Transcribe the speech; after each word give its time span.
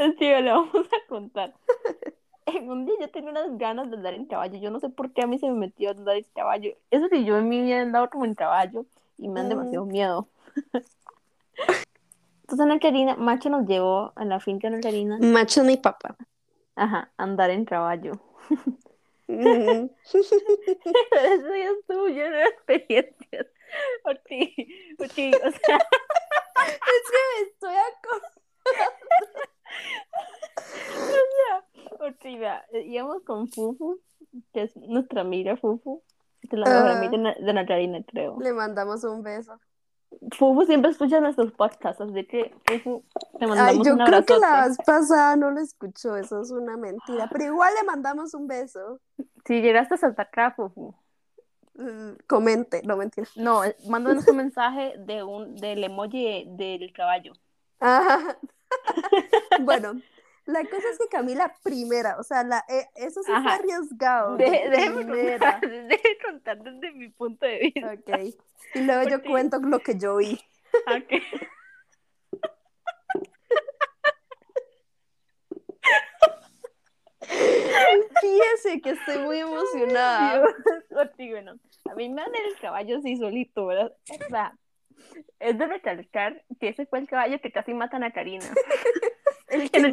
Sí, 0.18 0.24
le 0.24 0.50
vamos 0.50 0.74
a 0.74 1.08
contar. 1.08 1.54
un 2.62 2.86
día 2.86 2.94
yo 3.00 3.10
tenía 3.10 3.30
unas 3.30 3.56
ganas 3.58 3.90
de 3.90 3.96
andar 3.96 4.14
en 4.14 4.26
caballo. 4.26 4.58
Yo 4.58 4.70
no 4.70 4.80
sé 4.80 4.88
por 4.88 5.12
qué 5.12 5.22
a 5.22 5.26
mí 5.26 5.38
se 5.38 5.46
me 5.46 5.54
metió 5.54 5.90
a 5.90 5.92
andar 5.92 6.16
en 6.16 6.24
caballo. 6.34 6.74
Eso 6.90 7.08
sí, 7.10 7.24
yo 7.24 7.38
en 7.38 7.48
mi 7.48 7.62
vida 7.62 7.76
he 7.76 7.80
andado 7.80 8.10
como 8.10 8.24
en 8.24 8.34
caballo 8.34 8.86
y 9.18 9.28
me 9.28 9.40
dan 9.40 9.48
demasiado 9.48 9.84
miedo. 9.86 10.28
Entonces 12.42 12.66
Ana 12.66 12.80
Karina, 12.80 13.14
Macho 13.16 13.48
nos 13.48 13.66
llevó 13.66 14.12
a 14.16 14.24
la 14.24 14.40
finca 14.40 14.68
Ana 14.68 14.80
Karina. 14.80 15.18
Macho 15.20 15.62
mi 15.62 15.76
papá. 15.76 16.16
Ajá, 16.74 17.12
andar 17.16 17.50
en 17.50 17.64
caballo. 17.64 18.14
Eso 19.28 20.18
ya 21.54 21.70
estuvo 21.78 22.08
lleno 22.08 22.36
de 22.36 22.44
experiencias. 22.44 23.46
Orti, 24.02 24.52
Orti, 24.98 25.32
o 25.32 25.50
sea. 25.52 25.76
es 25.76 27.10
que 27.10 27.20
me 27.36 27.42
estoy 27.46 27.76
acordando. 27.76 28.40
O 30.96 31.06
sea, 31.36 32.06
Orti, 32.06 32.38
íbamos 32.86 33.22
con 33.22 33.48
Fufu, 33.48 34.00
que 34.52 34.62
es 34.62 34.76
nuestra 34.76 35.22
amiga 35.22 35.56
Fufu, 35.56 36.02
que 36.42 36.48
es 36.56 36.58
la 36.58 36.66
mejor 36.70 36.88
amiga 36.90 37.34
de 37.38 37.50
Ana 37.50 37.66
Karina, 37.66 38.02
creo. 38.06 38.38
Le 38.40 38.52
mandamos 38.52 39.04
un 39.04 39.22
beso. 39.22 39.58
Fufu 40.36 40.64
siempre 40.64 40.90
escucha 40.90 41.20
nuestros 41.20 41.52
podcasts, 41.52 42.00
así 42.00 42.26
que 42.26 42.54
Fufu, 42.66 43.04
te 43.38 43.46
mandamos 43.46 43.72
Ay, 43.72 43.80
yo 43.84 43.94
un 43.94 44.04
creo 44.04 44.24
que 44.24 44.38
la 44.38 44.66
vez 44.66 44.76
pasada 44.84 45.36
no 45.36 45.50
lo 45.50 45.60
escuchó, 45.60 46.16
eso 46.16 46.40
es 46.40 46.50
una 46.50 46.76
mentira, 46.76 47.28
pero 47.30 47.44
igual 47.44 47.72
le 47.80 47.86
mandamos 47.86 48.34
un 48.34 48.46
beso. 48.46 49.00
Si 49.44 49.60
llegaste 49.60 49.94
hasta 49.94 50.22
acá, 50.22 50.52
Fufu, 50.52 50.94
Mm, 51.80 52.16
Comente, 52.26 52.82
no 52.84 52.96
mentira. 52.98 53.26
no, 53.36 53.64
eh, 53.64 53.74
mándanos 53.88 54.28
un 54.28 54.36
mensaje 54.36 54.94
de 54.98 55.22
un, 55.22 55.56
del 55.56 55.82
emoji 55.82 56.44
del 56.48 56.92
caballo. 56.92 57.32
Ajá. 57.80 58.36
bueno, 59.60 60.00
la 60.46 60.64
cosa 60.64 60.88
es 60.90 60.98
que 60.98 61.08
Camila 61.08 61.54
primera, 61.62 62.16
o 62.18 62.22
sea, 62.22 62.44
la, 62.44 62.64
eh, 62.68 62.86
eso 62.96 63.22
sí 63.22 63.30
fue 63.42 63.52
arriesgado. 63.52 64.36
De- 64.36 64.68
déjeme, 64.70 65.04
contar, 65.06 65.60
déjeme 65.60 66.18
contar 66.24 66.62
desde 66.62 66.92
mi 66.92 67.08
punto 67.10 67.46
de 67.46 67.58
vista. 67.58 67.92
Ok. 67.92 68.34
Y 68.74 68.80
luego 68.80 69.08
yo 69.08 69.22
cuento 69.22 69.58
lo 69.58 69.80
que 69.80 69.98
yo 69.98 70.16
vi. 70.16 70.40
Ok. 70.86 71.22
Fíjese 78.20 78.80
que 78.82 78.90
estoy 78.90 79.18
muy 79.18 79.38
emocionada. 79.38 80.38
Dios, 80.38 80.54
Orti, 80.90 81.30
bueno, 81.30 81.58
a 81.90 81.94
mí 81.94 82.08
me 82.08 82.22
dan 82.22 82.30
el 82.34 82.58
caballo 82.60 82.98
así 82.98 83.16
solito, 83.16 83.66
¿verdad? 83.66 83.92
O 84.10 84.28
sea, 84.28 84.56
es 85.38 85.58
de 85.58 85.66
recalcar 85.66 86.42
que 86.60 86.68
ese 86.68 86.86
fue 86.86 87.00
el 87.00 87.08
caballo 87.08 87.40
que 87.40 87.52
casi 87.52 87.74
matan 87.74 88.04
a 88.04 88.12
Karina. 88.12 88.44
El 89.48 89.68
Que 89.68 89.80
me, 89.80 89.88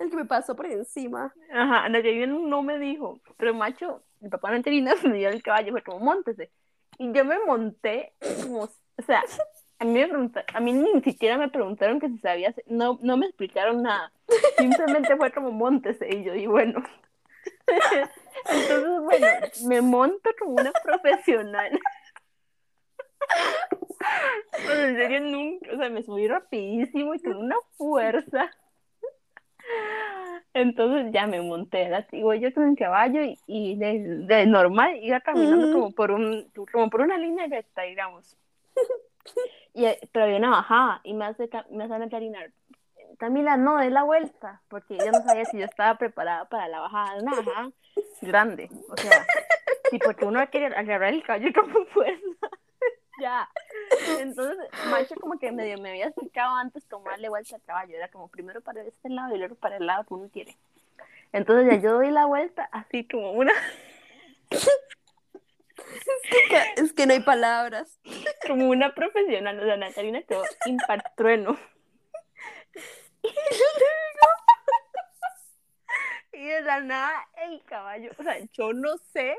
el 0.00 0.10
que 0.10 0.16
me 0.16 0.24
pasó 0.24 0.56
por 0.56 0.66
encima. 0.66 1.32
Ajá, 1.52 1.84
Ana 1.84 2.02
Karina 2.02 2.26
no 2.26 2.62
me 2.62 2.76
dijo, 2.78 3.20
pero 3.36 3.54
macho, 3.54 4.02
el 4.20 4.30
papá 4.30 4.48
de 4.48 4.56
Ana 4.56 4.64
Karina 4.64 4.94
me 5.04 5.16
dio 5.16 5.28
el 5.28 5.42
caballo, 5.44 5.70
fue 5.72 5.82
como, 5.82 6.00
montese. 6.00 6.50
Y 6.98 7.12
yo 7.12 7.24
me 7.24 7.38
monté, 7.46 8.14
como, 8.42 8.64
o 8.64 9.02
sea, 9.06 9.22
a 9.78 9.84
mí, 9.84 9.92
me 9.92 10.30
a 10.54 10.60
mí 10.60 10.72
ni 10.72 11.00
siquiera 11.02 11.38
me 11.38 11.48
preguntaron 11.48 12.00
que 12.00 12.08
si 12.08 12.18
sabía, 12.18 12.48
hacer- 12.48 12.64
no, 12.66 12.98
no 13.00 13.16
me 13.16 13.26
explicaron 13.26 13.82
nada, 13.82 14.10
simplemente 14.56 15.16
fue 15.16 15.30
como, 15.30 15.52
montese, 15.52 16.08
y 16.12 16.24
yo, 16.24 16.34
y 16.34 16.46
bueno. 16.48 16.82
Entonces, 18.50 19.00
bueno, 19.02 19.26
me 19.68 19.82
monto 19.82 20.30
como 20.40 20.54
una 20.54 20.72
profesional. 20.82 21.78
Pero 24.66 24.84
en 24.84 24.96
serio, 24.96 25.20
nunca, 25.20 25.72
o 25.72 25.78
sea, 25.78 25.88
me 25.90 26.02
subí 26.02 26.28
rapidísimo 26.28 27.14
y 27.14 27.20
con 27.20 27.36
una 27.36 27.56
fuerza. 27.76 28.50
Entonces 30.54 31.12
ya 31.12 31.26
me 31.26 31.40
monté, 31.40 31.84
¿verdad? 31.84 32.06
Digo, 32.10 32.34
yo 32.34 32.52
con 32.52 32.68
el 32.68 32.76
caballo 32.76 33.22
y, 33.22 33.38
y 33.46 33.76
de, 33.76 34.00
de 34.26 34.46
normal 34.46 34.98
iba 35.02 35.20
caminando 35.20 35.66
Ujú. 35.66 35.72
como 35.72 35.92
por 35.92 36.10
un, 36.10 36.50
como 36.72 36.90
por 36.90 37.02
una 37.02 37.18
línea 37.18 37.46
recta, 37.46 37.82
digamos. 37.82 38.36
Y, 39.74 39.84
eh, 39.84 39.98
pero 40.10 40.24
había 40.24 40.38
una 40.38 40.50
bajada 40.50 41.00
y 41.04 41.14
me 41.14 41.26
hace, 41.26 41.48
me 41.70 41.84
hace 41.84 42.08
Karina, 42.08 42.40
Camila, 43.18 43.56
no, 43.56 43.76
de 43.78 43.90
la 43.90 44.02
vuelta, 44.02 44.62
porque 44.68 44.94
ella 44.94 45.12
no 45.12 45.22
sabía 45.22 45.44
si 45.44 45.58
yo 45.58 45.64
estaba 45.64 45.96
preparada 45.98 46.46
para 46.46 46.68
la 46.68 46.80
bajada, 46.80 47.20
una 47.20 47.34
bajada 47.34 47.70
grande, 48.22 48.70
o 48.88 48.96
sea, 48.96 49.26
sí, 49.90 49.98
porque 49.98 50.24
uno 50.24 50.40
quiere 50.50 50.74
agarrar 50.74 51.12
el 51.12 51.22
caballo 51.22 51.52
con 51.52 51.86
fuerza, 51.88 52.48
ya. 53.20 53.48
Entonces, 54.18 54.56
Macho 54.90 55.14
como 55.16 55.38
que 55.38 55.52
medio 55.52 55.78
me 55.78 55.90
había 55.90 56.06
explicado 56.06 56.54
antes 56.56 56.84
cómo 56.88 57.06
darle 57.06 57.28
vuelta 57.28 57.56
al 57.56 57.62
caballo, 57.62 57.96
era 57.96 58.08
como 58.08 58.28
primero 58.28 58.60
para 58.60 58.82
este 58.82 59.08
lado 59.08 59.34
y 59.34 59.38
luego 59.38 59.54
para 59.54 59.76
el 59.76 59.86
lado 59.86 60.04
que 60.04 60.14
uno 60.14 60.28
quiere. 60.32 60.56
Entonces 61.32 61.70
ya 61.70 61.80
yo 61.80 61.94
doy 61.94 62.10
la 62.10 62.26
vuelta 62.26 62.68
así 62.72 63.06
como 63.06 63.32
una, 63.32 63.52
Es 66.76 66.92
que 66.92 67.06
no 67.06 67.12
hay 67.12 67.20
palabras. 67.20 67.98
como 68.46 68.68
una 68.68 68.94
profesional, 68.94 69.58
o 69.60 69.64
sea, 69.64 69.76
Natalina 69.76 70.22
quedó 70.22 70.42
impactrueno. 70.66 71.58
Y 76.32 76.44
de 76.44 76.62
la 76.62 76.80
nada 76.80 77.28
el 77.36 77.62
caballo, 77.64 78.12
o 78.16 78.22
sea, 78.22 78.38
yo 78.52 78.72
no 78.72 78.96
sé 79.12 79.36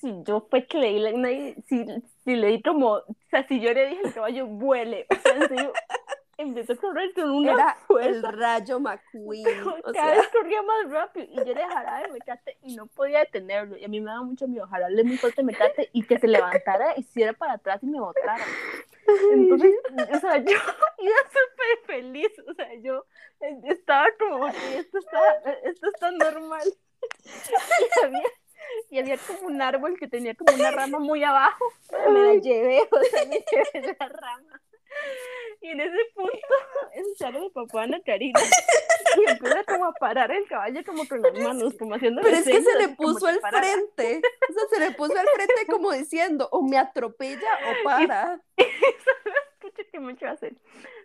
si 0.00 0.22
yo 0.24 0.46
fue 0.50 0.66
que 0.66 0.78
le 0.78 0.88
di, 0.88 0.98
la- 0.98 1.54
si, 1.66 1.84
si 2.24 2.36
le 2.36 2.46
di 2.48 2.62
como, 2.62 2.92
o 2.94 3.04
sea, 3.30 3.46
si 3.46 3.60
yo 3.60 3.72
le 3.72 3.88
dije 3.88 4.00
al 4.06 4.14
caballo 4.14 4.46
vuele, 4.46 5.06
o 5.10 5.14
sea, 5.16 5.32
en 5.36 5.48
serio, 5.48 5.72
empezó 6.36 6.72
a 6.74 6.76
correr 6.76 7.12
con 7.14 7.30
una 7.30 7.52
Era 7.52 7.76
el 7.80 7.86
fuerza. 7.86 8.30
rayo 8.32 8.80
McQueen. 8.80 9.44
O 9.84 9.92
cada 9.92 9.92
sea, 9.92 10.14
vez 10.20 10.28
corría 10.28 10.62
más 10.62 10.90
rápido 10.90 11.26
y 11.30 11.36
yo 11.36 11.54
le 11.54 11.64
jalaba 11.66 12.02
el 12.02 12.12
mecate 12.12 12.56
y 12.62 12.76
no 12.76 12.86
podía 12.86 13.20
detenerlo. 13.20 13.76
Y 13.76 13.84
a 13.84 13.88
mí 13.88 14.00
me 14.00 14.10
daba 14.10 14.22
mucho 14.22 14.46
miedo 14.48 14.66
jalarle 14.68 15.02
muy 15.04 15.16
fuerte 15.16 15.40
el 15.40 15.46
mecate 15.46 15.90
y 15.92 16.02
que 16.04 16.18
se 16.18 16.28
levantara 16.28 16.94
y 16.96 17.00
hiciera 17.00 17.32
para 17.32 17.54
atrás 17.54 17.82
y 17.82 17.86
me 17.86 18.00
botara. 18.00 18.44
Entonces, 19.32 19.74
o 20.14 20.18
sea, 20.20 20.36
yo 20.38 20.52
iba 20.98 21.16
súper 21.28 21.86
feliz. 21.86 22.28
O 22.46 22.54
sea, 22.54 22.68
yo 22.82 23.04
eh, 23.40 23.58
estaba 23.64 24.06
como, 24.18 24.46
"Ok, 24.46 24.54
esto 24.76 24.98
está, 24.98 25.20
esto 25.64 25.88
está 25.88 26.10
normal. 26.10 26.62
Y 28.10 28.47
y 28.90 28.98
había 28.98 29.16
como 29.18 29.48
un 29.48 29.60
árbol 29.62 29.98
que 29.98 30.08
tenía 30.08 30.34
como 30.34 30.54
una 30.54 30.70
rama 30.70 30.98
muy 30.98 31.22
abajo. 31.24 31.64
Me 32.10 32.20
la 32.20 32.34
llevé, 32.34 32.82
o 32.90 33.02
sea, 33.04 33.24
me 33.26 33.44
llevé 33.50 33.96
la 33.98 34.08
rama. 34.08 34.60
Y 35.60 35.68
en 35.68 35.80
ese 35.80 35.98
punto, 36.14 36.32
sale 37.16 37.40
mi 37.40 37.50
papá 37.50 37.82
Ana 37.82 38.00
Karina. 38.04 38.40
Y 39.16 39.30
empieza 39.30 39.64
como 39.64 39.86
a 39.86 39.92
parar 39.92 40.30
el 40.30 40.46
caballo 40.46 40.84
como 40.84 41.06
con 41.08 41.22
las 41.22 41.32
manos, 41.32 41.74
como 41.78 41.94
haciendo 41.94 42.20
pero 42.20 42.36
es 42.36 42.44
que 42.44 42.60
se 42.60 42.78
le 42.78 42.88
puso 42.90 43.26
que 43.26 43.32
al 43.32 43.40
frente. 43.40 44.20
O 44.48 44.52
sea, 44.52 44.62
se 44.70 44.80
le 44.80 44.90
puso 44.92 45.18
al 45.18 45.26
frente 45.28 45.66
como 45.66 45.92
diciendo, 45.92 46.48
o 46.52 46.62
me 46.62 46.76
atropella 46.76 47.48
o 47.70 47.84
para. 47.84 48.40
Escucha 48.56 49.82
que 49.90 49.98
mucho 49.98 50.26
hacer. 50.26 50.56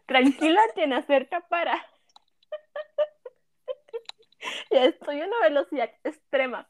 Tranquila, 0.06 0.62
quien 0.76 0.92
acerca 0.92 1.42
para. 1.48 1.86
Ya 4.70 4.86
estoy 4.86 5.22
a 5.22 5.26
una 5.26 5.40
velocidad 5.42 5.90
extrema. 6.04 6.68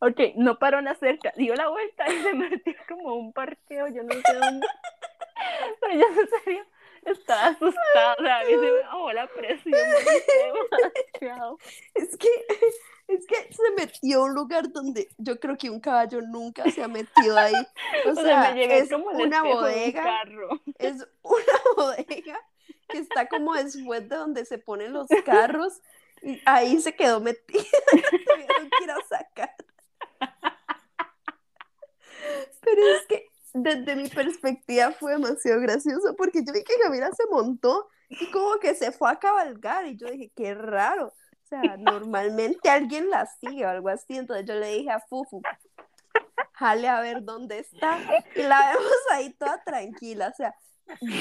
Ok, 0.00 0.18
no 0.36 0.58
paró 0.58 0.80
la 0.80 0.94
cerca, 0.94 1.32
dio 1.36 1.54
la 1.54 1.68
vuelta 1.68 2.10
y 2.12 2.22
se 2.22 2.34
metió 2.34 2.74
como 2.88 3.14
un 3.14 3.32
parqueo, 3.32 3.88
yo 3.88 4.02
no 4.02 4.14
sé 4.14 4.34
dónde. 4.34 4.66
Pero 5.80 5.94
yo 5.94 6.06
en 6.20 6.28
serio 6.44 6.66
estaba 7.04 7.46
asustada, 7.48 8.14
o 8.18 8.22
sea, 8.22 8.40
a 8.40 8.44
mí 8.44 8.50
se 8.50 8.56
me 8.58 8.70
bajó 8.82 9.12
la 9.12 9.26
presión 9.26 9.72
demasiado. 11.12 11.58
Es 11.94 12.16
que, 12.16 12.28
es 13.08 13.26
que 13.26 13.52
se 13.52 13.70
metió 13.76 14.20
a 14.20 14.24
un 14.24 14.34
lugar 14.34 14.70
donde 14.72 15.08
yo 15.18 15.38
creo 15.40 15.56
que 15.56 15.70
un 15.70 15.80
caballo 15.80 16.20
nunca 16.22 16.70
se 16.70 16.82
ha 16.82 16.88
metido 16.88 17.36
ahí. 17.38 17.54
O 18.06 18.10
O 18.10 18.14
sea, 18.14 18.52
me 18.54 18.78
es 18.78 18.90
como 18.90 19.10
una 19.10 19.42
un 19.42 19.50
bodega, 19.50 20.02
carro. 20.02 20.60
es 20.78 21.06
una 21.22 21.60
bodega 21.76 22.40
que 22.88 22.98
está 22.98 23.28
como 23.28 23.54
después 23.54 24.08
de 24.08 24.16
donde 24.16 24.44
se 24.44 24.58
ponen 24.58 24.92
los 24.92 25.06
carros 25.24 25.80
y 26.22 26.40
ahí 26.44 26.80
se 26.80 26.94
quedó 26.94 27.20
metida. 27.20 27.62
Tuvieron 27.90 28.70
que 28.70 28.84
ir 28.84 28.90
a 28.90 29.00
sacar. 29.08 29.54
Pero 32.62 32.82
es 32.86 33.06
que 33.06 33.26
desde 33.52 33.96
mi 33.96 34.08
perspectiva 34.08 34.92
fue 34.92 35.12
demasiado 35.12 35.60
gracioso 35.60 36.14
porque 36.16 36.44
yo 36.44 36.52
vi 36.52 36.62
que 36.62 36.78
Camila 36.82 37.10
se 37.12 37.26
montó 37.30 37.88
y 38.08 38.30
como 38.30 38.58
que 38.58 38.74
se 38.74 38.92
fue 38.92 39.10
a 39.10 39.18
cabalgar 39.18 39.86
y 39.86 39.96
yo 39.96 40.08
dije, 40.08 40.32
qué 40.34 40.54
raro. 40.54 41.08
O 41.08 41.46
sea, 41.48 41.60
normalmente 41.78 42.70
alguien 42.70 43.10
la 43.10 43.26
sigue 43.26 43.66
o 43.66 43.68
algo 43.68 43.88
así. 43.88 44.16
Entonces 44.16 44.46
yo 44.46 44.54
le 44.54 44.74
dije 44.74 44.90
a 44.90 45.00
Fufu, 45.00 45.42
jale 46.52 46.88
a 46.88 47.00
ver 47.00 47.24
dónde 47.24 47.60
está. 47.60 47.98
Y 48.34 48.42
la 48.42 48.72
vemos 48.72 48.92
ahí 49.12 49.32
toda 49.34 49.62
tranquila, 49.64 50.28
o 50.28 50.36
sea, 50.36 50.54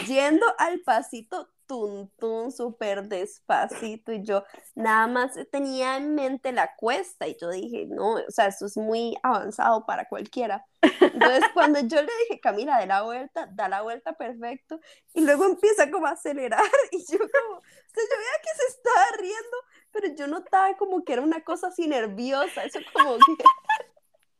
yendo 0.07 0.45
al 0.57 0.81
pasito 0.81 1.49
tun 1.69 2.11
tun 2.17 2.51
súper 2.51 3.07
despacito 3.07 4.11
y 4.11 4.23
yo 4.23 4.43
nada 4.73 5.05
más 5.05 5.35
tenía 5.51 5.97
en 5.97 6.15
mente 6.15 6.51
la 6.51 6.75
cuesta 6.75 7.27
y 7.27 7.37
yo 7.39 7.51
dije, 7.51 7.85
no, 7.87 8.13
o 8.13 8.31
sea, 8.31 8.47
eso 8.47 8.65
es 8.65 8.75
muy 8.75 9.15
avanzado 9.21 9.85
para 9.85 10.09
cualquiera. 10.09 10.65
Entonces 10.81 11.43
cuando 11.53 11.79
yo 11.81 12.01
le 12.01 12.11
dije, 12.23 12.39
Camila, 12.41 12.79
de 12.79 12.87
la 12.87 13.03
vuelta, 13.03 13.47
da 13.53 13.69
la 13.69 13.83
vuelta 13.83 14.13
perfecto 14.13 14.79
y 15.13 15.21
luego 15.21 15.45
empieza 15.45 15.91
como 15.91 16.07
a 16.07 16.11
acelerar 16.11 16.59
y 16.91 17.05
yo 17.09 17.19
como, 17.19 17.57
o 17.57 17.61
sea, 17.61 18.03
yo 18.03 18.17
veía 18.17 18.41
que 18.41 18.61
se 18.61 18.67
estaba 18.75 19.09
yo 20.15 20.27
notaba 20.27 20.75
como 20.77 21.03
que 21.03 21.13
era 21.13 21.21
una 21.21 21.41
cosa 21.43 21.67
así 21.67 21.87
nerviosa, 21.87 22.63
eso 22.63 22.79
como 22.93 23.17
que 23.17 23.43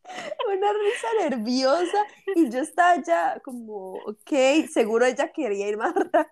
una 0.48 0.74
risa 0.74 1.08
nerviosa 1.30 2.06
y 2.36 2.50
yo 2.50 2.60
estaba 2.60 3.02
ya 3.02 3.40
como, 3.44 3.94
ok, 3.94 4.32
seguro 4.72 5.06
ella 5.06 5.32
quería 5.32 5.68
ir 5.68 5.78
más 5.78 5.94
rápido 5.94 6.30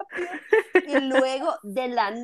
y 0.87 0.99
luego 1.01 1.55
de 1.63 1.87
la 1.89 2.09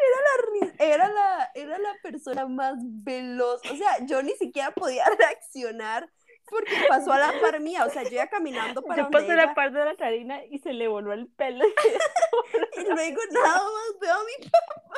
era 0.00 0.18
la, 0.26 0.34
era 0.78 1.08
la, 1.08 1.50
era 1.54 1.78
la 1.78 1.94
persona 2.02 2.46
más 2.46 2.76
veloz, 2.78 3.60
o 3.70 3.76
sea, 3.76 4.04
yo 4.06 4.22
ni 4.22 4.32
siquiera 4.32 4.70
podía 4.72 5.04
reaccionar 5.18 6.10
porque 6.50 6.72
pasó 6.88 7.12
a 7.12 7.18
la 7.18 7.40
par 7.40 7.60
mía, 7.60 7.84
o 7.86 7.90
sea, 7.90 8.02
yo 8.02 8.10
iba 8.10 8.26
caminando 8.26 8.82
para 8.82 9.04
Yo 9.04 9.10
pasé 9.10 9.34
la 9.36 9.54
par 9.54 9.72
de 9.72 9.84
la 9.84 9.94
Karina 9.94 10.44
y 10.46 10.58
se 10.58 10.72
le 10.72 10.88
voló 10.88 11.12
el 11.12 11.28
pelo. 11.28 11.64
y 11.64 12.80
luego 12.88 13.20
nada 13.30 13.62
más 13.62 14.00
veo 14.00 14.14
a 14.14 14.24
mi 14.24 14.48
papá. 14.48 14.89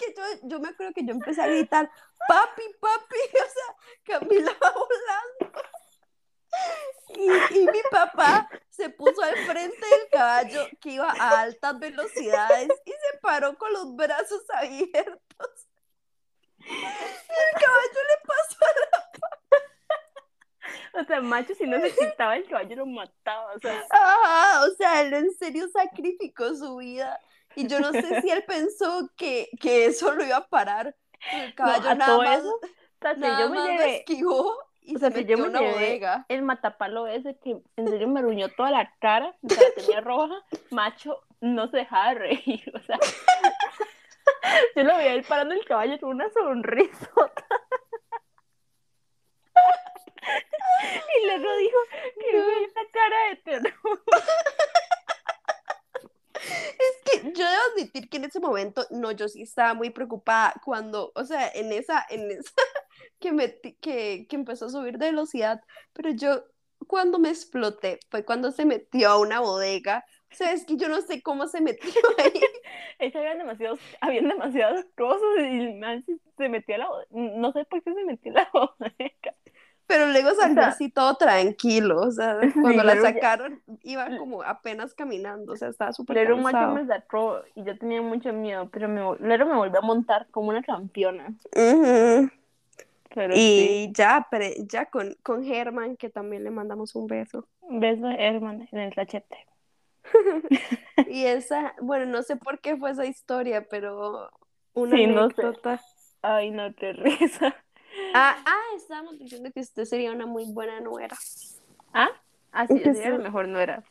Porque 0.00 0.14
yo, 0.16 0.48
yo 0.48 0.60
me 0.60 0.68
acuerdo 0.68 0.92
que 0.94 1.04
yo 1.04 1.12
empecé 1.12 1.42
a 1.42 1.46
gritar, 1.46 1.90
papi, 2.28 2.62
papi, 2.80 3.16
o 3.34 3.50
sea, 3.50 4.18
Camila 4.20 4.56
va 4.62 4.72
volando. 4.72 5.62
Y, 7.16 7.58
y, 7.58 7.66
mi 7.66 7.80
papá 7.90 8.48
se 8.68 8.90
puso 8.90 9.22
al 9.22 9.36
frente 9.46 9.86
del 9.86 10.08
caballo 10.10 10.66
que 10.80 10.90
iba 10.90 11.10
a 11.10 11.40
altas 11.40 11.78
velocidades 11.78 12.68
y 12.84 12.90
se 12.90 13.18
paró 13.20 13.56
con 13.56 13.72
los 13.72 13.94
brazos 13.94 14.42
abiertos. 14.50 15.68
Y 16.58 16.72
el 16.72 17.62
caballo 17.62 18.00
le 18.08 18.26
pasó 18.26 18.64
a 18.64 18.80
la 18.80 19.10
o 20.92 21.04
sea, 21.04 21.20
macho, 21.20 21.54
si 21.54 21.66
no 21.66 21.80
se 21.80 21.94
quitaba 21.94 22.36
el 22.36 22.48
caballo 22.48 22.76
lo 22.76 22.86
mataba, 22.86 23.52
o 23.54 23.58
sea. 23.60 23.84
Ajá, 23.90 24.64
o 24.64 24.74
sea, 24.74 25.00
él 25.02 25.14
en 25.14 25.32
serio 25.34 25.68
sacrificó 25.72 26.54
su 26.54 26.76
vida. 26.76 27.18
Y 27.56 27.66
yo 27.66 27.80
no 27.80 27.92
sé 27.92 28.20
si 28.20 28.30
él 28.30 28.44
pensó 28.46 29.10
que, 29.16 29.48
que 29.60 29.86
eso 29.86 30.12
lo 30.14 30.24
iba 30.24 30.36
a 30.36 30.48
parar. 30.48 30.96
El 31.32 31.54
caballo 31.54 31.94
nada 31.94 32.18
más, 32.18 32.38
eso, 32.38 32.60
nada 33.00 33.40
yo 33.40 33.50
me 33.50 33.56
más 33.56 33.68
llevé, 33.68 33.96
esquivó 33.98 34.56
y 34.80 34.96
o 34.96 34.98
sea, 34.98 35.10
se 35.10 35.18
metió 35.18 35.36
yo 35.36 35.42
me 35.42 35.48
una 35.50 35.60
bodega. 35.60 36.24
El 36.28 36.42
matapalo 36.42 37.06
ese 37.06 37.36
que 37.38 37.60
en 37.76 37.88
serio 37.88 38.08
me 38.08 38.22
ruñó 38.22 38.48
toda 38.48 38.70
la 38.70 38.94
cara, 39.00 39.36
o 39.42 39.48
sea, 39.48 39.62
la 39.68 39.74
tenía 39.74 40.00
roja, 40.00 40.34
macho, 40.70 41.22
no 41.40 41.68
se 41.68 41.78
dejaba 41.78 42.14
de 42.14 42.20
reír, 42.20 42.72
o 42.74 42.80
sea. 42.80 42.98
yo 44.76 44.84
lo 44.84 44.96
veía 44.96 45.12
él 45.12 45.24
parando 45.24 45.54
el 45.54 45.64
caballo 45.64 45.98
con 46.00 46.10
una 46.10 46.30
sonrisa. 46.30 47.10
Y 50.82 51.26
luego 51.26 51.56
dijo 51.56 51.78
que 52.18 52.38
no. 52.38 52.48
esa 52.64 52.80
cara 52.92 53.28
de 53.28 53.36
terror. 53.36 54.02
Es 56.48 57.20
que 57.22 57.32
yo 57.32 57.44
debo 57.44 57.62
admitir 57.72 58.08
que 58.08 58.16
en 58.16 58.24
ese 58.24 58.40
momento, 58.40 58.86
no, 58.90 59.12
yo 59.12 59.28
sí 59.28 59.42
estaba 59.42 59.74
muy 59.74 59.90
preocupada 59.90 60.54
cuando, 60.64 61.12
o 61.14 61.24
sea, 61.24 61.48
en 61.48 61.72
esa, 61.72 62.04
en 62.10 62.30
esa, 62.30 62.52
que, 63.20 63.32
me, 63.32 63.60
que, 63.60 64.26
que 64.28 64.36
empezó 64.36 64.66
a 64.66 64.70
subir 64.70 64.98
de 64.98 65.06
velocidad, 65.06 65.60
pero 65.92 66.10
yo 66.10 66.44
cuando 66.86 67.18
me 67.18 67.28
exploté 67.28 68.00
fue 68.10 68.24
cuando 68.24 68.50
se 68.50 68.64
metió 68.64 69.10
a 69.10 69.18
una 69.18 69.40
bodega. 69.40 70.04
O 70.32 70.34
sea, 70.34 70.52
es 70.52 70.64
que 70.64 70.76
yo 70.76 70.88
no 70.88 71.00
sé 71.00 71.22
cómo 71.22 71.46
se 71.48 71.60
metió 71.60 71.90
ahí. 72.18 73.12
habían 73.14 73.38
demasiados, 73.38 73.80
habían 74.00 74.28
demasiados 74.28 74.84
cosas 74.96 75.22
y 75.40 75.80
se 76.36 76.48
metió 76.48 76.76
a 76.76 76.78
la 76.78 76.88
bodega. 76.88 77.08
No 77.10 77.52
sé 77.52 77.64
por 77.64 77.82
qué 77.82 77.94
se 77.94 78.04
metió 78.04 78.32
a 78.32 78.34
la 78.34 78.50
bodega. 78.52 79.34
Pero 79.90 80.06
luego 80.06 80.32
salió 80.36 80.62
así 80.62 80.88
todo 80.88 81.16
tranquilo, 81.16 82.00
o 82.00 82.12
sea, 82.12 82.38
cuando 82.62 82.84
la 82.84 83.00
sacaron 83.00 83.60
iba 83.82 84.06
como 84.18 84.40
apenas 84.44 84.94
caminando, 84.94 85.54
o 85.54 85.56
sea, 85.56 85.68
estaba 85.68 85.92
súper 85.92 86.16
Lero 86.16 86.36
macho 86.36 86.68
me 86.72 86.86
sacó 86.86 87.40
y 87.56 87.64
yo 87.64 87.76
tenía 87.76 88.00
mucho 88.00 88.32
miedo, 88.32 88.68
pero 88.70 88.88
me, 88.88 89.00
Lero 89.26 89.46
me 89.46 89.56
volvió 89.56 89.80
a 89.80 89.82
montar 89.82 90.28
como 90.30 90.50
una 90.50 90.62
campeona. 90.62 91.34
y 93.34 93.90
ya, 93.92 94.28
pero 94.30 94.44
ya 94.68 94.86
con, 94.86 95.16
con 95.24 95.42
Germán, 95.42 95.96
que 95.96 96.08
también 96.08 96.44
le 96.44 96.50
mandamos 96.50 96.94
un 96.94 97.08
beso. 97.08 97.48
Un 97.60 97.80
beso 97.80 98.06
a 98.06 98.12
Germán 98.12 98.68
en 98.70 98.78
el 98.78 98.94
cachete. 98.94 99.44
y 101.08 101.24
esa, 101.24 101.74
bueno, 101.82 102.06
no 102.06 102.22
sé 102.22 102.36
por 102.36 102.60
qué 102.60 102.76
fue 102.76 102.92
esa 102.92 103.06
historia, 103.06 103.66
pero 103.68 104.30
una 104.72 104.96
sí, 104.96 105.02
anécdota. 105.02 105.72
No 105.72 105.78
sé. 105.78 105.84
Ay, 106.22 106.50
no 106.52 106.72
te 106.74 106.92
risa. 106.92 107.56
Ah, 108.14 108.36
ah, 108.44 108.76
estábamos 108.76 109.18
diciendo 109.18 109.50
que 109.52 109.60
usted 109.60 109.84
sería 109.84 110.12
una 110.12 110.26
muy 110.26 110.44
buena 110.52 110.80
nuera. 110.80 111.16
¿Ah? 111.92 112.10
Ah, 112.52 112.66
sí, 112.66 112.78
sería 112.78 113.10
la 113.10 113.18
mejor 113.18 113.48
nuera. 113.48 113.82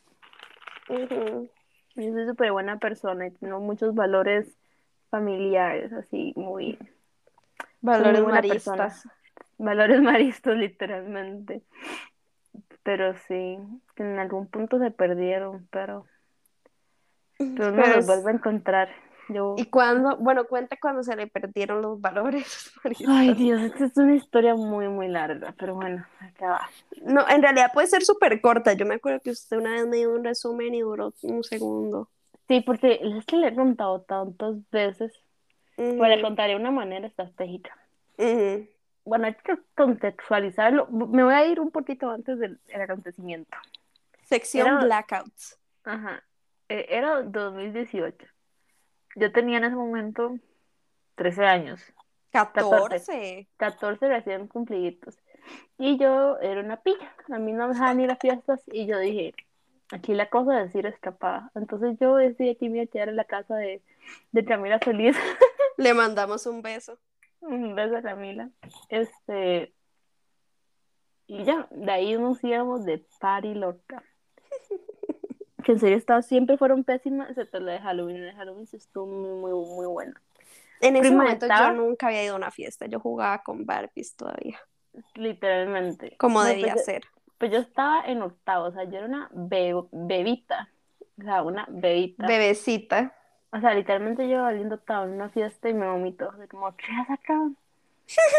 Yo 0.88 2.12
soy 2.12 2.26
súper 2.26 2.52
buena 2.52 2.78
persona 2.78 3.26
y 3.26 3.30
tengo 3.32 3.60
muchos 3.60 3.94
valores 3.94 4.56
familiares, 5.10 5.92
así, 5.92 6.32
muy... 6.36 6.78
Valores 7.80 8.22
maristas. 8.22 9.08
Valores 9.58 10.00
maristas, 10.02 10.56
literalmente. 10.56 11.62
Pero 12.82 13.14
sí, 13.28 13.58
en 13.96 14.18
algún 14.18 14.46
punto 14.46 14.78
se 14.78 14.90
perdieron, 14.90 15.66
pero... 15.70 16.06
Pero 17.38 17.70
no 17.70 17.86
los 17.86 18.06
vuelvo 18.06 18.28
a 18.28 18.32
encontrar. 18.32 18.90
¿Y 19.56 19.64
cuando, 19.66 20.16
bueno, 20.16 20.44
cuenta 20.46 20.76
cuando 20.80 21.02
se 21.02 21.16
le 21.16 21.26
perdieron 21.26 21.82
los 21.82 22.00
valores? 22.00 22.72
Ay, 23.08 23.34
Dios, 23.34 23.60
esta 23.62 23.84
es 23.84 23.96
una 23.96 24.14
historia 24.14 24.54
muy, 24.54 24.88
muy 24.88 25.08
larga, 25.08 25.54
pero 25.58 25.74
bueno, 25.74 26.04
acá 26.20 26.68
No, 27.02 27.28
en 27.28 27.42
realidad 27.42 27.70
puede 27.72 27.86
ser 27.86 28.02
súper 28.02 28.40
corta. 28.40 28.72
Yo 28.72 28.86
me 28.86 28.94
acuerdo 28.94 29.20
que 29.20 29.30
usted 29.30 29.58
una 29.58 29.72
vez 29.72 29.86
me 29.86 29.98
dio 29.98 30.12
un 30.12 30.24
resumen 30.24 30.74
y 30.74 30.80
duró 30.80 31.12
un 31.22 31.44
segundo. 31.44 32.08
Sí, 32.48 32.60
porque 32.60 33.00
es 33.02 33.24
que 33.26 33.36
le 33.36 33.48
he 33.48 33.54
contado 33.54 34.00
tantas 34.02 34.56
veces. 34.70 35.12
Pues 35.76 35.96
le 35.96 36.20
contaré 36.20 36.50
de 36.50 36.60
una 36.60 36.70
manera 36.70 37.06
estratégica. 37.06 37.74
Bueno, 39.04 39.26
hay 39.26 39.34
que 39.34 39.58
contextualizarlo. 39.74 40.86
Me 40.88 41.24
voy 41.24 41.34
a 41.34 41.46
ir 41.46 41.58
un 41.58 41.70
poquito 41.70 42.10
antes 42.10 42.38
del 42.38 42.58
acontecimiento. 42.72 43.56
Sección 44.24 44.80
Blackouts. 44.80 45.58
Ajá. 45.84 46.22
E, 46.68 46.86
era 46.88 47.22
2018. 47.22 48.26
Yo 49.16 49.32
tenía 49.32 49.58
en 49.58 49.64
ese 49.64 49.76
momento 49.76 50.38
13 51.16 51.44
años. 51.44 51.80
14. 52.30 53.48
14, 53.56 54.08
recién 54.08 54.46
cumpliditos. 54.46 55.18
Y 55.78 55.98
yo 55.98 56.38
era 56.38 56.60
una 56.60 56.80
pilla. 56.80 57.14
A 57.32 57.38
mí 57.38 57.52
no 57.52 57.66
me 57.66 57.74
dejaban 57.74 58.00
ir 58.00 58.10
a 58.10 58.16
fiestas. 58.16 58.62
Y 58.66 58.86
yo 58.86 58.98
dije, 58.98 59.34
aquí 59.90 60.14
la 60.14 60.28
cosa 60.28 60.62
es 60.62 60.74
ir 60.74 60.86
escapada. 60.86 61.50
Entonces 61.54 61.98
yo 62.00 62.16
decidí 62.16 62.54
que 62.56 62.68
me 62.68 62.76
iba 62.76 62.84
a 62.84 62.86
quedar 62.86 63.08
en 63.08 63.16
la 63.16 63.24
casa 63.24 63.56
de, 63.56 63.82
de 64.30 64.44
Camila 64.44 64.78
Solís. 64.82 65.16
Le 65.76 65.94
mandamos 65.94 66.46
un 66.46 66.62
beso. 66.62 66.98
Un 67.40 67.74
beso 67.74 67.96
a 67.96 68.02
Camila. 68.02 68.50
Este. 68.88 69.72
Y 71.26 71.44
ya, 71.44 71.66
de 71.70 71.90
ahí 71.90 72.16
nos 72.16 72.42
íbamos 72.42 72.84
de 72.84 73.04
party 73.20 73.54
loca 73.54 74.02
que 75.70 75.74
en 75.74 75.80
serio 75.80 75.96
estaba, 75.96 76.20
siempre 76.22 76.56
fueron 76.56 76.82
pésimas, 76.82 77.30
excepto 77.30 77.60
la 77.60 77.72
de 77.72 77.78
Halloween. 77.78 78.20
La 78.22 78.32
de 78.32 78.32
Halloween 78.32 78.66
sí 78.66 78.76
estuvo 78.76 79.06
muy, 79.06 79.52
muy, 79.52 79.52
muy 79.52 79.86
buena. 79.86 80.20
En 80.80 80.96
ese 80.96 81.12
momento 81.12 81.46
yo 81.46 81.72
nunca 81.74 82.08
había 82.08 82.24
ido 82.24 82.34
a 82.34 82.38
una 82.38 82.50
fiesta, 82.50 82.86
yo 82.86 82.98
jugaba 82.98 83.40
con 83.44 83.64
Barbies 83.64 84.16
todavía. 84.16 84.58
Literalmente. 85.14 86.16
Como 86.16 86.42
debía 86.42 86.72
pues 86.72 86.86
ser. 86.86 87.04
Pues 87.38 87.52
yo 87.52 87.58
estaba 87.58 88.02
en 88.04 88.20
octavo, 88.20 88.66
o 88.66 88.72
sea, 88.72 88.82
yo 88.82 88.98
era 88.98 89.06
una 89.06 89.30
bebita. 89.32 90.68
O 91.20 91.22
sea, 91.22 91.42
una 91.44 91.66
bebita. 91.68 92.26
Bebecita. 92.26 93.14
O 93.52 93.60
sea, 93.60 93.72
literalmente 93.72 94.28
yo 94.28 94.42
valiendo 94.42 94.74
octavo 94.74 95.04
en 95.04 95.12
una 95.12 95.28
fiesta 95.28 95.68
y 95.68 95.74
me 95.74 95.86
vomito. 95.86 96.30
O 96.30 96.48
como, 96.48 96.74
¿qué 96.76 96.86
has 97.00 97.06
sacado? 97.06 97.52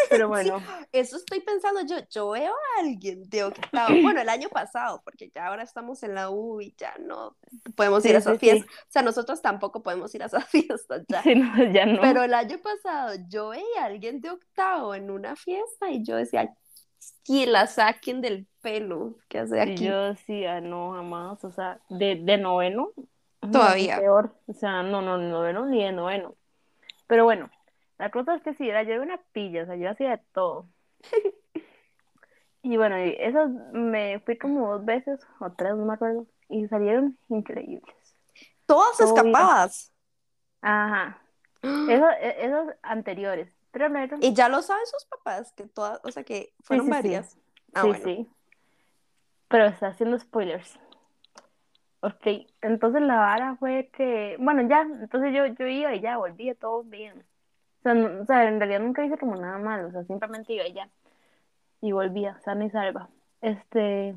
Pero 0.09 0.27
bueno. 0.29 0.61
eso 0.91 1.17
estoy 1.17 1.39
pensando 1.41 1.81
yo. 1.81 1.97
Yo 2.09 2.29
veo 2.31 2.51
a 2.51 2.79
alguien 2.79 3.29
de 3.29 3.43
octavo, 3.43 3.95
bueno, 4.01 4.21
el 4.21 4.29
año 4.29 4.49
pasado, 4.49 5.01
porque 5.03 5.31
ya 5.33 5.47
ahora 5.47 5.63
estamos 5.63 6.03
en 6.03 6.15
la 6.15 6.29
U 6.29 6.61
y 6.61 6.75
ya 6.77 6.93
no 6.99 7.35
podemos 7.75 8.05
ir 8.05 8.15
a 8.15 8.19
esas 8.19 8.39
fiestas. 8.39 8.69
O 8.69 8.91
sea, 8.91 9.01
nosotros 9.01 9.41
tampoco 9.41 9.81
podemos 9.83 10.13
ir 10.15 10.23
a 10.23 10.27
esas 10.27 10.45
fiestas 10.49 11.03
ya. 11.07 11.23
ya 11.71 11.85
no. 11.85 12.01
Pero 12.01 12.23
el 12.23 12.33
año 12.33 12.59
pasado 12.59 13.15
yo 13.27 13.49
veía 13.49 13.81
a 13.81 13.85
alguien 13.85 14.21
de 14.21 14.31
octavo 14.31 14.95
en 14.95 15.09
una 15.09 15.35
fiesta 15.35 15.89
y 15.89 16.03
yo 16.03 16.15
decía, 16.15 16.53
que 17.23 17.47
la 17.47 17.67
saquen 17.67 18.21
del 18.21 18.47
pelo 18.61 19.17
que 19.27 19.39
hace 19.39 19.59
aquí. 19.59 19.85
yo 19.85 20.09
decía, 20.09 20.61
no, 20.61 20.93
jamás. 20.93 21.43
O 21.43 21.51
sea, 21.51 21.79
de, 21.89 22.15
de 22.15 22.37
noveno. 22.37 22.91
Todavía. 23.39 23.97
peor. 23.97 24.35
O 24.47 24.53
sea, 24.53 24.83
no, 24.83 25.01
no, 25.01 25.17
noveno 25.17 25.65
ni 25.65 25.83
de 25.83 25.91
noveno. 25.91 26.35
Pero 27.07 27.23
bueno, 27.25 27.49
la 28.01 28.09
cosa 28.09 28.33
es 28.33 28.41
que 28.41 28.55
sí, 28.55 28.67
era 28.67 28.81
yo 28.81 28.93
era 28.93 29.03
una 29.03 29.21
pilla, 29.31 29.61
o 29.61 29.65
sea, 29.67 29.75
yo 29.75 29.87
hacía 29.91 30.09
de 30.09 30.23
todo. 30.33 30.67
y 32.63 32.75
bueno, 32.75 32.95
eso 32.95 33.47
me 33.73 34.19
fui 34.21 34.39
como 34.39 34.71
dos 34.71 34.83
veces 34.83 35.19
o 35.39 35.51
tres, 35.51 35.75
no 35.75 35.85
me 35.85 35.93
acuerdo, 35.93 36.25
y 36.49 36.67
salieron 36.67 37.19
increíbles. 37.29 37.95
¿Todas 38.65 38.99
escapadas? 39.01 39.93
Ajá. 40.61 41.21
Esos, 41.61 42.09
e, 42.21 42.45
esos 42.45 42.73
anteriores. 42.81 43.53
Pero 43.69 43.87
¿Y 44.19 44.33
ya 44.33 44.49
lo 44.49 44.63
saben 44.63 44.85
sus 44.87 45.05
papás? 45.05 45.53
Que 45.53 45.65
todas, 45.65 46.01
o 46.03 46.11
sea, 46.11 46.23
que 46.23 46.55
fueron 46.63 46.89
varias. 46.89 47.33
Sí, 47.33 47.37
sí. 47.37 47.43
Ah, 47.75 47.93
sí, 48.03 48.27
Pero 49.47 49.65
está 49.65 49.89
haciendo 49.89 50.17
spoilers. 50.17 50.79
Ok, 51.99 52.49
entonces 52.61 53.03
la 53.03 53.17
vara 53.17 53.57
fue 53.57 53.91
que, 53.93 54.37
bueno, 54.39 54.67
ya, 54.67 54.81
entonces 54.81 55.33
yo, 55.35 55.45
yo 55.45 55.67
iba 55.67 55.93
y 55.93 56.01
ya 56.01 56.17
volvía 56.17 56.55
todo 56.55 56.83
bien. 56.83 57.23
O 57.81 57.83
sea, 57.83 57.93
no- 57.95 58.21
o 58.21 58.25
sea, 58.25 58.47
en 58.47 58.59
realidad 58.59 58.79
nunca 58.79 59.03
hice 59.03 59.17
como 59.17 59.35
nada 59.35 59.57
malo, 59.57 59.87
o 59.87 59.91
sea, 59.91 60.03
simplemente 60.03 60.53
iba 60.53 60.67
y 60.67 60.73
ya. 60.73 60.89
Y 61.81 61.91
volvía, 61.93 62.39
sana 62.41 62.65
y 62.65 62.69
salva. 62.69 63.09
Este, 63.41 64.15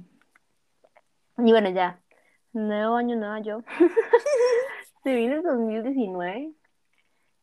y 1.38 1.50
bueno, 1.50 1.71
ya, 1.71 1.99
nuevo 2.52 2.97
año, 2.97 3.16
nueva 3.16 3.40
yo. 3.40 3.62
Se 5.02 5.14
vino 5.14 5.37
el 5.37 5.42
2019 5.42 6.52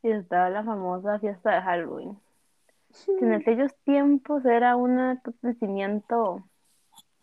y 0.03 0.09
estaba 0.11 0.49
la 0.49 0.63
famosa 0.63 1.19
fiesta 1.19 1.55
de 1.55 1.61
Halloween. 1.61 2.19
Que 3.05 3.25
en 3.25 3.33
aquellos 3.33 3.73
tiempos 3.83 4.45
era 4.45 4.75
un 4.75 4.99
acontecimiento 4.99 6.43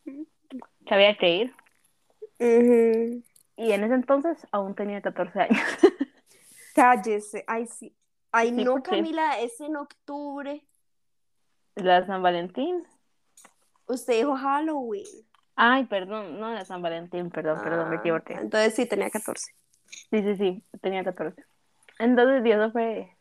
que 0.05 0.95
había 0.95 1.17
que 1.19 1.31
ir. 1.37 1.55
Y 3.57 3.73
en 3.73 3.85
ese 3.85 3.95
entonces 3.95 4.39
aún 4.51 4.75
tenía 4.75 5.03
14 5.03 5.41
años. 5.41 5.61
Cállese. 6.75 7.45
Ay, 7.47 7.67
sí. 7.67 7.95
Ay, 8.33 8.55
Sí, 8.55 8.65
no, 8.65 8.83
Camila, 8.83 9.41
es 9.41 9.61
en 9.61 9.77
octubre. 9.77 10.65
La 11.75 12.05
San 12.07 12.23
Valentín. 12.23 12.85
Usted 13.87 14.15
dijo 14.19 14.37
Halloween. 14.37 15.07
Ay, 15.57 15.87
perdón, 15.87 16.39
no, 16.39 16.51
de 16.51 16.65
San 16.65 16.83
Valentín, 16.83 17.31
perdón, 17.31 17.61
perdón, 17.63 17.91
me 17.91 17.97
Ah, 17.97 18.01
equivoqué. 18.01 18.35
Entonces 18.35 18.75
sí, 18.75 18.87
tenía 18.87 19.11
14. 19.11 19.53
Sí, 20.11 20.23
sí, 20.23 20.37
sí, 20.37 20.65
tenía 20.81 21.03
14. 21.03 21.43
Entonces, 21.99 22.43
eso 22.45 22.71
fue 22.71 23.17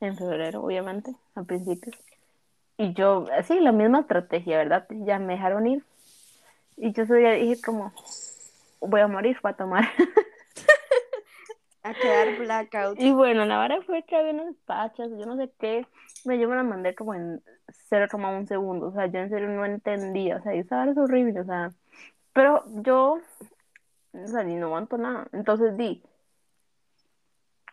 en 0.00 0.16
febrero, 0.16 0.62
obviamente, 0.62 1.14
al 1.34 1.44
principio. 1.44 1.92
Y 2.78 2.94
yo, 2.94 3.26
sí, 3.46 3.60
la 3.60 3.72
misma 3.72 4.00
estrategia, 4.00 4.56
¿verdad? 4.56 4.86
Ya 4.90 5.18
me 5.18 5.34
dejaron 5.34 5.66
ir. 5.66 5.84
Y 6.76 6.92
yo 6.92 7.02
ese 7.02 7.14
día 7.16 7.32
dije 7.32 7.60
como, 7.60 7.92
voy 8.80 9.00
a 9.02 9.06
morir, 9.06 9.38
voy 9.42 9.52
a 9.52 9.56
tomar. 9.56 9.84
A 11.82 11.94
quedar 11.94 12.36
blackout. 12.38 13.00
Y 13.00 13.10
bueno, 13.12 13.46
la 13.46 13.56
vara 13.56 13.80
fue 13.82 14.02
que 14.02 14.14
había 14.14 14.32
unas 14.32 14.54
pachas, 14.66 15.08
yo 15.10 15.24
no 15.24 15.36
sé 15.36 15.50
qué, 15.58 15.86
me 16.26 16.38
yo 16.38 16.46
me 16.48 16.56
la 16.56 16.62
mandé 16.62 16.94
como 16.94 17.14
en 17.14 17.42
0,1 17.88 18.46
segundo, 18.46 18.88
o 18.88 18.92
sea, 18.92 19.06
yo 19.06 19.20
en 19.20 19.30
serio 19.30 19.48
no 19.48 19.64
entendía, 19.64 20.36
o 20.36 20.42
sea, 20.42 20.52
esa 20.52 20.76
vara 20.76 20.92
es 20.92 20.98
horrible, 20.98 21.40
o 21.40 21.44
sea, 21.44 21.70
pero 22.34 22.64
yo, 22.82 23.20
o 24.12 24.26
sea, 24.26 24.42
ni 24.44 24.56
no 24.56 24.66
aguanto 24.66 24.98
nada, 24.98 25.28
entonces 25.32 25.74
di, 25.78 26.02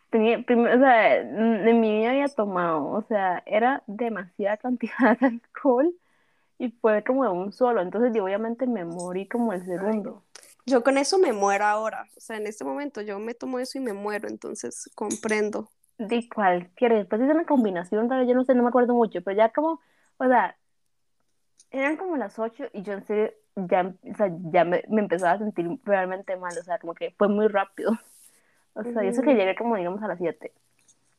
tenía, 0.10 0.42
primero, 0.42 0.78
o 0.78 0.80
sea, 0.80 1.18
en 1.18 1.82
mi 1.82 1.98
vida 1.98 2.12
había 2.12 2.30
tomado, 2.30 2.86
o 2.86 3.02
sea, 3.04 3.44
era 3.46 3.84
demasiada 3.88 4.56
cantidad 4.56 5.20
de 5.20 5.26
alcohol 5.26 5.94
y 6.60 6.70
fue 6.72 7.04
como 7.04 7.26
de 7.26 7.30
un 7.32 7.52
solo, 7.52 7.82
entonces 7.82 8.14
di, 8.14 8.20
obviamente 8.20 8.68
me 8.68 8.86
morí 8.86 9.28
como 9.28 9.52
el 9.52 9.66
segundo. 9.66 10.24
Yo 10.68 10.84
con 10.84 10.98
eso 10.98 11.18
me 11.18 11.34
muero 11.34 11.66
ahora. 11.66 12.06
O 12.16 12.20
sea, 12.20 12.38
en 12.38 12.46
este 12.46 12.64
momento 12.64 13.02
yo 13.02 13.18
me 13.20 13.34
tomo 13.34 13.58
eso 13.58 13.78
y 13.78 13.82
me 13.82 13.94
muero. 13.94 14.28
Entonces 14.28 14.90
comprendo. 14.94 15.70
de 15.98 16.28
cualquiera. 16.30 16.96
Después 16.96 17.22
hice 17.22 17.32
una 17.32 17.46
combinación, 17.46 18.08
yo 18.28 18.36
no 18.36 18.44
sé, 18.44 18.54
no 18.54 18.62
me 18.62 18.70
acuerdo 18.70 18.94
mucho, 18.94 19.22
pero 19.24 19.36
ya 19.38 19.50
como, 19.50 19.82
o 20.18 20.28
sea, 20.28 20.56
eran 21.72 21.98
como 21.98 22.18
las 22.18 22.38
8 22.38 22.66
y 22.74 22.84
yo 22.84 22.94
en 22.94 23.06
serio 23.06 23.32
ya, 23.56 23.82
o 24.12 24.16
sea, 24.16 24.30
ya 24.52 24.64
me, 24.64 24.84
me 24.90 25.02
empezaba 25.02 25.32
a 25.34 25.38
sentir 25.40 25.68
realmente 25.84 26.36
mal, 26.38 26.56
o 26.58 26.64
sea, 26.64 26.78
como 26.78 26.94
que 26.94 27.12
fue 27.18 27.28
muy 27.30 27.48
rápido. 27.48 27.98
O 28.74 28.84
sea, 28.84 29.04
y 29.04 29.08
eso 29.08 29.22
que 29.24 29.34
llegué 29.34 29.56
como, 29.56 29.76
digamos, 29.76 30.04
a 30.04 30.08
las 30.08 30.20
7. 30.20 30.52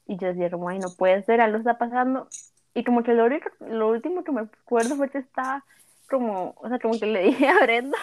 Y 0.07 0.17
yo 0.17 0.29
decía 0.29 0.49
como, 0.51 0.69
ay, 0.69 0.79
no 0.79 0.91
puede 0.97 1.23
ser, 1.25 1.41
algo 1.41 1.59
está 1.59 1.77
pasando. 1.77 2.29
Y 2.75 2.85
como 2.85 3.03
que 3.03 3.15
lo, 3.15 3.25
único- 3.25 3.51
lo 3.61 3.89
último 3.89 4.23
que 4.23 4.31
me 4.31 4.43
acuerdo 4.43 4.95
fue 4.95 5.11
que 5.11 5.19
estaba 5.19 5.65
como, 6.09 6.55
o 6.59 6.69
sea, 6.69 6.79
como 6.79 6.97
que 7.01 7.07
le 7.07 7.23
dije 7.25 7.49
a 7.49 7.59
Brenda 7.61 7.99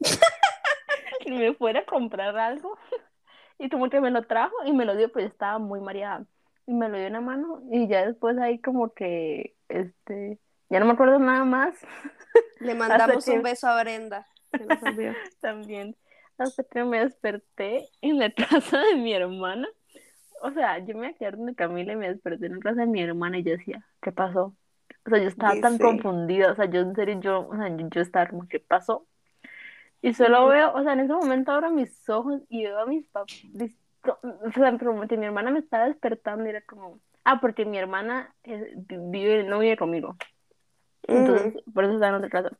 que 1.24 1.32
me 1.32 1.54
fuera 1.54 1.80
a 1.80 1.86
comprar 1.86 2.36
algo. 2.36 2.76
Y 3.56 3.68
como 3.70 3.88
que 3.88 4.00
me 4.00 4.10
lo 4.10 4.24
trajo 4.24 4.52
y 4.66 4.72
me 4.72 4.84
lo 4.84 4.96
dio, 4.96 5.12
yo 5.12 5.20
estaba 5.20 5.60
muy 5.60 5.80
mareada. 5.80 6.26
Y 6.66 6.74
me 6.74 6.88
lo 6.88 6.96
dio 6.96 7.06
en 7.06 7.12
la 7.12 7.20
mano 7.20 7.62
y 7.70 7.86
ya 7.86 8.04
después 8.04 8.36
ahí 8.38 8.60
como 8.60 8.92
que, 8.92 9.54
este, 9.68 10.40
ya 10.70 10.80
no 10.80 10.86
me 10.86 10.92
acuerdo 10.92 11.20
nada 11.20 11.44
más 11.44 11.74
Le 12.60 12.74
mandamos 12.74 13.24
que- 13.24 13.30
un 13.30 13.42
beso 13.42 13.68
a 13.68 13.80
Brenda. 13.80 14.26
Se 14.50 14.64
nos 14.64 14.82
olvidó. 14.82 15.12
también. 15.40 15.96
Hasta 16.36 16.64
que 16.64 16.84
me 16.84 16.98
desperté 16.98 17.88
en 18.00 18.18
la 18.18 18.30
casa 18.32 18.80
de 18.80 18.96
mi 18.96 19.12
hermana. 19.14 19.68
O 20.42 20.50
sea, 20.50 20.78
yo 20.78 20.96
me 20.96 21.14
quedar 21.14 21.36
donde 21.36 21.54
Camila 21.54 21.92
y 21.92 21.96
me 21.96 22.08
desperté 22.08 22.46
en 22.46 22.54
la 22.54 22.60
casa 22.60 22.80
de 22.80 22.86
mi 22.86 23.00
hermana 23.02 23.38
y 23.38 23.44
yo 23.44 23.52
decía, 23.52 23.86
¿qué 24.02 24.10
pasó? 24.10 24.56
O 25.06 25.10
sea, 25.10 25.18
yo 25.18 25.28
estaba 25.28 25.60
tan 25.60 25.78
confundida, 25.78 26.50
o 26.50 26.54
sea, 26.56 26.64
yo 26.64 26.80
en 26.80 26.94
serio, 26.94 27.20
yo, 27.20 27.48
o 27.48 27.56
sea, 27.56 27.68
yo, 27.68 27.88
yo 27.88 28.00
estaba 28.00 28.26
como, 28.26 28.48
¿qué 28.48 28.58
pasó? 28.58 29.06
Y 30.04 30.12
solo 30.12 30.48
veo, 30.48 30.70
o 30.74 30.82
sea, 30.82 30.92
en 30.92 31.00
ese 31.00 31.14
momento 31.14 31.50
abro 31.50 31.70
mis 31.70 32.06
ojos 32.10 32.42
y 32.50 32.64
veo 32.64 32.78
a 32.78 32.84
mis 32.84 33.08
papás, 33.08 33.42
o 34.04 34.52
sea, 34.52 34.76
como 34.78 35.08
que 35.08 35.16
mi 35.16 35.24
hermana 35.24 35.50
me 35.50 35.60
estaba 35.60 35.86
despertando 35.86 36.44
y 36.44 36.50
era 36.50 36.60
como, 36.60 37.00
ah, 37.24 37.40
porque 37.40 37.64
mi 37.64 37.78
hermana 37.78 38.34
eh, 38.42 38.74
vive, 38.76 39.44
no 39.44 39.60
vive 39.60 39.78
conmigo, 39.78 40.14
entonces 41.04 41.54
por 41.72 41.84
eso 41.84 41.94
estaba 41.94 42.10
en 42.10 42.22
otra 42.22 42.28
casa. 42.28 42.54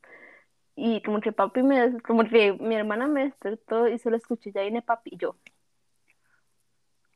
Y 0.75 1.03
como 1.03 1.21
que 1.21 1.33
papi 1.33 1.63
me, 1.63 2.01
como 2.01 2.25
que 2.25 2.55
mi 2.55 2.77
hermana 2.77 3.09
me 3.09 3.25
despertó 3.25 3.89
y 3.89 3.99
solo 3.99 4.17
escuché, 4.17 4.51
ya 4.51 4.63
viene 4.63 4.81
papi, 4.81 5.11
y 5.13 5.19
yo, 5.19 5.37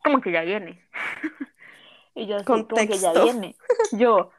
como 0.05 0.21
que 0.21 0.31
ya 0.31 0.43
viene. 0.43 0.85
Y 2.15 2.27
yo 2.27 2.37
así, 2.37 2.45
como 2.45 2.67
que 2.67 2.99
ya 2.99 3.13
viene. 3.13 3.55
Yo, 3.93 4.33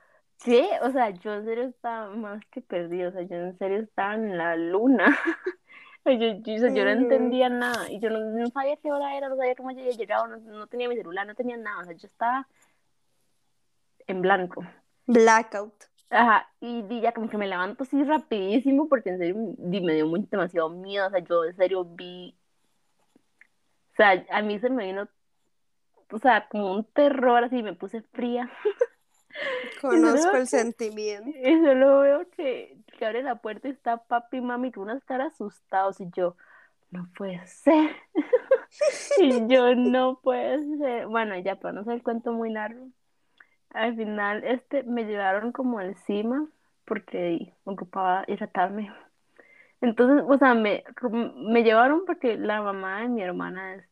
¿qué? 0.43 0.67
O 0.81 0.91
sea, 0.91 1.11
yo 1.11 1.33
en 1.33 1.45
serio 1.45 1.63
estaba 1.63 2.13
más 2.13 2.45
que 2.51 2.59
perdida, 2.59 3.07
o 3.07 3.11
sea, 3.13 3.21
yo 3.21 3.37
en 3.37 3.57
serio 3.57 3.79
estaba 3.79 4.15
en 4.15 4.37
la 4.37 4.57
luna. 4.57 5.17
Yo, 6.05 6.13
yo, 6.13 6.55
o 6.55 6.57
sea, 6.59 6.73
yo 6.73 6.85
no 6.85 6.91
entendía 6.91 7.49
nada 7.49 7.91
y 7.91 7.99
yo 7.99 8.09
no, 8.09 8.19
no 8.19 8.47
sabía 8.47 8.77
qué 8.77 8.91
hora 8.91 9.15
era, 9.15 9.29
no 9.29 9.35
sabía 9.35 9.55
cómo 9.55 9.71
yo 9.71 9.79
había 9.79 9.91
llegado, 9.91 10.27
no, 10.27 10.37
no 10.37 10.67
tenía 10.67 10.89
mi 10.89 10.95
celular, 10.95 11.27
no 11.27 11.35
tenía 11.35 11.57
nada, 11.57 11.81
o 11.81 11.85
sea, 11.85 11.93
yo 11.93 12.07
estaba 12.07 12.47
en 14.07 14.21
blanco. 14.21 14.63
Blackout. 15.05 15.73
Ajá, 16.09 16.49
y, 16.59 16.83
y 16.89 17.01
ya 17.01 17.11
como 17.11 17.29
que 17.29 17.37
me 17.37 17.47
levanto 17.47 17.83
así 17.83 18.03
rapidísimo 18.03 18.87
porque 18.87 19.09
en 19.09 19.19
serio 19.19 19.35
me 19.59 19.93
dio 19.93 20.07
muy, 20.07 20.25
demasiado 20.31 20.69
miedo, 20.69 21.05
o 21.05 21.09
sea, 21.11 21.19
yo 21.19 21.45
en 21.45 21.55
serio 21.55 21.85
vi, 21.85 22.35
o 23.93 23.95
sea, 23.95 24.25
a 24.31 24.41
mí 24.41 24.57
se 24.59 24.69
me 24.71 24.87
vino, 24.87 25.07
o 26.11 26.17
sea, 26.17 26.47
como 26.49 26.73
un 26.73 26.85
terror 26.85 27.43
así, 27.43 27.61
me 27.61 27.73
puse 27.73 28.01
fría 28.01 28.49
Conozco 29.81 30.37
el 30.37 30.47
sentimiento. 30.47 31.29
y 31.29 31.63
solo 31.63 31.99
veo 31.99 32.29
que, 32.31 32.77
que 32.99 33.05
abre 33.05 33.23
la 33.23 33.37
puerta 33.37 33.69
y 33.69 33.71
está 33.71 33.97
papi 33.97 34.37
y 34.37 34.41
mami 34.41 34.71
con 34.73 34.83
unas 34.83 35.03
caras 35.05 35.33
asustados 35.35 36.01
y 36.01 36.09
yo, 36.11 36.35
no 36.91 37.09
puede 37.17 37.45
ser, 37.47 37.95
y 39.19 39.47
yo, 39.47 39.73
no 39.75 40.19
puede 40.21 40.77
ser, 40.77 41.07
bueno, 41.07 41.37
ya 41.39 41.55
para 41.55 41.73
no 41.73 41.81
hacer 41.81 41.93
el 41.93 42.03
cuento 42.03 42.33
muy 42.33 42.51
largo, 42.51 42.89
al 43.71 43.95
final 43.95 44.43
este 44.43 44.83
me 44.83 45.05
llevaron 45.05 45.51
como 45.53 45.81
encima 45.81 46.47
porque 46.85 47.53
ocupaba 47.65 48.25
hidratarme. 48.27 48.91
Entonces, 49.81 50.25
o 50.27 50.37
sea, 50.37 50.55
me, 50.55 50.83
me 51.35 51.63
llevaron 51.63 52.03
porque 52.05 52.37
la 52.37 52.61
mamá 52.61 53.01
de 53.01 53.09
mi 53.09 53.21
hermana 53.21 53.75
es, 53.75 53.85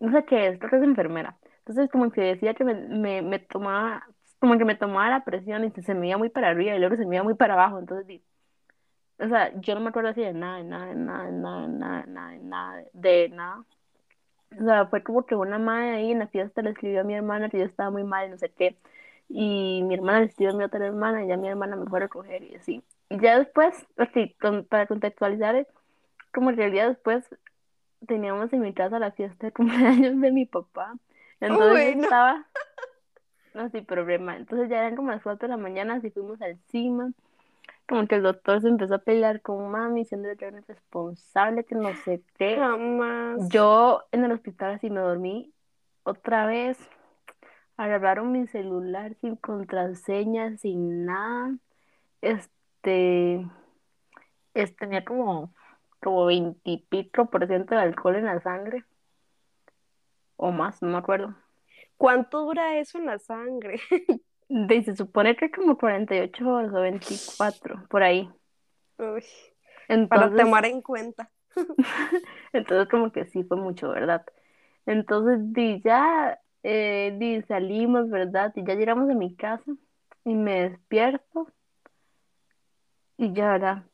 no 0.00 0.12
sé 0.12 0.24
qué 0.24 0.48
es, 0.48 0.58
creo 0.58 0.70
que 0.70 0.76
es 0.78 0.82
enfermera. 0.82 1.38
Entonces, 1.60 1.90
como 1.90 2.10
que 2.12 2.22
decía 2.22 2.54
que 2.54 2.64
me, 2.64 2.74
me, 2.74 3.22
me 3.22 3.38
tomaba, 3.40 4.06
como 4.40 4.58
que 4.58 4.64
me 4.64 4.76
tomaba 4.76 5.10
la 5.10 5.24
presión 5.24 5.64
y 5.64 5.70
se, 5.82 5.94
me 5.94 6.08
iba 6.08 6.18
muy 6.18 6.30
para 6.30 6.50
arriba 6.50 6.74
y 6.76 6.80
luego 6.80 6.96
se 6.96 7.06
me 7.06 7.16
iba 7.16 7.24
muy 7.24 7.34
para 7.34 7.54
abajo. 7.54 7.78
Entonces, 7.78 8.22
o 9.18 9.28
sea, 9.28 9.52
yo 9.60 9.74
no 9.74 9.80
me 9.80 9.90
acuerdo 9.90 10.10
así 10.10 10.22
de 10.22 10.32
nada, 10.32 10.58
de 10.58 10.64
nada, 10.64 10.86
de 10.86 10.94
nada, 10.96 11.24
de 11.26 11.32
nada, 11.32 11.60
de 11.66 11.68
nada, 11.68 12.00
de 12.02 12.06
nada, 12.08 12.30
de 12.32 12.40
nada, 12.42 12.84
de 12.94 13.28
nada. 13.30 13.64
O 14.60 14.64
sea, 14.64 14.86
fue 14.86 15.02
como 15.02 15.26
que 15.26 15.36
una 15.36 15.58
madre 15.58 15.90
ahí 15.92 16.12
en 16.12 16.18
la 16.20 16.28
fiesta 16.28 16.62
le 16.62 16.70
escribió 16.70 17.02
a 17.02 17.04
mi 17.04 17.14
hermana 17.14 17.48
que 17.50 17.58
yo 17.58 17.64
estaba 17.64 17.90
muy 17.90 18.04
mal, 18.04 18.30
no 18.30 18.38
sé 18.38 18.50
qué. 18.50 18.76
Y 19.28 19.82
mi 19.84 19.94
hermana 19.94 20.20
le 20.20 20.26
escribió 20.26 20.52
a 20.54 20.56
mi 20.56 20.64
otra 20.64 20.86
hermana 20.86 21.24
y 21.24 21.28
ya 21.28 21.36
mi 21.36 21.48
hermana 21.48 21.76
me 21.76 21.86
fue 21.86 21.98
a 22.00 22.02
recoger 22.02 22.42
y 22.42 22.56
así. 22.56 22.82
Y 23.10 23.20
ya 23.20 23.38
después, 23.38 23.86
así, 23.96 24.34
con- 24.40 24.64
para 24.64 24.86
contextualizar, 24.86 25.66
como 26.32 26.54
que 26.54 26.64
el 26.66 26.72
día 26.72 26.88
después 26.88 27.24
teníamos 28.06 28.52
en 28.52 28.60
mi 28.62 28.74
casa 28.74 28.98
la 28.98 29.12
fiesta 29.12 29.46
de 29.48 29.52
cumpleaños 29.54 30.20
de 30.20 30.32
mi 30.32 30.46
papá. 30.46 30.94
Entonces 31.40 31.84
Uy, 31.84 31.94
yo 31.94 31.96
no. 31.96 32.02
estaba, 32.02 32.46
no, 33.54 33.68
sí, 33.70 33.80
problema. 33.82 34.36
Entonces 34.36 34.68
ya 34.68 34.78
eran 34.80 34.96
como 34.96 35.10
las 35.10 35.22
4 35.22 35.48
de 35.48 35.56
la 35.56 35.62
mañana, 35.62 35.94
así 35.94 36.10
fuimos 36.10 36.40
al 36.42 36.58
cima. 36.68 37.12
Como 37.88 38.06
que 38.06 38.14
el 38.16 38.22
doctor 38.22 38.60
se 38.60 38.68
empezó 38.68 38.94
a 38.94 38.98
pelear 38.98 39.40
con 39.42 39.70
mami, 39.70 40.00
diciéndole 40.00 40.36
que 40.36 40.44
era 40.44 40.52
una 40.52 40.60
irresponsable, 40.62 41.64
que 41.64 41.74
no 41.74 41.92
sé 42.04 42.22
qué. 42.38 42.56
Jamás. 42.56 43.48
Yo 43.48 44.04
en 44.12 44.24
el 44.24 44.32
hospital 44.32 44.74
así 44.74 44.90
me 44.90 45.00
dormí 45.00 45.52
otra 46.04 46.46
vez. 46.46 46.78
Agarraron 47.76 48.30
mi 48.30 48.46
celular 48.46 49.14
sin 49.20 49.36
contraseña, 49.36 50.56
sin 50.58 51.06
nada. 51.06 51.56
Este, 52.20 53.46
es- 54.54 54.76
tenía 54.76 55.04
como, 55.04 55.52
como 56.00 56.26
veintipico 56.26 57.30
por 57.30 57.46
ciento 57.46 57.74
de 57.74 57.80
alcohol 57.80 58.16
en 58.16 58.26
la 58.26 58.40
sangre. 58.40 58.84
O 60.36 60.52
más, 60.52 60.80
no 60.82 60.88
me 60.88 60.98
acuerdo. 60.98 61.34
¿Cuánto 62.00 62.46
dura 62.46 62.78
eso 62.78 62.96
en 62.96 63.04
la 63.04 63.18
sangre? 63.18 63.78
De, 64.48 64.82
se 64.82 64.96
supone 64.96 65.36
que 65.36 65.50
como 65.50 65.76
48 65.76 66.48
horas 66.48 66.72
o 66.72 66.80
24, 66.80 67.86
por 67.90 68.02
ahí. 68.02 68.26
Uy, 68.96 69.22
para 70.08 70.34
tomar 70.34 70.64
en 70.64 70.80
cuenta. 70.80 71.30
Entonces 72.54 72.88
como 72.88 73.12
que 73.12 73.26
sí 73.26 73.44
fue 73.44 73.58
mucho, 73.58 73.90
¿verdad? 73.90 74.24
Entonces 74.86 75.52
di, 75.52 75.82
ya 75.82 76.40
eh, 76.62 77.14
di, 77.18 77.42
salimos, 77.42 78.08
¿verdad? 78.08 78.50
Y 78.56 78.64
ya 78.64 78.76
llegamos 78.76 79.10
a 79.10 79.14
mi 79.14 79.36
casa 79.36 79.70
y 80.24 80.34
me 80.34 80.70
despierto 80.70 81.48
y 83.18 83.34
ya, 83.34 83.52
¿verdad? 83.52 83.84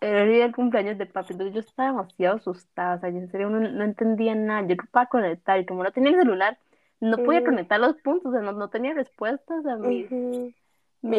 Era 0.00 0.24
el 0.24 0.32
día 0.32 0.42
del 0.42 0.54
cumpleaños 0.56 0.98
de 0.98 1.06
papi, 1.06 1.34
entonces 1.34 1.54
yo 1.54 1.60
estaba 1.60 1.90
demasiado 1.90 2.38
asustada, 2.38 2.96
o 2.96 3.00
sea, 3.00 3.10
yo 3.10 3.18
en 3.18 3.30
serio 3.30 3.50
no, 3.50 3.60
no 3.60 3.84
entendía 3.84 4.34
nada, 4.34 4.66
yo 4.66 4.74
no 4.74 4.82
podía 4.90 5.06
conectar 5.06 5.60
y 5.60 5.64
como 5.64 5.84
no 5.84 5.92
tenía 5.92 6.10
el 6.10 6.18
celular, 6.18 6.58
no 7.00 7.16
podía 7.18 7.42
conectar 7.42 7.80
los 7.80 7.96
puntos, 7.96 8.26
o 8.26 8.32
sea, 8.32 8.42
no, 8.42 8.52
no 8.52 8.68
tenía 8.68 8.94
respuestas 8.94 9.64
a 9.66 9.76
mis 9.76 10.10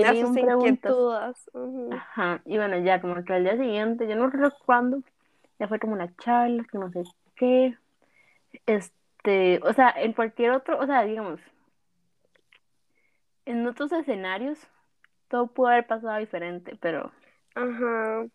A 0.06 0.14
sus 0.14 0.30
un 0.30 0.34
preguntas. 0.34 1.50
Ajá, 1.92 2.42
y 2.46 2.58
bueno, 2.58 2.78
ya 2.80 3.02
como 3.02 3.24
que 3.24 3.34
al 3.34 3.44
día 3.44 3.58
siguiente, 3.58 4.08
yo 4.08 4.16
no 4.16 4.28
recuerdo 4.28 4.56
cuándo, 4.66 5.04
ya 5.60 5.68
fue 5.68 5.80
como 5.80 5.94
una 5.94 6.16
charla, 6.18 6.64
que 6.72 6.78
no 6.78 6.92
sé 6.92 7.04
qué, 7.36 7.78
este, 8.66 9.60
o 9.64 9.74
sea, 9.74 9.90
en 9.98 10.14
cualquier 10.14 10.52
otro, 10.52 10.80
o 10.80 10.86
sea, 10.86 11.04
digamos, 11.04 11.40
en 13.46 13.66
otros 13.66 13.92
escenarios, 13.92 14.60
todo 15.30 15.48
pudo 15.48 15.68
haber 15.68 15.88
pasado 15.88 16.20
diferente, 16.20 16.78
pero, 16.80 17.12
Ajá. 17.56 18.28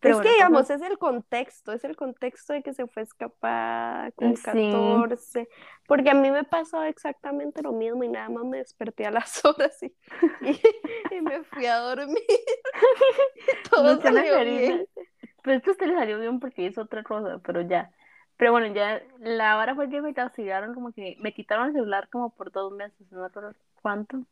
Pero 0.00 0.16
Es 0.16 0.22
que, 0.22 0.32
digamos, 0.32 0.70
es 0.70 0.80
el 0.80 0.96
contexto, 0.96 1.72
es 1.72 1.84
el 1.84 1.94
contexto 1.94 2.54
de 2.54 2.62
que 2.62 2.72
se 2.72 2.86
fue 2.86 3.02
escapada 3.02 4.10
con 4.12 4.34
sí, 4.34 4.42
14, 4.42 5.46
porque 5.86 6.08
a 6.08 6.14
mí 6.14 6.30
me 6.30 6.44
pasó 6.44 6.82
exactamente 6.84 7.62
lo 7.62 7.72
mismo 7.72 8.02
y 8.02 8.08
nada 8.08 8.30
más 8.30 8.44
me 8.44 8.58
desperté 8.58 9.04
a 9.04 9.10
las 9.10 9.44
horas 9.44 9.82
y, 9.82 9.94
y, 10.40 11.16
y 11.16 11.20
me 11.20 11.44
fui 11.44 11.66
a 11.66 11.76
dormir, 11.76 12.24
todo 13.70 13.94
Luciana 13.94 14.24
salió 14.24 14.44
bien. 14.44 14.86
pues 15.42 15.58
esto 15.58 15.72
usted 15.72 15.86
le 15.86 15.94
salió 15.94 16.18
bien 16.18 16.40
porque 16.40 16.62
hizo 16.62 16.80
otra 16.80 17.02
cosa, 17.02 17.38
pero 17.44 17.60
ya, 17.60 17.90
pero 18.38 18.52
bueno, 18.52 18.74
ya, 18.74 19.02
la 19.18 19.58
hora 19.58 19.74
fue 19.74 19.90
que 19.90 20.00
me 20.00 20.14
castigaron 20.14 20.72
como 20.72 20.92
que, 20.92 21.18
me 21.20 21.34
quitaron 21.34 21.66
el 21.68 21.72
celular 21.74 22.08
como 22.08 22.30
por 22.30 22.50
dos 22.50 22.72
meses, 22.72 23.12
no 23.12 23.20
me 23.20 23.26
acuerdo 23.26 23.52
cuánto, 23.82 24.22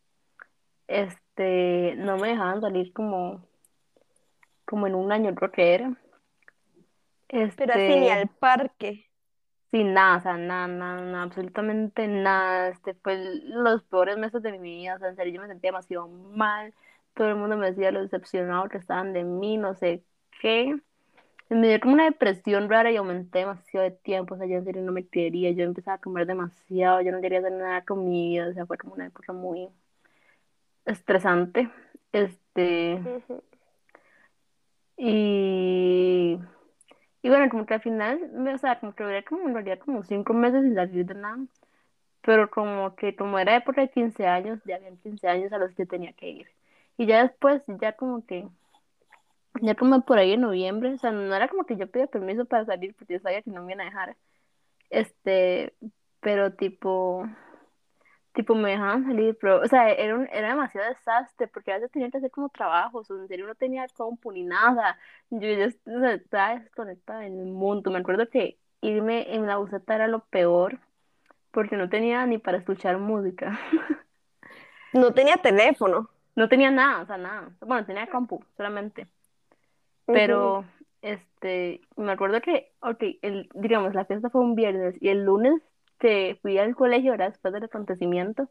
este, 0.86 1.94
no 1.98 2.16
me 2.16 2.28
dejaban 2.28 2.62
salir 2.62 2.90
como, 2.94 3.46
como 4.68 4.86
en 4.86 4.94
un 4.94 5.10
año 5.12 5.34
creo 5.34 5.50
que 5.50 5.74
era, 5.74 5.96
Pero 7.28 7.72
así 7.72 7.82
ni 7.82 8.08
este, 8.08 8.12
al 8.12 8.28
parque. 8.28 9.06
Sin 9.70 9.94
nada, 9.94 10.16
o 10.18 10.20
sea, 10.20 10.36
nada, 10.36 10.66
nada, 10.66 11.00
nada, 11.00 11.22
absolutamente 11.22 12.06
nada. 12.06 12.68
Este 12.68 12.94
fue 12.94 13.18
los 13.44 13.82
peores 13.84 14.18
meses 14.18 14.42
de 14.42 14.52
mi 14.52 14.58
vida. 14.58 14.96
O 14.96 14.98
sea, 14.98 15.08
en 15.08 15.16
serio, 15.16 15.34
yo 15.34 15.42
me 15.42 15.48
sentía 15.48 15.68
demasiado 15.70 16.08
mal. 16.08 16.74
Todo 17.14 17.28
el 17.28 17.36
mundo 17.36 17.56
me 17.56 17.70
decía 17.70 17.90
lo 17.90 18.02
decepcionado 18.02 18.68
que 18.68 18.78
estaban 18.78 19.12
de 19.12 19.24
mí, 19.24 19.56
no 19.56 19.74
sé 19.74 20.04
qué. 20.40 20.76
Me 21.50 21.68
dio 21.68 21.80
como 21.80 21.94
una 21.94 22.04
depresión 22.04 22.68
rara 22.68 22.90
y 22.90 22.96
aumenté 22.96 23.40
demasiado 23.40 23.84
de 23.84 23.92
tiempo. 23.92 24.34
O 24.34 24.38
sea, 24.38 24.46
yo 24.46 24.56
en 24.56 24.64
serio 24.64 24.82
no 24.82 24.92
me 24.92 25.06
quería. 25.06 25.50
Yo 25.52 25.64
empezaba 25.64 25.96
a 25.96 26.00
comer 26.00 26.26
demasiado. 26.26 27.00
Yo 27.00 27.12
no 27.12 27.20
quería 27.20 27.40
hacer 27.40 27.52
nada 27.52 27.84
con 27.84 28.08
mi 28.08 28.30
vida. 28.30 28.48
O 28.48 28.52
sea, 28.54 28.66
fue 28.66 28.78
como 28.78 28.94
una 28.94 29.06
época 29.06 29.32
muy 29.32 29.68
estresante. 30.84 31.70
Este. 32.12 33.00
Y, 34.98 36.38
y 37.22 37.28
bueno, 37.28 37.50
como 37.50 37.66
que 37.66 37.74
al 37.74 37.82
final, 37.82 38.30
o 38.54 38.58
sea, 38.58 38.80
como 38.80 38.94
que 38.94 39.04
duré 39.04 39.24
como 39.24 39.44
como 39.84 40.04
cinco 40.04 40.34
meses 40.34 40.62
sin 40.64 40.74
salir 40.74 41.06
de 41.06 41.14
nada. 41.14 41.38
pero 42.22 42.50
como 42.50 42.96
que 42.96 43.16
como 43.16 43.38
era 43.38 43.56
época 43.56 43.82
de 43.82 43.90
15 43.90 44.26
años, 44.26 44.60
ya 44.66 44.76
habían 44.76 44.98
15 44.98 45.28
años 45.28 45.52
a 45.52 45.58
los 45.58 45.74
que 45.74 45.86
tenía 45.86 46.12
que 46.14 46.30
ir. 46.30 46.48
Y 46.98 47.06
ya 47.06 47.22
después, 47.24 47.62
ya 47.80 47.94
como 47.96 48.26
que, 48.26 48.48
ya 49.62 49.74
como 49.74 50.02
por 50.04 50.18
ahí 50.18 50.32
en 50.32 50.42
noviembre, 50.42 50.92
o 50.94 50.98
sea, 50.98 51.10
no 51.12 51.34
era 51.34 51.48
como 51.48 51.64
que 51.64 51.76
yo 51.76 51.90
pedía 51.90 52.06
permiso 52.06 52.44
para 52.44 52.64
salir 52.64 52.94
porque 52.96 53.14
yo 53.14 53.20
sabía 53.20 53.42
que 53.42 53.50
no 53.50 53.62
me 53.62 53.72
iban 53.72 53.82
a 53.82 53.84
dejar, 53.90 54.16
este, 54.90 55.74
pero 56.20 56.54
tipo, 56.54 57.26
tipo 58.38 58.54
me 58.54 58.70
dejaban 58.70 59.04
salir, 59.04 59.36
pero, 59.40 59.60
o 59.60 59.66
sea, 59.66 59.90
era, 59.90 60.14
un- 60.14 60.28
era 60.32 60.50
demasiado 60.50 60.88
desastre 60.88 61.48
porque 61.48 61.72
a 61.72 61.74
veces 61.74 61.90
tenía 61.90 62.08
que 62.08 62.18
hacer 62.18 62.30
como 62.30 62.48
trabajos, 62.50 63.10
o 63.10 63.16
en 63.20 63.26
serio 63.26 63.48
no 63.48 63.56
tenía 63.56 63.84
compu 63.88 64.30
ni 64.30 64.44
nada, 64.44 64.96
yo 65.30 65.40
ya 65.40 65.64
est- 65.64 65.88
o 65.88 65.98
sea, 65.98 66.12
estaba 66.12 66.54
desconectada 66.60 67.26
en 67.26 67.40
el 67.40 67.46
mundo, 67.46 67.90
me 67.90 67.98
acuerdo 67.98 68.28
que 68.30 68.56
irme 68.80 69.34
en 69.34 69.44
la 69.46 69.56
buseta 69.56 69.96
era 69.96 70.06
lo 70.06 70.20
peor 70.20 70.78
porque 71.50 71.76
no 71.76 71.88
tenía 71.88 72.24
ni 72.26 72.38
para 72.38 72.58
escuchar 72.58 72.98
música. 72.98 73.58
No 74.92 75.12
tenía 75.12 75.36
teléfono. 75.38 76.08
No 76.36 76.48
tenía 76.48 76.70
nada, 76.70 77.02
o 77.02 77.06
sea, 77.06 77.18
nada. 77.18 77.50
Bueno, 77.60 77.84
tenía 77.84 78.06
compu 78.06 78.44
solamente. 78.56 79.08
Pero, 80.06 80.64
este, 81.02 81.80
me 81.96 82.12
acuerdo 82.12 82.40
que, 82.40 82.70
ok, 82.80 83.02
el, 83.22 83.48
digamos, 83.54 83.94
la 83.94 84.04
fiesta 84.04 84.30
fue 84.30 84.42
un 84.42 84.54
viernes 84.54 84.94
y 85.00 85.08
el 85.08 85.24
lunes 85.24 85.60
que 85.98 86.38
fui 86.42 86.58
al 86.58 86.74
colegio, 86.74 87.12
¿verdad? 87.12 87.30
Después 87.30 87.52
del 87.52 87.64
acontecimiento, 87.64 88.48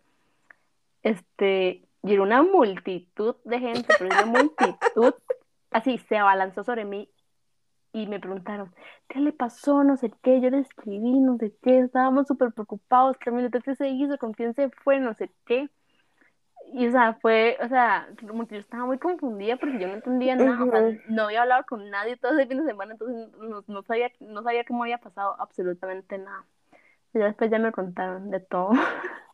este, 1.03 1.87
llegó 2.03 2.23
una 2.23 2.43
multitud 2.43 3.35
de 3.45 3.59
gente, 3.59 3.93
pero 3.97 4.11
una 4.11 4.25
multitud, 4.25 5.13
así, 5.71 5.97
se 5.97 6.17
abalanzó 6.17 6.63
sobre 6.63 6.85
mí 6.85 7.09
y 7.93 8.07
me 8.07 8.19
preguntaron, 8.19 8.73
¿qué 9.07 9.19
le 9.19 9.31
pasó? 9.31 9.83
No 9.83 9.97
sé 9.97 10.11
qué, 10.21 10.41
yo 10.41 10.49
le 10.49 10.59
escribí, 10.59 11.19
no 11.19 11.37
sé 11.37 11.53
qué, 11.61 11.79
estábamos 11.79 12.27
súper 12.27 12.51
preocupados, 12.51 13.17
Camilo, 13.17 13.49
¿qué 13.49 13.75
se 13.75 13.89
hizo? 13.89 14.17
¿Con 14.17 14.33
quién 14.33 14.53
se 14.53 14.69
fue? 14.69 14.99
No 14.99 15.13
sé 15.13 15.31
qué. 15.45 15.69
Y, 16.73 16.85
o 16.87 16.91
sea, 16.91 17.13
fue, 17.21 17.57
o 17.63 17.67
sea, 17.69 18.09
yo 18.21 18.57
estaba 18.57 18.85
muy 18.85 18.97
confundida 18.97 19.55
porque 19.55 19.79
yo 19.79 19.87
no 19.87 19.93
entendía 19.93 20.35
nada, 20.35 20.65
o 20.65 20.69
sea, 20.69 20.81
Ujú. 20.81 20.99
no 21.07 21.23
había 21.23 21.43
hablado 21.43 21.63
con 21.65 21.89
nadie 21.89 22.17
todo 22.17 22.33
ese 22.33 22.47
fin 22.47 22.57
de 22.59 22.65
semana, 22.65 22.91
entonces 22.91 23.31
no, 23.37 23.63
no 23.65 23.83
sabía, 23.83 24.11
no 24.19 24.43
sabía 24.43 24.65
cómo 24.65 24.83
había 24.83 24.97
pasado 24.97 25.35
absolutamente 25.39 26.17
nada. 26.17 26.45
Y 27.13 27.19
ya 27.19 27.25
después 27.25 27.49
ya 27.49 27.59
me 27.59 27.71
contaron 27.71 28.29
de 28.29 28.39
todo. 28.39 28.71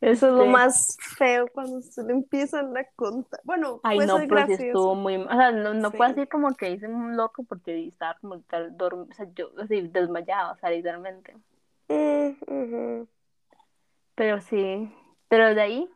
Eso 0.00 0.28
es 0.28 0.32
lo 0.32 0.46
más 0.46 0.96
feo 1.18 1.46
cuando 1.52 1.82
se 1.82 2.02
le 2.02 2.12
empiezan 2.12 2.74
a 2.76 2.84
contar. 2.96 3.40
Bueno, 3.44 3.80
ay 3.82 3.96
puede 3.98 4.08
no, 4.08 4.18
ser 4.18 4.28
pero 4.28 4.46
sí 4.46 4.52
estuvo 4.54 4.94
muy, 4.94 5.16
o 5.16 5.28
sea, 5.28 5.52
no, 5.52 5.74
no 5.74 5.90
puedo 5.90 6.08
Sí. 6.10 6.14
decir 6.16 6.28
como 6.30 6.54
que 6.54 6.70
hice 6.70 6.88
un 6.88 7.16
loco 7.16 7.44
porque 7.44 7.86
estaba 7.86 8.16
como 8.20 8.40
tal, 8.40 8.76
dorm- 8.76 9.08
o 9.10 9.14
sea, 9.14 9.26
yo 9.34 9.50
así 9.62 9.82
desmayada, 9.88 10.52
o 10.52 10.56
sea, 10.56 10.70
literalmente. 10.70 11.36
Mm. 11.88 13.02
Pero 14.14 14.40
sí, 14.40 14.92
pero 15.28 15.54
de 15.54 15.60
ahí 15.60 15.90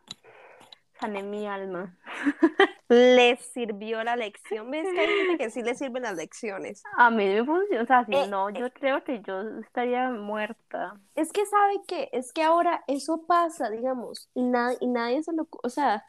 sané 0.99 1.23
mi 1.23 1.47
alma. 1.47 1.97
Le 2.89 3.37
sirvió 3.37 4.03
la 4.03 4.15
lección. 4.15 4.69
¿Ves 4.71 4.91
que 4.93 5.01
hay 5.01 5.09
gente 5.11 5.35
que 5.37 5.49
sí 5.49 5.61
le 5.63 5.75
sirven 5.75 6.03
las 6.03 6.15
lecciones? 6.15 6.83
A 6.97 7.09
mí 7.09 7.25
me 7.27 7.43
funciona, 7.45 7.83
o 7.83 7.85
sea, 7.87 8.05
si 8.05 8.11
Eh, 8.11 8.25
no, 8.27 8.49
eh, 8.49 8.59
yo 8.59 8.71
creo 8.73 9.03
que 9.03 9.21
yo 9.21 9.41
estaría 9.61 10.09
muerta. 10.09 10.99
es 11.15 11.31
que 11.31 11.45
sabe 11.45 11.75
que, 11.87 12.09
es 12.13 12.33
que 12.33 12.43
ahora 12.43 12.83
eso 12.87 13.25
pasa, 13.27 13.69
digamos, 13.69 14.29
y, 14.33 14.43
na- 14.43 14.73
y 14.79 14.87
nadie 14.87 15.23
se 15.23 15.33
lo, 15.33 15.47
o 15.63 15.69
sea, 15.69 16.03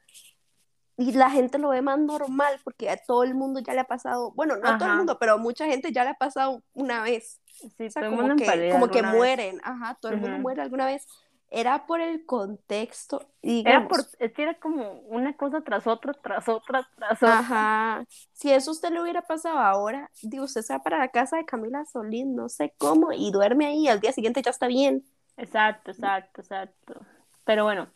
y 0.98 1.12
la 1.12 1.30
gente 1.30 1.58
lo 1.58 1.68
ve 1.70 1.82
más 1.82 1.98
normal 1.98 2.58
porque 2.64 2.88
a 2.88 2.96
todo 2.96 3.22
el 3.22 3.34
mundo 3.34 3.60
ya 3.60 3.74
le 3.74 3.80
ha 3.80 3.84
pasado, 3.84 4.32
bueno, 4.32 4.56
no 4.56 4.68
a 4.68 4.76
todo 4.78 4.88
el 4.88 4.94
Ajá, 4.94 4.96
mundo, 4.96 5.18
pero 5.18 5.34
a 5.34 5.36
mucha 5.36 5.66
gente 5.66 5.92
ya 5.92 6.04
le 6.04 6.10
ha 6.10 6.14
pasado 6.14 6.62
una 6.72 7.02
vez. 7.02 7.40
sí, 7.76 7.88
O 7.88 7.90
sea, 7.90 8.02
todo 8.02 8.12
mundo 8.12 8.32
como 8.32 8.32
en 8.32 8.38
que, 8.38 8.68
como 8.70 8.88
que 8.90 9.02
vez. 9.02 9.12
mueren, 9.12 9.60
ajá, 9.62 9.98
todo 10.00 10.12
el 10.12 10.18
mundo 10.18 10.36
Ujú. 10.36 10.42
muere 10.42 10.62
alguna 10.62 10.86
vez. 10.86 11.06
Era 11.48 11.86
por 11.86 12.00
el 12.00 12.26
contexto, 12.26 13.24
y 13.40 13.60
Era 13.60 13.86
por, 13.86 13.98
digamos, 13.98 14.16
es 14.18 14.32
que 14.32 14.42
era 14.42 14.54
como 14.58 15.00
una 15.02 15.36
cosa 15.36 15.60
tras 15.62 15.86
otra, 15.86 16.12
tras 16.14 16.48
otra, 16.48 16.88
tras 16.96 17.22
otra. 17.22 17.38
ajá, 17.38 18.04
si 18.32 18.52
eso 18.52 18.70
a 18.70 18.74
usted 18.74 18.90
le 18.90 19.00
hubiera 19.00 19.22
pasado 19.22 19.58
ahora, 19.58 20.10
digo, 20.22 20.44
usted 20.44 20.62
se 20.62 20.72
va 20.72 20.82
para 20.82 20.98
la 20.98 21.08
casa 21.08 21.36
de 21.36 21.44
Camila 21.44 21.84
Solís, 21.84 22.26
no 22.26 22.48
sé 22.48 22.74
cómo, 22.78 23.12
y 23.12 23.30
duerme 23.30 23.66
ahí, 23.66 23.84
y 23.84 23.88
al 23.88 24.00
día 24.00 24.12
siguiente 24.12 24.42
ya 24.42 24.50
está 24.50 24.66
bien. 24.66 25.04
Exacto, 25.36 25.92
exacto, 25.92 26.40
exacto. 26.40 27.00
Pero 27.44 27.64
bueno, 27.64 27.88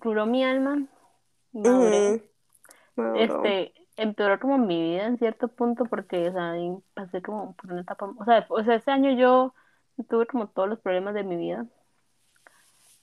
curó 0.00 0.26
mi 0.26 0.44
alma, 0.44 0.86
maduré. 1.52 2.24
Maduro. 2.96 3.20
Este, 3.20 3.74
empeoró 3.96 4.40
como 4.40 4.56
mi 4.58 4.80
vida 4.80 5.06
en 5.06 5.18
cierto 5.18 5.48
punto 5.48 5.84
porque, 5.84 6.28
o 6.28 6.32
sea, 6.32 6.54
pasé 6.94 7.20
como 7.20 7.54
por 7.54 7.72
una 7.72 7.82
etapa, 7.82 8.06
o 8.18 8.24
sea, 8.24 8.46
o 8.48 8.64
sea, 8.64 8.76
ese 8.76 8.90
año 8.90 9.12
yo 9.12 9.54
tuve 10.08 10.26
como 10.26 10.48
todos 10.48 10.68
los 10.68 10.80
problemas 10.80 11.14
de 11.14 11.24
mi 11.24 11.36
vida. 11.36 11.66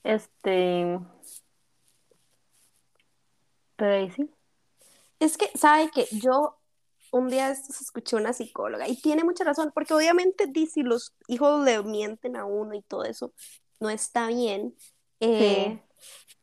Este, 0.08 1.00
pero 3.76 3.94
ahí 3.94 4.10
sí. 4.12 4.30
Es 5.20 5.38
que, 5.38 5.50
¿sabe 5.56 5.92
que 5.92 6.08
Yo 6.12 6.58
un 7.12 7.28
día 7.30 7.50
escuché 7.50 8.16
una 8.16 8.34
psicóloga 8.34 8.88
y 8.88 9.02
tiene 9.02 9.24
mucha 9.26 9.44
razón, 9.44 9.72
porque 9.74 9.94
obviamente 9.94 10.50
si 10.68 10.82
los 10.84 11.14
hijos 11.28 11.64
le 11.66 11.84
mienten 11.84 12.38
a 12.38 12.46
uno 12.46 12.74
y 12.74 12.82
todo 12.84 13.04
eso, 13.04 13.34
no 13.80 13.90
está 13.90 14.28
bien. 14.28 14.76
Sí, 15.20 15.20
Eh, 15.20 15.80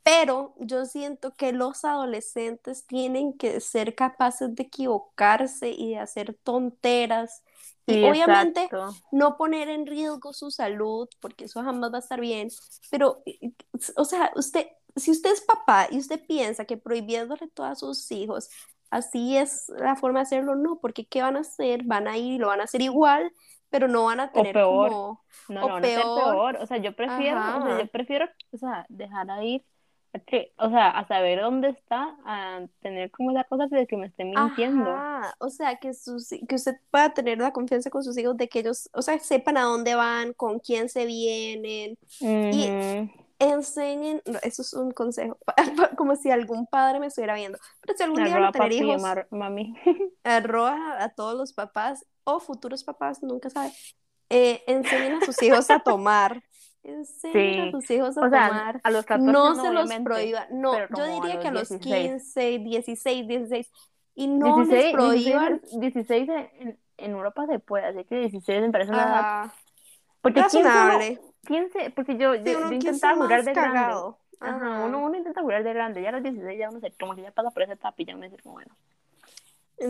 pero 0.03 0.55
yo 0.59 0.85
siento 0.85 1.35
que 1.35 1.53
los 1.53 1.85
adolescentes 1.85 2.87
tienen 2.87 3.33
que 3.38 3.61
ser 3.61 3.94
capaces 3.94 4.55
de 4.55 4.64
equivocarse 4.64 5.70
y 5.70 5.92
de 5.92 5.98
hacer 5.98 6.35
tonteras 6.42 7.42
y 7.87 8.05
obviamente 8.05 8.64
exacto. 8.64 8.94
no 9.12 9.37
poner 9.37 9.68
en 9.68 9.87
riesgo 9.87 10.33
su 10.33 10.51
salud, 10.51 11.09
porque 11.20 11.44
eso 11.44 11.62
jamás 11.62 11.92
va 11.92 11.97
a 11.97 12.01
estar 12.01 12.20
bien, 12.20 12.49
pero, 12.90 13.23
eh, 13.27 13.53
o 13.97 14.05
sea, 14.05 14.33
usted, 14.37 14.66
si 14.97 15.11
usted 15.11 15.33
es 15.33 15.40
papá 15.40 15.88
y 15.90 15.99
usted 15.99 16.25
piensa 16.27 16.64
que 16.64 16.77
prohibiéndole 16.77 17.49
todo 17.49 17.66
a 17.66 17.75
sus 17.75 18.11
hijos 18.12 18.49
así 18.94 19.37
es 19.37 19.73
la 19.77 19.97
forma 19.97 20.20
de 20.20 20.23
hacerlo, 20.25 20.55
no, 20.55 20.79
porque 20.79 21.05
¿qué 21.05 21.20
van 21.20 21.37
a 21.37 21.40
hacer? 21.40 21.83
Van 21.85 22.07
a 22.07 22.16
ir 22.16 22.35
y 22.35 22.38
lo 22.38 22.47
van 22.47 22.61
a 22.61 22.64
hacer 22.64 22.81
igual, 22.81 23.33
pero 23.68 23.88
no 23.88 24.05
van 24.05 24.20
a 24.20 24.31
tener 24.31 24.53
peor. 24.53 24.88
como... 24.88 25.25
No, 25.49 25.64
o 25.64 25.68
no, 25.68 25.75
no 25.77 25.83
peor. 25.83 26.03
peor. 26.03 26.57
O 26.61 26.66
sea, 26.66 26.77
yo 26.77 26.94
prefiero, 26.94 27.40
o 27.40 27.62
sea, 27.62 27.79
yo 27.81 27.88
prefiero, 27.88 28.27
o 28.53 28.57
sea, 28.57 28.87
dejar 28.88 29.31
a 29.31 29.44
ir, 29.44 29.64
que, 30.22 30.53
o 30.59 30.68
sea, 30.70 30.90
a 30.90 31.07
saber 31.07 31.40
dónde 31.40 31.70
está, 31.70 32.16
a 32.24 32.61
tener 32.81 33.11
como 33.11 33.31
esa 33.33 33.44
cosa 33.44 33.66
de 33.66 33.87
que 33.87 33.96
me 33.96 34.07
esté 34.07 34.24
mintiendo. 34.24 34.90
Ajá, 34.90 35.35
o 35.40 35.48
sea, 35.50 35.77
que, 35.77 35.94
sus, 35.94 36.29
que 36.48 36.55
usted 36.55 36.74
pueda 36.90 37.12
tener 37.14 37.38
la 37.38 37.53
confianza 37.53 37.90
con 37.90 38.03
sus 38.03 38.16
hijos 38.18 38.37
de 38.37 38.48
que 38.48 38.61
ellos, 38.61 38.88
o 38.92 39.03
sea, 39.03 39.18
sepan 39.18 39.57
a 39.57 39.62
dónde 39.62 39.94
van, 39.94 40.33
con 40.35 40.59
quién 40.61 40.88
se 40.88 41.07
vienen, 41.07 41.98
Ujú. 42.20 43.11
enseñen, 43.38 44.22
no, 44.27 44.38
eso 44.42 44.62
es 44.62 44.72
un 44.74 44.92
consejo, 44.92 45.38
como 45.96 46.16
si 46.16 46.31
algún 46.31 46.66
padre 46.66 47.00
me 47.00 47.07
estuviera 47.07 47.35
viendo, 47.35 47.59
pero 47.81 47.96
si 47.96 48.03
algún 48.05 48.22
día 48.24 48.35
Arroba 48.35 48.48
a 48.48 48.53
tener 48.53 48.72
hijos, 48.72 49.03
mar- 49.03 49.29
mami. 49.31 49.74
arroja 50.24 51.03
a 51.03 51.09
todos 51.14 51.37
los 51.37 51.53
papás 51.53 52.07
o 52.24 52.40
futuros 52.40 52.85
papás, 52.85 53.22
nunca 53.22 53.50
sabe, 53.50 53.72
eh, 54.31 54.62
enseñen 54.66 55.14
a 55.14 55.20
sus 55.20 55.40
hijos 55.42 55.70
a 55.70 55.81
tomar, 55.81 56.42
enseñen 56.85 57.61
a 57.61 57.64
Sí. 57.64 57.70
sus 57.73 57.90
hijos 57.90 58.16
a 58.18 58.27
O 58.27 58.31
sea, 58.31 58.49
tomar, 58.49 58.81
a 58.85 58.90
los 58.90 59.05
14 59.05 59.33
no 59.33 59.55
no, 59.55 59.62
se 59.62 59.70
los 59.73 59.92
prohíban, 60.03 60.47
no, 60.51 60.73
yo 60.77 61.03
a 61.03 61.07
diría 61.07 61.35
los 61.35 61.42
que 61.42 61.49
a 61.49 61.53
los 61.53 61.68
16. 61.68 62.11
15, 62.12 62.59
16, 62.59 63.29
16, 63.29 63.70
y 64.14 64.27
no 64.29 64.59
les 64.61 64.68
16, 64.68 64.92
prohíban 64.92 65.61
16, 65.73 66.27
16 66.27 66.29
en, 66.61 66.79
en 66.99 67.11
Europa 67.11 67.47
se 67.47 67.59
puede, 67.59 67.87
así 67.87 68.05
que 68.05 68.16
16 68.20 68.61
me 68.62 68.70
parece 68.70 68.90
una 68.90 69.03
edad. 69.03 69.18
Ajá. 69.18 69.55
Porque 70.23 70.40
15, 70.40 70.59
uno- 70.59 70.68
razonable. 70.68 71.20
15, 71.47 71.90
porque 71.90 72.16
yo, 72.16 72.35
Sí, 72.35 72.42
yo, 72.44 72.59
uno 72.59 72.68
yo 72.70 72.75
intentaba 72.77 73.16
jurar 73.16 73.44
de 73.44 73.53
grande. 73.53 73.75
cagado. 73.75 74.18
Ajá, 74.40 74.57
Ajá. 74.57 74.85
uno, 74.85 74.99
uno 75.05 75.16
intenta 75.16 75.42
jurar 75.42 75.62
de 75.64 75.73
grande, 75.73 76.03
ya 76.03 76.09
a 76.11 76.12
los 76.12 76.23
16 76.23 76.59
ya 76.59 76.70
uno 76.70 76.81
se, 76.81 76.90
como 76.92 77.14
que 77.14 77.23
ya 77.23 77.31
pasa 77.33 77.51
por 77.51 77.62
esa 77.62 77.75
etapa 77.75 77.94
y 77.99 78.05
ya 78.07 78.16
me 78.16 78.29
dice 78.29 78.42
bueno. 78.49 78.75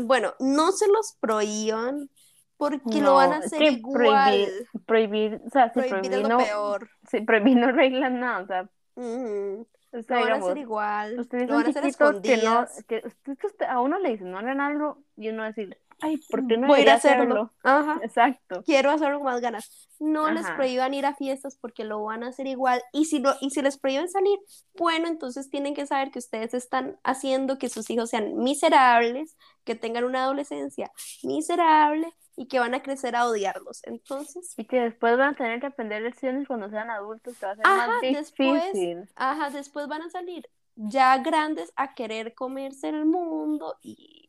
Bueno, 0.04 0.34
no 0.40 0.72
se 0.72 0.88
los 0.88 1.16
prohíban 1.20 2.08
porque 2.56 3.00
lo 3.00 3.10
No, 3.10 3.14
van 3.16 3.32
a 3.34 3.36
hacer 3.38 3.58
que 3.58 3.70
igual. 3.70 4.30
prohibir, 4.32 4.68
prohibir, 4.86 5.40
o 5.46 5.50
sea, 5.50 5.68
si 5.72 5.80
Prohibir 5.80 5.90
prohibir, 6.00 6.12
es 6.18 6.22
lo 6.22 6.28
no, 6.28 6.38
peor. 6.38 6.90
si 7.10 7.20
prohibir 7.20 7.56
no 7.56 7.66
arregla 7.68 8.10
nada, 8.10 8.42
o 8.42 8.46
sea, 8.46 8.68
o 8.96 9.96
Lo 9.96 10.02
van 10.08 10.32
a 10.32 10.34
hacer 10.36 10.58
igual. 10.58 11.20
ustedes 11.20 11.48
Lo 11.48 11.56
van 11.56 11.66
a 11.66 11.68
hacer 11.70 11.82
que 11.82 11.86
no, 11.86 11.88
escondidas. 11.88 12.84
que 12.88 13.02
usted- 13.04 13.36
usted- 13.44 13.66
a 13.66 13.80
uno 13.80 13.98
le 13.98 14.10
dicen 14.10 14.30
no 14.30 14.38
hagan 14.38 14.60
algo 14.60 14.98
y 15.16 15.28
uno 15.28 15.44
decir, 15.44 15.76
ay, 16.00 16.20
¿por 16.28 16.46
qué 16.48 16.56
no 16.56 16.66
Voy 16.66 16.80
a 16.80 16.82
ir 16.82 16.90
a 16.90 16.94
hacerlo. 16.94 17.52
Ajá. 17.62 18.00
Exacto. 18.02 18.62
Quiero 18.64 18.90
hacerlo 18.90 19.18
con 19.18 19.26
más 19.26 19.40
ganas. 19.40 19.88
No 20.00 20.28
les 20.32 20.44
prohíban 20.50 20.92
ir 20.94 21.06
a 21.06 21.14
fiestas 21.14 21.56
porque 21.60 21.84
lo 21.84 22.02
van 22.02 22.24
a 22.24 22.28
hacer 22.28 22.46
igual. 22.48 22.82
Y 22.92 23.04
si, 23.06 23.20
lo, 23.20 23.34
y 23.40 23.50
si 23.50 23.62
les 23.62 23.78
prohíben 23.78 24.08
salir, 24.08 24.38
bueno, 24.76 25.06
entonces 25.06 25.48
tienen 25.48 25.74
que 25.74 25.86
saber 25.86 26.10
que 26.10 26.18
ustedes 26.18 26.52
están 26.54 26.98
haciendo 27.04 27.58
que 27.58 27.68
sus 27.68 27.88
hijos 27.88 28.10
sean 28.10 28.36
miserables, 28.36 29.36
que 29.62 29.76
tengan 29.76 30.04
una 30.04 30.24
adolescencia 30.24 30.90
miserable 31.22 32.12
y 32.36 32.46
que 32.48 32.58
van 32.58 32.74
a 32.74 32.82
crecer 32.82 33.14
a 33.16 33.26
odiarlos. 33.26 33.80
Entonces, 33.84 34.54
Y 34.56 34.64
que 34.66 34.80
después 34.80 35.16
van 35.16 35.34
a 35.34 35.36
tener 35.36 35.60
que 35.60 35.66
aprender 35.66 36.02
lecciones 36.02 36.46
cuando 36.46 36.68
sean 36.70 36.90
adultos, 36.90 37.36
que 37.38 37.46
va 37.46 37.52
a 37.52 37.56
ser 37.56 37.66
Ajá, 37.66 37.86
más 37.88 38.00
después- 38.02 38.64
difícil. 38.72 39.08
ajá, 39.16 39.50
después 39.50 39.86
van 39.88 40.02
a 40.02 40.10
salir 40.10 40.48
ya 40.76 41.18
grandes 41.18 41.72
a 41.76 41.94
querer 41.94 42.34
comerse 42.34 42.88
el 42.88 43.04
mundo 43.04 43.76
y, 43.82 44.28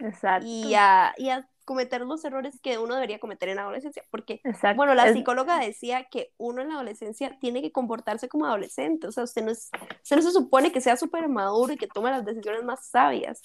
Exacto. 0.00 0.44
y, 0.46 0.74
a, 0.74 1.14
y 1.16 1.28
a 1.30 1.48
cometer 1.64 2.02
los 2.02 2.22
errores 2.24 2.60
que 2.60 2.78
uno 2.78 2.94
debería 2.94 3.18
cometer 3.20 3.48
en 3.48 3.56
la 3.56 3.62
adolescencia. 3.62 4.02
Porque, 4.10 4.40
Exacto. 4.44 4.76
bueno, 4.76 4.94
la 4.94 5.10
psicóloga 5.12 5.58
decía 5.60 6.04
que 6.10 6.32
uno 6.36 6.60
en 6.60 6.68
la 6.68 6.74
adolescencia 6.74 7.38
tiene 7.40 7.62
que 7.62 7.72
comportarse 7.72 8.28
como 8.28 8.44
adolescente. 8.44 9.06
O 9.06 9.12
sea, 9.12 9.24
usted 9.24 9.42
no, 9.44 9.50
es, 9.52 9.70
usted 10.02 10.16
no 10.16 10.22
se 10.22 10.32
supone 10.32 10.72
que 10.72 10.80
sea 10.82 10.96
súper 10.96 11.28
maduro 11.28 11.72
y 11.72 11.76
que 11.78 11.86
tome 11.86 12.10
las 12.10 12.24
decisiones 12.24 12.64
más 12.64 12.86
sabias. 12.88 13.40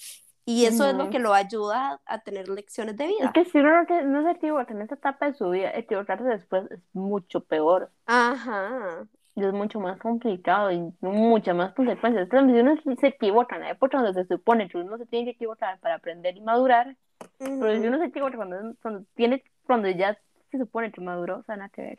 Y 0.50 0.66
eso 0.66 0.84
es 0.84 0.96
lo 0.96 1.10
que 1.10 1.20
lo 1.20 1.32
ayuda 1.32 2.00
a 2.04 2.18
tener 2.18 2.48
lecciones 2.48 2.96
de 2.96 3.04
Es 3.04 3.10
vida. 3.10 3.30
que 3.32 3.44
si 3.44 3.58
uno 3.58 3.84
no, 4.06 4.24
se 4.24 4.30
equivoca 4.32 4.74
en 4.74 4.82
esta 4.82 4.96
etapa 4.96 5.26
de 5.26 5.34
su 5.34 5.48
vida, 5.50 5.70
equivocarse 5.74 6.24
después 6.24 6.68
es 6.72 6.80
mucho 6.92 7.40
peor. 7.40 7.90
Ajá. 8.06 9.06
Y 9.36 9.44
es 9.44 9.52
mucho 9.52 9.78
más 9.78 9.96
complicado 9.98 10.72
y 10.72 10.92
muchas 11.00 11.54
más 11.54 11.72
consecuencias. 11.74 12.24
Entonces, 12.24 12.56
si 12.56 12.60
uno 12.60 12.96
se 12.96 13.06
equivoca 13.06 13.54
en 13.54 13.62
la 13.62 13.70
época 13.70 13.98
donde 14.02 14.12
se 14.12 14.26
supone 14.26 14.68
que 14.68 14.78
uno 14.78 14.98
se 14.98 15.06
tiene 15.06 15.26
que 15.26 15.30
equivocar 15.32 15.78
para 15.78 15.94
aprender 15.94 16.36
y 16.36 16.40
madurar, 16.40 16.96
pero 17.38 17.80
si 17.80 17.86
uno 17.86 17.98
se 17.98 18.06
equivoca 18.06 18.36
cuando, 18.36 18.74
cuando, 18.82 19.04
tiene, 19.14 19.44
cuando 19.66 19.88
ya 19.88 20.18
se 20.50 20.58
supone 20.58 20.90
que 20.90 21.00
maduró, 21.00 21.38
o 21.38 21.42
sea, 21.44 21.56
nada 21.56 21.68
que 21.68 21.82
ver. 21.82 21.98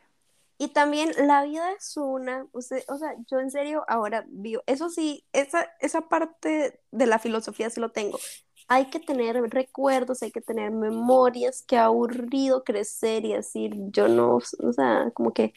Y 0.62 0.70
también 0.74 1.12
la 1.28 1.44
vida 1.44 1.72
es 1.74 1.98
una, 1.98 2.48
usted, 2.52 2.84
o 2.88 2.98
sea, 2.98 3.16
yo 3.32 3.40
en 3.40 3.50
serio 3.52 3.84
ahora 3.88 4.26
vivo, 4.30 4.62
eso 4.68 4.90
sí, 4.90 5.26
esa, 5.34 5.68
esa 5.80 6.02
parte 6.10 6.80
de 6.92 7.06
la 7.08 7.18
filosofía 7.20 7.70
sí 7.72 7.80
lo 7.80 7.92
tengo. 7.92 8.20
Hay 8.68 8.90
que 8.92 9.00
tener 9.00 9.36
recuerdos, 9.52 10.22
hay 10.24 10.32
que 10.32 10.42
tener 10.42 10.72
memorias, 10.72 11.64
qué 11.68 11.78
aburrido 11.78 12.64
crecer 12.64 13.26
y 13.26 13.34
decir, 13.34 13.74
yo 13.92 14.08
no, 14.08 14.38
o 14.38 14.74
sea, 14.74 15.12
como 15.16 15.34
que, 15.34 15.54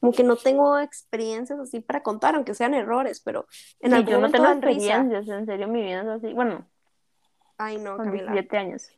como 0.00 0.12
que 0.12 0.24
no 0.24 0.36
tengo 0.36 0.78
experiencias 0.78 1.58
así 1.60 1.80
para 1.80 2.02
contar, 2.02 2.34
aunque 2.36 2.54
sean 2.54 2.74
errores, 2.74 3.20
pero 3.22 3.46
en 3.80 3.92
Sí, 3.92 3.94
algún 3.94 4.06
yo 4.06 4.18
no 4.18 4.30
tengo 4.30 4.48
dan 4.48 4.62
risa. 4.62 5.12
experiencias, 5.12 5.28
en 5.28 5.46
serio, 5.46 5.68
mi 5.68 5.82
vida 5.82 6.02
es 6.02 6.08
así. 6.08 6.32
Bueno, 6.34 6.68
Ay, 7.58 7.78
no, 7.78 8.00
con 8.00 8.02
Camila, 8.02 8.12
17 8.12 8.56
años. 8.58 8.90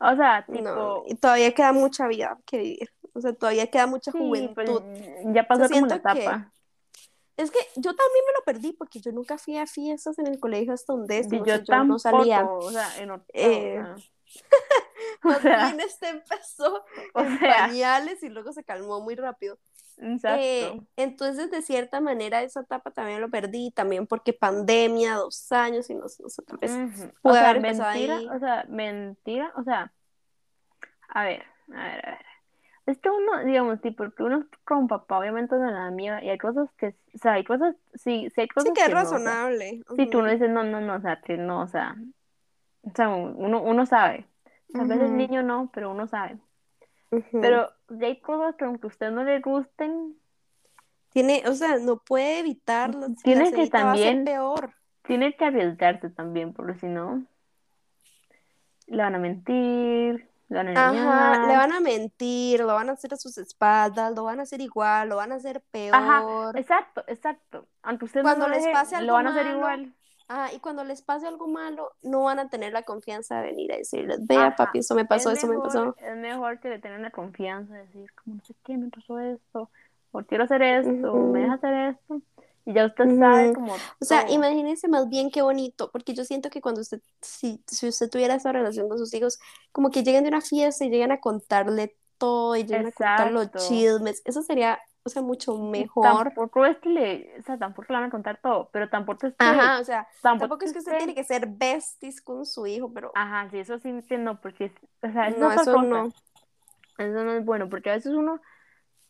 O 0.00 0.16
sea, 0.16 0.48
tipo, 0.50 0.72
no, 0.74 1.02
y 1.06 1.16
todavía 1.16 1.54
queda 1.54 1.72
mucha 1.72 2.06
vida 2.08 2.38
que 2.46 2.58
vivir, 2.58 2.90
o 3.16 3.20
sea, 3.20 3.32
todavía 3.32 3.66
queda 3.70 3.86
mucha 3.86 4.12
sí, 4.12 4.18
pues 4.18 4.50
juventud. 4.54 4.82
ya 5.34 5.46
pasó 5.46 5.64
O 5.64 5.68
sea, 5.68 5.74
como 5.80 5.86
la 5.86 5.94
que- 5.94 6.22
etapa. 6.22 6.52
Es 7.36 7.50
que 7.50 7.58
yo 7.76 7.94
también 7.94 8.24
me 8.26 8.32
lo 8.38 8.44
perdí 8.46 8.72
porque 8.72 8.98
yo 8.98 9.12
nunca 9.12 9.36
fui 9.36 9.58
a 9.58 9.66
fiestas 9.66 10.18
en 10.18 10.26
el 10.26 10.40
colegio 10.40 10.72
hasta 10.72 10.94
un 10.94 11.04
Y 11.04 11.08
décimo, 11.08 11.42
o 11.42 11.44
yo 11.46 11.62
tampoco, 11.64 11.84
no 11.84 11.98
salía. 11.98 12.44
o 12.46 12.70
sea, 12.70 12.96
en 12.98 13.10
octavo, 13.10 13.28
Eh, 13.34 13.78
o 15.22 15.34
sea, 15.40 15.74
o 15.76 15.80
este 15.80 16.08
empezó 16.08 16.82
o 17.14 17.20
en 17.20 17.38
sea, 17.38 17.66
pañales 17.66 18.22
y 18.22 18.30
luego 18.30 18.52
se 18.52 18.64
calmó 18.64 19.00
muy 19.02 19.16
rápido. 19.16 19.58
exacto. 19.98 20.40
Eh, 20.42 20.80
entonces, 20.96 21.50
de 21.50 21.60
cierta 21.60 22.00
manera, 22.00 22.42
esa 22.42 22.60
etapa 22.60 22.90
también 22.90 23.20
lo 23.20 23.28
perdí, 23.30 23.70
también 23.70 24.06
porque 24.06 24.32
pandemia, 24.32 25.16
dos 25.16 25.52
años 25.52 25.90
y 25.90 25.94
no 25.94 26.08
sé, 26.08 26.22
no 26.22 26.30
sé, 26.30 26.40
tal 26.42 26.56
vez. 26.56 26.72
O 27.22 27.32
sea, 27.34 27.52
mentira, 27.52 28.16
ahí. 28.16 28.28
o 28.34 28.38
sea, 28.38 28.64
mentira, 28.68 29.52
o 29.56 29.62
sea, 29.62 29.92
a 31.08 31.24
ver, 31.24 31.42
a 31.74 31.82
ver, 31.84 32.06
a 32.06 32.10
ver. 32.12 32.26
Es 32.86 32.98
que 32.98 33.10
uno, 33.10 33.44
digamos, 33.44 33.80
tipo, 33.80 34.04
porque 34.04 34.22
uno 34.22 34.46
con 34.64 34.86
papá 34.86 35.18
obviamente 35.18 35.56
no 35.56 35.68
la 35.70 35.86
amiga 35.86 36.22
y 36.22 36.30
hay 36.30 36.38
cosas 36.38 36.70
que, 36.78 36.94
o 37.14 37.18
sea, 37.18 37.32
hay 37.32 37.44
cosas, 37.44 37.74
sí, 37.94 38.30
sí 38.34 38.42
hay 38.42 38.48
cosas 38.48 38.68
Sí, 38.68 38.74
que 38.74 38.82
es 38.82 38.88
no, 38.94 39.00
o 39.00 39.04
sea, 39.04 39.18
razonable. 39.18 39.82
si 39.96 40.06
tú 40.08 40.22
no 40.22 40.30
dices 40.30 40.48
no, 40.50 40.62
no, 40.62 40.80
no, 40.80 40.94
o 40.94 41.00
sea, 41.00 41.20
que 41.20 41.36
no, 41.36 41.62
o 41.62 41.66
sea, 41.66 41.96
o 42.82 42.90
sea, 42.94 43.08
uno, 43.08 43.60
uno 43.60 43.86
sabe, 43.86 44.26
tal 44.72 44.86
vez 44.86 45.00
el 45.00 45.16
niño 45.16 45.42
no, 45.42 45.68
pero 45.74 45.90
uno 45.90 46.06
sabe, 46.06 46.38
pero 47.32 47.70
hay 48.00 48.20
cosas 48.20 48.54
que 48.54 48.64
aunque 48.64 48.86
a 48.86 48.88
usted 48.88 49.10
no 49.10 49.24
le 49.24 49.40
gusten, 49.40 50.14
Tiene, 51.10 51.42
o 51.48 51.54
sea, 51.54 51.78
no 51.78 51.96
puede 51.98 52.38
evitarlo. 52.40 53.08
Tiene 53.24 53.50
que 53.52 53.68
también- 53.68 54.24
peor. 54.24 54.70
tiene 55.02 55.34
que 55.34 55.44
arriesgarse 55.44 56.10
también, 56.10 56.52
porque 56.52 56.78
si 56.78 56.86
no, 56.86 57.24
le 58.86 58.98
van 59.02 59.14
a 59.16 59.18
mentir, 59.18 60.28
le 60.48 60.56
van 60.56 60.68
a 60.68 60.88
Ajá, 60.88 61.46
le 61.48 61.56
van 61.56 61.72
a 61.72 61.80
mentir, 61.80 62.60
lo 62.60 62.66
van 62.74 62.88
a 62.88 62.92
hacer 62.92 63.12
a 63.14 63.16
sus 63.16 63.36
espaldas, 63.38 64.14
lo 64.14 64.24
van 64.24 64.40
a 64.40 64.42
hacer 64.44 64.60
igual, 64.60 65.08
lo 65.08 65.16
van 65.16 65.32
a 65.32 65.36
hacer 65.36 65.62
Ajá, 65.90 66.22
peor. 66.22 66.56
Exacto, 66.58 67.04
exacto. 67.08 67.66
Aunque 67.82 68.04
usted 68.06 68.22
no 68.22 68.24
Cuando 68.24 68.48
lo 68.48 68.54
les 68.54 68.62
deje, 68.64 68.72
pase 68.72 68.94
lo 69.00 69.12
algo 69.12 69.12
van 69.14 69.26
a 69.26 69.30
hacer 69.30 69.44
malo, 69.46 69.56
igual. 69.58 69.94
Ah, 70.28 70.50
y 70.52 70.58
cuando 70.60 70.84
les 70.84 71.02
pase 71.02 71.26
algo 71.26 71.46
malo, 71.48 71.92
no 72.02 72.24
van 72.24 72.38
a 72.40 72.48
tener 72.48 72.72
la 72.72 72.82
confianza 72.82 73.36
de 73.40 73.46
venir 73.48 73.72
a 73.72 73.76
decirles, 73.76 74.26
vea, 74.26 74.48
Ajá, 74.48 74.56
papi, 74.56 74.78
eso 74.80 74.94
me 74.94 75.04
pasó, 75.04 75.30
es 75.30 75.38
eso 75.38 75.46
me 75.46 75.58
pasó. 75.60 75.94
es 75.96 76.16
mejor 76.16 76.60
que 76.60 76.68
le 76.68 76.78
tengan 76.80 77.02
la 77.02 77.10
confianza 77.10 77.74
de 77.74 77.80
decir, 77.86 78.12
como 78.14 78.36
no 78.36 78.44
sé 78.44 78.54
qué, 78.64 78.76
me 78.76 78.90
pasó 78.90 79.18
esto, 79.20 79.70
o 80.12 80.22
quiero 80.22 80.44
hacer 80.44 80.62
esto, 80.62 81.12
o 81.12 81.26
me 81.28 81.40
deja 81.40 81.54
hacer 81.54 81.74
esto, 81.74 82.22
y 82.66 82.74
ya 82.74 82.86
usted 82.86 83.08
sabe 83.18 83.48
Ujú. 83.48 83.54
como 83.54 83.74
O 83.74 84.04
sea, 84.04 84.24
imagínense 84.28 84.88
más 84.88 85.08
bien 85.08 85.30
qué 85.30 85.40
bonito, 85.42 85.90
porque 85.92 86.14
yo 86.14 86.24
siento 86.24 86.50
que 86.50 86.60
cuando 86.60 86.80
usted, 86.80 87.00
si, 87.22 87.62
si 87.66 87.88
usted 87.88 88.10
tuviera 88.10 88.34
esa 88.34 88.52
relación 88.52 88.88
con 88.88 88.98
sus 88.98 89.14
hijos, 89.14 89.38
como 89.72 89.90
que 89.90 90.02
lleguen 90.02 90.24
de 90.24 90.28
una 90.28 90.40
fiesta 90.40 90.84
y 90.84 90.90
llegan 90.90 91.12
a 91.12 91.20
contarle 91.20 91.96
todo 92.18 92.56
y 92.56 92.64
llegan 92.64 92.86
a 92.86 92.92
contar 92.92 93.32
los 93.32 93.50
chismes, 93.52 94.22
eso 94.24 94.42
sería, 94.42 94.78
o 95.04 95.08
sea, 95.08 95.22
mucho 95.22 95.56
mejor. 95.56 96.24
Tampoco 96.28 96.66
es 96.66 96.76
que 96.78 96.88
le, 96.88 97.38
o 97.38 97.42
sea, 97.42 97.58
tampoco 97.58 97.86
le 97.92 97.98
van 98.00 98.08
a 98.08 98.10
contar 98.10 98.40
todo, 98.42 98.68
pero 98.72 98.88
tampoco 98.88 99.26
es 99.26 99.34
que, 99.34 99.44
Ajá, 99.44 99.80
o 99.80 99.84
sea, 99.84 100.08
tampoco 100.22 100.48
tampoco 100.48 100.64
es 100.64 100.72
que 100.72 100.78
usted 100.80 100.98
tiene 100.98 101.14
que 101.14 101.24
ser 101.24 101.46
besties 101.46 102.20
con 102.20 102.44
su 102.44 102.66
hijo, 102.66 102.92
pero 102.92 103.12
Ajá, 103.14 103.48
sí, 103.50 103.58
eso 103.58 103.78
sí 103.78 103.92
no, 104.18 104.40
porque, 104.40 104.72
o 105.02 105.12
sea, 105.12 105.28
es 105.28 105.36
no, 105.36 105.52
eso 105.52 105.72
cosa. 105.72 105.86
no. 105.86 106.12
Eso 106.98 107.24
no 107.24 107.32
es 107.32 107.44
bueno, 107.44 107.68
porque 107.68 107.90
a 107.90 107.94
veces 107.94 108.12
uno, 108.12 108.40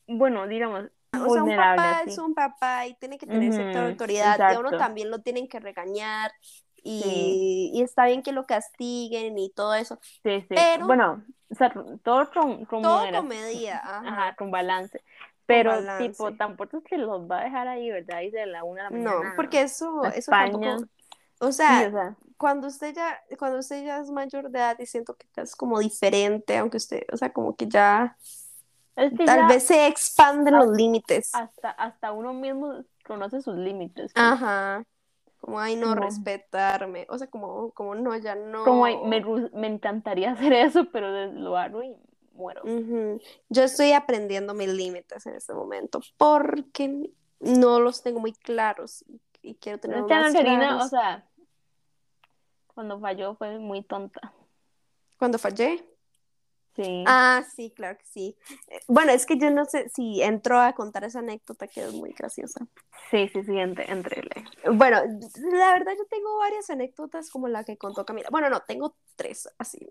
bueno, 0.09 0.47
digamos, 0.49 0.91
O 1.25 1.31
sea, 1.31 1.45
un 1.45 1.55
papá 1.55 2.03
así. 2.03 2.11
es 2.11 2.19
un 2.19 2.35
papá 2.35 2.87
y 2.87 2.95
tiene 2.97 3.19
que 3.19 3.27
tener 3.27 3.53
cierta 3.53 3.81
Ujú, 3.81 3.89
autoridad 3.89 4.43
y 4.47 4.53
a 4.53 4.61
uno 4.61 4.71
exacto. 4.71 4.77
también 4.77 5.11
lo 5.11 5.21
tienen 5.23 5.49
que 5.49 5.61
regañar 5.61 6.33
y, 6.83 6.99
Sí. 6.99 7.73
y 7.75 7.83
está 7.83 8.07
bien 8.07 8.23
que 8.23 8.33
lo 8.33 8.47
castiguen 8.47 9.39
y 9.39 9.51
todo 9.51 9.75
eso. 9.75 9.99
Sí, 10.25 10.45
sí. 10.49 10.55
Pero- 10.55 10.87
Bueno, 10.87 11.25
o 11.51 11.55
sea, 11.55 11.73
todo 12.03 12.31
con, 12.33 12.65
con 12.67 12.83
Todo 12.83 13.11
con 13.13 13.29
medida, 13.29 13.79
ajá. 13.79 13.99
Ajá, 14.09 14.37
con 14.37 14.51
balance. 14.51 15.03
Pero, 15.47 15.71
balance. 15.71 15.97
tipo, 15.97 16.35
tampoco 16.35 16.79
es 16.79 16.85
que 16.85 16.99
los 16.99 17.31
va 17.31 17.41
a 17.41 17.45
dejar 17.45 17.69
ahí, 17.69 17.91
¿verdad? 17.91 18.23
Y 18.23 18.31
de 18.31 18.47
la 18.47 18.65
una 18.65 18.85
de 18.85 18.91
la 18.91 18.97
No, 18.97 19.13
mañana 19.21 19.35
porque 19.37 19.63
eso, 19.63 20.05
a 20.05 20.09
eso 20.09 20.33
España. 20.33 20.77
tampoco, 20.77 20.89
O 21.41 21.53
Sí, 21.67 21.83
sea, 21.83 21.83
o 21.85 21.91
sea, 21.91 22.17
cuando 22.37 22.69
usted 22.69 22.95
ya, 22.95 23.21
cuando 23.39 23.59
usted 23.61 23.85
ya 23.85 23.99
es 24.01 24.11
mayor 24.11 24.51
de 24.51 24.59
edad 24.59 24.79
y 24.79 24.87
siento 24.87 25.17
que 25.17 25.27
ya 25.37 25.43
es 25.43 25.57
como 25.57 25.79
diferente, 25.81 26.57
aunque 26.59 26.79
usted, 26.79 27.03
o 27.13 27.17
sea, 27.17 27.33
como 27.33 27.57
que 27.57 27.69
ya 27.69 28.17
es 28.97 29.13
que 29.17 29.25
tal 29.25 29.47
vez 29.47 29.65
se 29.65 29.87
expanden 29.87 30.55
los 30.55 30.69
límites. 30.69 31.35
hasta, 31.35 31.71
hasta 31.71 32.13
uno 32.13 32.33
mismo 32.33 32.83
conoce 33.05 33.43
sus 33.43 33.57
límites. 33.57 34.13
Ajá. 34.15 34.85
Como, 35.39 35.61
ay, 35.61 35.77
no, 35.77 35.95
respetarme. 35.95 37.07
O 37.09 37.19
sea, 37.19 37.29
como, 37.29 37.71
como, 37.73 37.95
no, 37.95 38.17
ya 38.17 38.35
no. 38.35 38.65
Como 38.65 38.85
ay, 38.85 38.97
me, 39.05 39.23
me 39.53 39.67
encantaría 39.67 40.33
hacer 40.33 40.53
eso, 40.53 40.87
pero 40.91 41.27
lo 41.33 41.57
hago 41.57 41.83
y 41.83 41.95
muero. 42.33 42.63
Ujú. 42.65 43.21
Yo 43.49 43.63
estoy 43.63 43.93
aprendiendo 43.93 44.55
mis 44.55 44.69
límites 44.69 45.27
en 45.27 45.35
este 45.35 45.55
momento 45.55 46.01
porque 46.17 47.11
no 47.41 47.81
los 47.81 48.03
tengo 48.03 48.21
muy 48.21 48.33
claros 48.33 49.05
y, 49.09 49.21
y 49.43 49.55
quiero 49.57 49.79
tener 49.79 49.99
Esta 49.99 50.17
más 50.17 50.27
Angelina, 50.35 50.59
claros. 50.59 50.87
o 50.87 50.89
sea, 50.89 51.29
cuando 52.75 52.99
falló 53.01 53.35
fue 53.37 53.59
muy 53.59 53.83
tonta. 53.83 54.33
Cuando 55.19 55.39
fallé. 55.39 55.85
Sí. 56.77 57.05
Ah, 57.07 57.43
sí, 57.55 57.73
claro 57.75 57.97
que 57.97 58.05
sí. 58.05 58.37
Eh, 58.69 58.81
Bueno, 58.87 59.13
es 59.13 59.25
que 59.25 59.39
yo 59.39 59.51
no 59.51 59.65
sé 59.65 59.89
si 59.89 60.23
entro 60.23 60.61
a 60.61 60.75
contar 60.75 61.05
esa 61.05 61.21
anécdota 61.21 61.67
que 61.67 61.85
es 61.85 61.93
muy 61.93 62.13
graciosa. 62.13 62.67
Sí, 63.11 63.29
sí, 63.33 63.43
sí, 63.45 63.59
entre, 63.59 63.91
entrele. 63.91 64.45
Bueno, 64.73 65.01
la 65.53 65.73
verdad 65.73 65.93
yo 65.97 66.05
tengo 66.11 66.37
varias 66.39 66.69
anécdotas 66.69 67.31
como 67.31 67.49
la 67.49 67.65
que 67.65 67.79
contó 67.79 68.05
Camila. 68.05 68.29
Bueno, 68.31 68.51
no, 68.51 68.61
tengo 68.61 68.95
tres 69.17 69.49
así. 69.59 69.91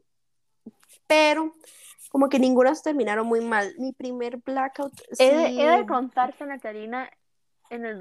Pero 1.07 1.55
como 2.09 2.29
que 2.29 2.39
ninguna 2.39 2.73
terminaron 2.75 3.25
muy 3.25 3.41
mal. 3.41 3.73
Mi 3.79 3.91
primer 3.91 4.37
blackout 4.37 4.93
He 5.17 5.35
de, 5.35 5.47
he 5.61 5.77
de 5.77 5.85
contar 5.85 6.35
que 6.35 6.43
Ana 6.43 6.59
Karina 6.59 7.09
en 7.69 7.85
el 7.85 7.99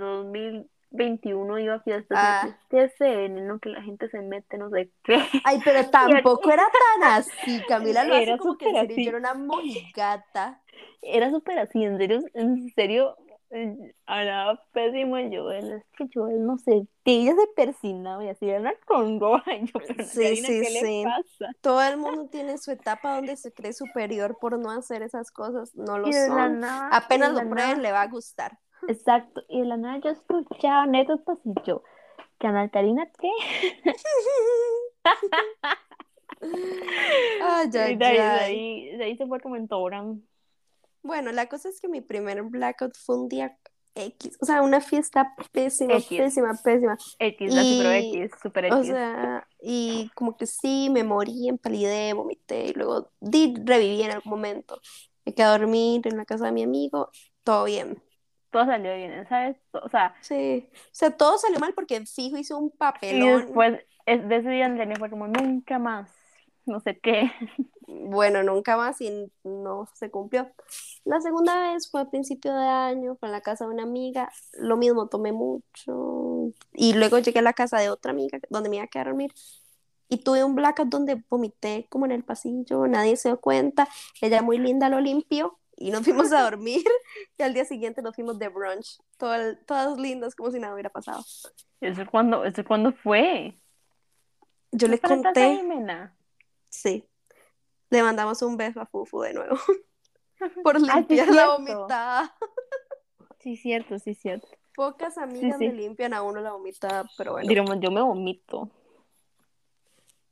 2021 0.95 1.59
iba 1.59 1.75
a 1.75 1.81
fiestas 1.81 2.19
Ah. 2.21 2.49
y 2.71 2.77
ese 2.79 3.17
veneno 3.17 3.59
que 3.59 3.69
la 3.71 3.83
gente 3.83 4.09
se 4.09 4.21
mete, 4.21 4.59
no 4.59 4.71
sé 4.71 4.91
qué. 5.05 5.23
Ay, 5.45 5.61
pero 5.65 5.81
tampoco 5.91 6.51
era 6.51 6.65
tan 7.01 7.13
así. 7.13 7.63
Camila 7.69 8.05
lo 8.05 8.15
hace 8.15 8.23
Era 8.25 8.39
como 8.39 8.57
que 8.59 8.69
en 8.69 8.77
serio 8.89 8.97
yo 9.05 9.09
era 9.11 9.19
una 9.19 9.35
mojigata. 9.35 10.63
Era 11.03 11.31
súper 11.31 11.59
así, 11.59 11.85
en 11.85 11.99
serio, 11.99 12.21
en 12.35 12.69
serio, 12.75 13.17
eh, 13.51 13.95
hablaba 14.07 14.61
pésimo 14.73 15.17
el 15.19 15.37
Joel, 15.37 15.73
es 15.73 15.85
que 15.97 16.07
Joel 16.13 16.45
no 16.45 16.59
sé, 16.59 16.89
que 17.05 17.13
ella 17.13 17.35
se 17.35 17.47
persinaba 17.55 18.25
y 18.25 18.29
así 18.31 18.49
era 18.49 18.61
una 18.61 18.75
congoja, 18.87 19.55
y 19.55 19.67
yo, 19.73 19.73
pero 19.87 19.95
Ana 19.99 20.05
Sí, 20.05 20.21
Karina, 20.23 20.47
sí, 20.49 20.61
¿qué 20.61 20.67
sí. 20.67 21.05
le 21.05 21.05
pasa? 21.05 21.53
Todo 21.61 21.83
el 21.83 21.97
mundo 21.99 22.29
tiene 22.31 22.59
su 22.59 22.71
etapa 22.73 23.17
donde 23.17 23.37
se 23.37 23.53
cree 23.53 23.73
superior 23.73 24.39
por 24.41 24.59
no 24.59 24.71
hacer 24.71 25.03
esas 25.03 25.31
cosas. 25.31 25.75
No 25.75 25.99
lo 25.99 26.11
son. 26.13 26.61
nada, 26.61 26.89
Apenas 26.91 27.33
lo 27.33 27.49
prueben, 27.49 27.83
le 27.83 27.93
va 27.93 28.03
a 28.03 28.09
gustar. 28.09 28.59
Exacto, 28.89 29.43
y 29.49 29.61
de 29.61 29.67
la 29.67 29.77
nada 29.77 29.99
yo 29.99 30.11
escuchaba 30.11 30.83
anécdotas 30.83 31.39
y 31.45 31.55
yo, 31.65 31.83
¿que 32.39 32.47
Ana 32.47 32.69
Karina 32.69 33.11
qué? 33.21 33.31
Ay, 37.41 37.41
ay, 37.41 37.69
de 37.69 37.81
ahí, 37.81 37.97
de 37.97 38.05
ahí, 38.07 38.97
de 38.97 39.05
ahí 39.05 39.17
se 39.17 39.27
fue 39.27 39.41
como 39.41 39.57
en. 39.57 39.69
Bueno, 41.03 41.33
la 41.33 41.47
cosa 41.49 41.69
es 41.69 41.81
que 41.81 41.89
mi 41.89 42.01
primer 42.01 42.43
blackout 42.43 42.97
fue 42.97 43.17
un 43.19 43.29
día 43.29 43.57
X, 43.95 44.37
o 44.41 44.45
sea, 44.45 44.63
una 44.63 44.81
fiesta 44.81 45.35
pésima, 45.53 45.97
X. 45.97 46.19
pésima, 46.19 46.55
pésima. 46.63 46.97
X, 47.19 47.53
pero 47.55 47.95
Y, 47.95 48.25
X, 48.25 48.33
super 48.43 48.73
O 48.73 48.79
X. 48.79 48.89
sea, 48.89 49.47
y 49.61 50.11
como 50.15 50.37
que 50.37 50.47
sí, 50.47 50.89
me 50.91 51.05
morí, 51.05 51.49
empalidé, 51.49 52.13
vomité, 52.13 52.67
y 52.67 52.73
luego 52.73 53.11
di, 53.21 53.55
reviví 53.65 54.03
en 54.03 54.13
algún 54.13 54.31
momento. 54.31 54.81
Me 55.25 55.33
quedé 55.33 55.47
a 55.47 55.59
dormir 55.59 56.07
en 56.07 56.17
la 56.17 56.25
casa 56.25 56.47
de 56.47 56.53
mi 56.53 56.63
amigo, 56.63 57.11
todo 57.45 57.65
bien. 57.65 58.03
Todo 58.55 58.67
salió 58.67 58.95
bien, 58.95 59.27
¿sabes? 59.29 59.57
O 59.73 59.89
sea, 59.89 60.15
Sí, 60.21 60.69
o 60.73 60.77
sea, 60.93 61.11
todo 61.11 61.39
salió 61.39 61.59
mal 61.59 61.75
porque 61.75 62.07
fijo 62.07 62.37
hice 62.37 62.55
un 62.55 62.71
y 62.71 62.77
papelón. 62.79 63.47
después 63.47 63.81
es- 64.07 64.29
de 64.29 64.37
ese 64.37 64.49
día 64.49 64.67
Andrea 64.67 64.97
fue 64.99 65.11
como, 65.11 65.27
nunca 65.27 65.79
más, 65.79 66.09
no 66.67 66.81
sé 66.81 66.99
qué. 67.01 67.31
Bueno, 67.87 68.43
nunca 68.43 68.77
más 68.77 69.01
y 69.01 69.31
no 69.43 69.87
se 69.95 70.11
cumplió. 70.11 70.51
La 71.05 71.21
segunda 71.21 71.73
vez 71.73 71.91
fue 71.91 72.01
a 72.03 72.11
principio 72.11 72.55
de 72.55 72.67
año, 72.67 73.17
fue 73.17 73.29
en 73.29 73.33
la 73.33 73.41
casa 73.43 73.67
de 73.67 73.73
una 73.75 73.83
amiga, 73.83 74.31
lo 74.59 74.77
mismo, 74.77 75.09
tomé 75.09 75.33
mucho. 75.33 76.53
Y 76.73 76.95
luego 76.95 77.19
llegué 77.19 77.41
a 77.41 77.43
la 77.43 77.53
casa 77.53 77.79
de 77.81 77.91
otra 77.91 78.13
amiga 78.13 78.39
donde 78.49 78.71
me 78.71 78.77
iba 78.77 78.85
a 78.85 78.89
quedar 78.89 79.09
a 79.09 79.11
dormir. 79.11 79.33
Y 80.09 80.19
tuve 80.19 80.45
un 80.45 80.55
blackout 80.55 80.89
donde 80.89 81.23
vomité 81.29 81.87
como 81.91 82.07
en 82.07 82.13
el 82.13 82.25
pasillo, 82.25 82.87
nadie 82.87 83.17
se 83.17 83.31
dio 83.31 83.41
cuenta. 83.41 83.89
Ella 84.21 84.43
muy 84.43 84.59
linda 84.59 84.89
lo 84.89 85.01
limpió 85.01 85.59
y 85.77 85.91
nos 85.91 86.03
fuimos 86.05 86.33
a 86.33 86.43
dormir. 86.43 86.85
Y 87.39 87.43
al 87.43 87.55
día 87.55 87.65
siguiente 87.65 88.03
nos 88.03 88.15
fuimos 88.15 88.39
de 88.39 88.49
brunch, 88.49 88.99
todo- 89.19 89.57
todas 89.67 89.99
lindas, 89.99 90.35
como 90.35 90.51
si 90.51 90.59
nada 90.59 90.75
hubiera 90.75 90.91
pasado. 90.91 91.25
¿Eso 91.81 92.03
es 92.03 92.09
cuando, 92.09 92.45
eso 92.45 92.61
es 92.61 92.67
cuando 92.67 92.93
fue? 92.93 93.59
Yo 94.73 94.89
le 94.89 94.99
¿Para 94.99 95.23
casa 95.23 95.29
de 95.41 95.59
conté, 95.59 96.03
sí, 96.69 97.05
le 97.91 98.03
mandamos 98.03 98.43
un 98.43 98.57
beso 98.57 98.81
a 98.81 98.87
Fufu 98.87 99.21
de 99.21 99.35
nuevo 99.35 99.57
por 100.65 100.77
Ah, 100.77 100.81
sí, 100.81 100.87
limpiar 100.87 101.29
la 101.29 101.49
vomitada. 101.51 102.35
Sí, 103.39 103.57
cierto, 103.57 103.99
sí, 103.99 104.15
cierto. 104.15 104.49
Pocas 104.75 105.19
amigas 105.19 105.59
sí. 105.59 105.67
le 105.69 105.73
limpian 105.75 106.15
a 106.15 106.23
uno 106.23 106.41
la 106.41 106.53
vomitada, 106.53 107.05
pero 107.17 107.33
bueno, 107.33 107.49
Digamos, 107.49 107.79
yo 107.81 107.91
me 107.93 108.01
vomito. 108.03 108.71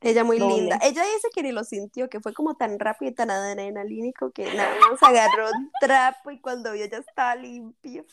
Ella 0.02 0.24
muy 0.24 0.38
doble. 0.38 0.56
linda. 0.56 0.78
Ella 0.82 1.02
dice 1.14 1.28
que 1.34 1.42
ni 1.42 1.52
lo 1.52 1.64
sintió, 1.64 2.08
que 2.08 2.20
fue 2.20 2.34
como 2.34 2.56
tan 2.56 2.78
rápido 2.78 3.10
y 3.10 3.14
tan 3.14 3.30
adrenalínico 3.30 4.30
que 4.32 4.52
nada 4.54 4.74
más 4.90 5.02
agarró 5.02 5.46
un 5.50 5.70
trapo 5.80 6.30
y 6.30 6.40
cuando 6.40 6.72
vio 6.72 6.86
ya 6.86 6.98
estaba 6.98 7.34
limpio. 7.36 8.04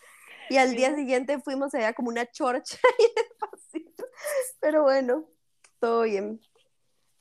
Y 0.49 0.57
al 0.57 0.75
día 0.75 0.95
siguiente 0.95 1.39
fuimos 1.39 1.73
allá 1.75 1.93
como 1.93 2.09
una 2.09 2.25
chorcha 2.31 2.77
el 2.99 3.37
pasillo. 3.39 4.05
Pero 4.59 4.83
bueno, 4.83 5.25
todo 5.79 6.03
bien. 6.03 6.41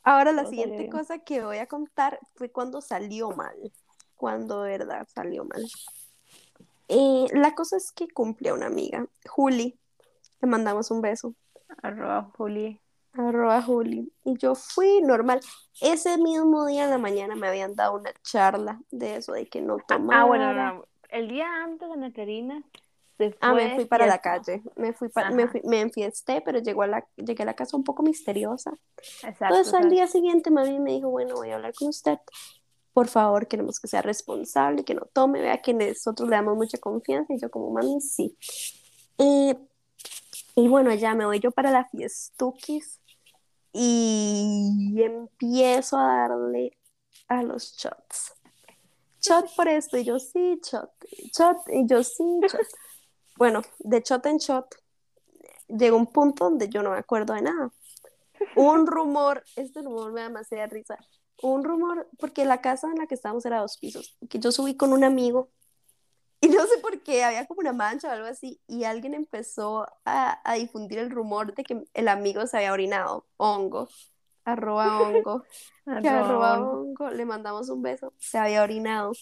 Ahora 0.02 0.32
la 0.32 0.42
Todo 0.42 0.50
siguiente 0.50 0.78
bien. 0.78 0.90
cosa 0.90 1.18
que 1.18 1.42
voy 1.42 1.58
a 1.58 1.66
contar 1.66 2.18
fue 2.34 2.50
cuando 2.50 2.80
salió 2.80 3.30
mal. 3.32 3.56
Cuando 4.16 4.62
de 4.62 4.78
verdad 4.78 5.06
salió 5.14 5.44
mal. 5.44 5.64
Eh, 6.88 7.26
la 7.32 7.54
cosa 7.54 7.76
es 7.76 7.92
que 7.92 8.08
cumple 8.08 8.48
a 8.48 8.54
una 8.54 8.66
amiga, 8.66 9.06
Juli. 9.28 9.78
Le 10.40 10.48
mandamos 10.48 10.90
un 10.90 11.02
beso. 11.02 11.34
Arroba 11.82 12.30
Juli. 12.36 12.80
Arroba 13.18 13.62
Juli. 13.62 14.12
Y 14.24 14.36
yo 14.38 14.54
fui 14.54 15.00
normal. 15.02 15.40
Ese 15.80 16.18
mismo 16.18 16.66
día 16.66 16.84
en 16.84 16.90
la 16.90 16.98
mañana 16.98 17.34
me 17.34 17.48
habían 17.48 17.74
dado 17.74 17.94
una 17.96 18.12
charla 18.22 18.80
de 18.90 19.16
eso, 19.16 19.32
de 19.32 19.48
que 19.48 19.60
no 19.60 19.78
tomara. 19.86 20.22
Ah, 20.22 20.24
bueno, 20.26 20.52
no, 20.52 20.74
no. 20.74 20.84
El 21.10 21.28
día 21.28 21.46
antes, 21.64 21.88
Ana 21.90 22.12
Karina 22.12 22.62
se 23.16 23.30
fue 23.30 23.38
Ah, 23.40 23.54
me 23.54 23.74
fui 23.74 23.84
para 23.86 24.06
la 24.06 24.18
calle. 24.18 24.62
Me 24.76 24.92
fui, 24.92 25.08
me, 25.32 25.48
fui- 25.48 25.62
me 25.64 25.80
enfiesté, 25.80 26.40
pero 26.40 26.58
llegó 26.60 26.82
a 26.82 26.86
la, 26.86 27.06
llegué 27.16 27.42
a 27.42 27.46
la 27.46 27.54
casa 27.54 27.76
un 27.76 27.84
poco 27.84 28.02
misteriosa. 28.02 28.72
Exacto. 29.22 29.46
Entonces 29.46 29.74
al 29.74 29.90
día 29.90 30.06
siguiente 30.06 30.50
mami 30.50 30.78
me 30.78 30.92
dijo, 30.92 31.08
bueno, 31.10 31.34
voy 31.34 31.50
a 31.50 31.56
hablar 31.56 31.72
con 31.74 31.88
usted. 31.88 32.18
Por 32.92 33.08
favor, 33.08 33.46
queremos 33.48 33.80
que 33.80 33.88
sea 33.88 34.02
responsable, 34.02 34.84
que 34.84 34.94
no 34.94 35.02
tome, 35.12 35.40
vea 35.40 35.62
que 35.62 35.72
nosotros 35.74 36.28
le 36.28 36.36
damos 36.36 36.56
mucha 36.56 36.78
confianza. 36.78 37.32
Y 37.34 37.40
yo 37.40 37.50
como, 37.50 37.70
mami, 37.70 38.00
sí. 38.00 38.36
Eh, 39.18 39.56
y 40.54 40.68
bueno, 40.68 40.92
ya 40.94 41.14
me 41.14 41.24
voy 41.24 41.40
yo 41.40 41.50
para 41.50 41.70
la 41.70 41.84
fiestuquis 41.88 43.00
y 43.72 45.00
empiezo 45.02 45.98
a 45.98 46.28
darle 46.28 46.78
a 47.28 47.42
los 47.42 47.76
shots. 47.76 48.34
Shot 49.20 49.54
por 49.56 49.68
esto, 49.68 49.98
y 49.98 50.04
yo 50.04 50.18
sí, 50.18 50.60
shot, 50.62 50.90
shot, 51.36 51.58
y 51.68 51.86
yo 51.86 52.02
sí, 52.02 52.24
shot. 52.42 52.60
Bueno, 53.36 53.62
de 53.78 54.00
shot 54.00 54.26
en 54.26 54.38
shot, 54.38 54.74
llegó 55.68 55.96
un 55.96 56.08
punto 56.08 56.46
donde 56.46 56.68
yo 56.68 56.82
no 56.82 56.90
me 56.90 56.98
acuerdo 56.98 57.34
de 57.34 57.42
nada. 57.42 57.70
Un 58.56 58.84
rumor, 58.84 59.44
este 59.54 59.80
rumor 59.80 60.12
me 60.12 60.22
da 60.22 60.26
demasiada 60.26 60.66
risa. 60.66 60.98
Un 61.40 61.62
rumor, 61.62 62.08
porque 62.18 62.44
la 62.44 62.60
casa 62.60 62.88
en 62.88 62.98
la 62.98 63.06
que 63.06 63.14
estábamos 63.14 63.46
era 63.46 63.60
dos 63.60 63.78
pisos, 63.78 64.18
que 64.28 64.40
yo 64.40 64.50
subí 64.50 64.76
con 64.76 64.92
un 64.92 65.04
amigo 65.04 65.50
y 66.40 66.48
no 66.48 66.66
sé 66.66 66.78
por 66.80 67.02
qué, 67.02 67.24
había 67.24 67.46
como 67.46 67.60
una 67.60 67.72
mancha 67.72 68.08
o 68.08 68.12
algo 68.12 68.26
así, 68.26 68.60
y 68.66 68.84
alguien 68.84 69.14
empezó 69.14 69.86
a, 70.04 70.40
a 70.44 70.54
difundir 70.54 70.98
el 70.98 71.10
rumor 71.10 71.54
de 71.54 71.64
que 71.64 71.84
el 71.94 72.08
amigo 72.08 72.46
se 72.46 72.58
había 72.58 72.72
orinado, 72.72 73.26
hongo, 73.36 73.88
arroba 74.44 75.02
hongo, 75.02 75.42
que 76.02 76.08
arroba 76.08 76.54
Arroba. 76.54 76.58
hongo, 76.58 77.10
le 77.10 77.24
mandamos 77.24 77.68
un 77.68 77.82
beso, 77.82 78.12
se 78.18 78.38
había 78.38 78.62
orinado. 78.62 79.12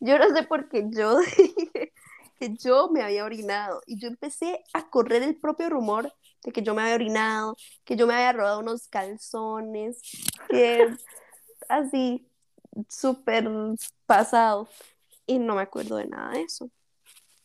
Yo 0.00 0.18
no 0.18 0.34
sé 0.34 0.42
por 0.42 0.68
qué 0.68 0.84
yo 0.90 1.18
dije 1.36 1.92
que 2.38 2.54
yo 2.56 2.88
me 2.90 3.02
había 3.02 3.24
orinado, 3.24 3.80
y 3.86 3.98
yo 3.98 4.08
empecé 4.08 4.64
a 4.72 4.90
correr 4.90 5.22
el 5.22 5.36
propio 5.36 5.70
rumor 5.70 6.12
de 6.42 6.52
que 6.52 6.62
yo 6.62 6.74
me 6.74 6.82
había 6.82 6.96
orinado, 6.96 7.56
que 7.84 7.96
yo 7.96 8.06
me 8.06 8.14
había 8.14 8.32
robado 8.32 8.58
unos 8.58 8.88
calzones, 8.88 10.02
que 10.48 10.88
así, 11.68 12.28
súper 12.88 13.48
pasado 14.06 14.68
y 15.26 15.38
no 15.38 15.54
me 15.54 15.62
acuerdo 15.62 15.96
de 15.96 16.06
nada 16.06 16.32
de 16.32 16.42
eso. 16.42 16.70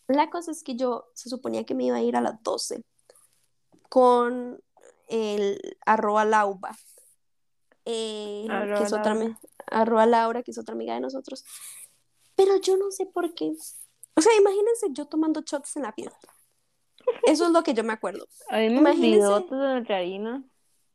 La 0.07 0.29
cosa 0.29 0.51
es 0.51 0.63
que 0.63 0.75
yo 0.75 1.09
se 1.13 1.29
suponía 1.29 1.65
que 1.65 1.75
me 1.75 1.85
iba 1.85 1.97
a 1.97 2.01
ir 2.01 2.15
a 2.15 2.21
las 2.21 2.41
12 2.43 2.83
con 3.89 4.61
el 5.07 5.77
arroba 5.85 6.25
lauba, 6.25 6.75
eh, 7.85 8.47
que 8.77 8.83
es 8.83 8.93
otra 8.93 9.15
arroba 9.67 10.05
Laura, 10.05 10.43
que 10.43 10.51
es 10.51 10.57
otra 10.57 10.73
amiga 10.73 10.93
de 10.93 10.99
nosotros. 10.99 11.45
Pero 12.35 12.57
yo 12.57 12.77
no 12.77 12.91
sé 12.91 13.05
por 13.05 13.33
qué. 13.33 13.51
O 14.15 14.21
sea, 14.21 14.35
imagínense 14.37 14.87
yo 14.91 15.05
tomando 15.05 15.41
shots 15.41 15.75
en 15.77 15.83
la 15.83 15.93
fiesta. 15.93 16.33
Eso 17.23 17.45
es 17.45 17.51
lo 17.51 17.63
que 17.63 17.73
yo 17.73 17.83
me 17.83 17.93
acuerdo. 17.93 18.27
Hay 18.49 18.67
Imagínense. 18.67 19.27
de. 19.27 19.29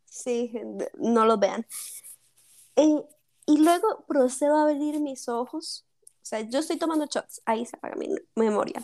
Sí, 0.05 0.53
no 0.95 1.25
lo 1.25 1.39
vean. 1.39 1.67
Eh, 2.77 3.03
y 3.47 3.59
luego 3.59 4.05
procedo 4.07 4.57
a 4.57 4.71
abrir 4.71 5.01
mis 5.01 5.29
ojos. 5.29 5.87
O 6.25 6.27
sea, 6.27 6.41
yo 6.41 6.61
estoy 6.61 6.79
tomando 6.79 7.05
shots, 7.05 7.43
ahí 7.45 7.67
se 7.67 7.77
apaga 7.77 7.97
mi 7.97 8.09
memoria. 8.35 8.83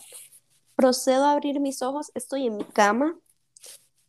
Procedo 0.76 1.24
a 1.24 1.32
abrir 1.32 1.58
mis 1.58 1.80
ojos, 1.80 2.12
estoy 2.14 2.46
en 2.46 2.58
mi 2.58 2.64
cama, 2.64 3.18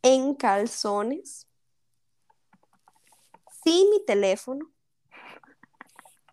en 0.02 0.34
calzones, 0.34 1.46
sin 3.64 3.88
mi 3.88 4.04
teléfono 4.04 4.70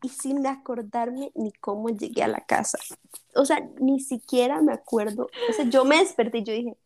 y 0.01 0.09
sin 0.09 0.45
acordarme 0.45 1.31
ni 1.35 1.53
cómo 1.53 1.87
llegué 1.87 2.23
a 2.23 2.27
la 2.27 2.45
casa. 2.45 2.77
O 3.33 3.45
sea, 3.45 3.61
ni 3.79 4.01
siquiera 4.01 4.61
me 4.61 4.73
acuerdo. 4.73 5.29
O 5.49 5.53
sea, 5.53 5.63
yo 5.69 5.85
me 5.85 5.99
desperté 5.99 6.39
y 6.39 6.43
yo 6.43 6.53
dije, 6.53 6.77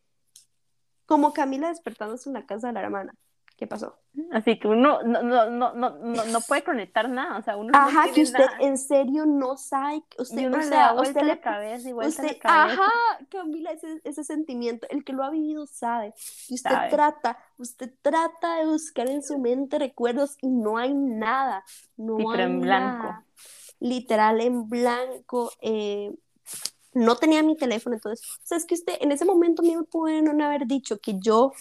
como 1.07 1.33
Camila 1.33 1.69
despertándose 1.69 2.29
en 2.29 2.33
la 2.33 2.45
casa 2.45 2.67
de 2.67 2.73
la 2.73 2.81
hermana. 2.81 3.15
¿Qué 3.55 3.67
pasó? 3.67 3.99
Así 4.31 4.59
que 4.59 4.67
uno 4.67 5.01
no, 5.03 5.23
no, 5.23 5.49
no, 5.49 5.73
no, 5.73 6.25
no 6.25 6.41
puede 6.41 6.63
conectar 6.63 7.09
nada, 7.09 7.37
o 7.39 7.41
sea, 7.43 7.57
uno 7.57 7.71
Ajá, 7.73 8.11
que 8.13 8.21
usted 8.21 8.45
en 8.59 8.77
serio 8.77 9.25
no 9.25 9.57
sabe, 9.57 10.03
usted, 10.19 10.53
o 10.53 10.57
le 10.57 10.61
sea, 10.61 10.93
usted 10.93 11.21
la 11.21 11.35
le 11.35 11.41
cabeza 11.41 11.89
y 11.89 11.93
vuelta 11.93 12.21
Usted, 12.21 12.27
la 12.33 12.39
cabeza. 12.39 12.73
ajá, 12.75 12.91
Camila, 13.29 13.71
ese, 13.71 14.01
ese 14.03 14.23
sentimiento, 14.23 14.85
el 14.89 15.03
que 15.03 15.13
lo 15.13 15.23
ha 15.23 15.29
vivido 15.31 15.65
sabe. 15.65 16.13
Y 16.49 16.55
usted 16.55 16.69
Sabe. 16.69 16.89
trata, 16.89 17.37
usted 17.57 17.91
trata 18.01 18.57
de 18.59 18.65
buscar 18.67 19.07
en 19.09 19.23
su 19.23 19.39
mente 19.39 19.79
recuerdos 19.79 20.37
y 20.41 20.49
no 20.49 20.77
hay 20.77 20.93
nada. 20.93 21.63
No 21.97 22.17
Sí, 22.17 22.25
pero 22.31 22.43
en 22.43 22.61
blanco. 22.61 23.23
Literal 23.79 24.41
en 24.41 24.69
blanco. 24.69 25.51
eh, 25.61 26.11
no 26.93 27.15
tenía 27.17 27.41
mi 27.43 27.55
teléfono, 27.57 27.95
entonces, 27.95 28.25
o 28.43 28.45
sea, 28.45 28.57
es 28.57 28.65
que 28.65 28.75
usted 28.75 28.93
en 29.01 29.11
ese 29.11 29.25
momento 29.25 29.61
a 29.61 29.65
mí 29.65 29.75
me 29.75 29.83
pudieron 29.83 30.41
haber 30.41 30.67
dicho 30.67 30.99
que 30.99 31.15
yo 31.19 31.51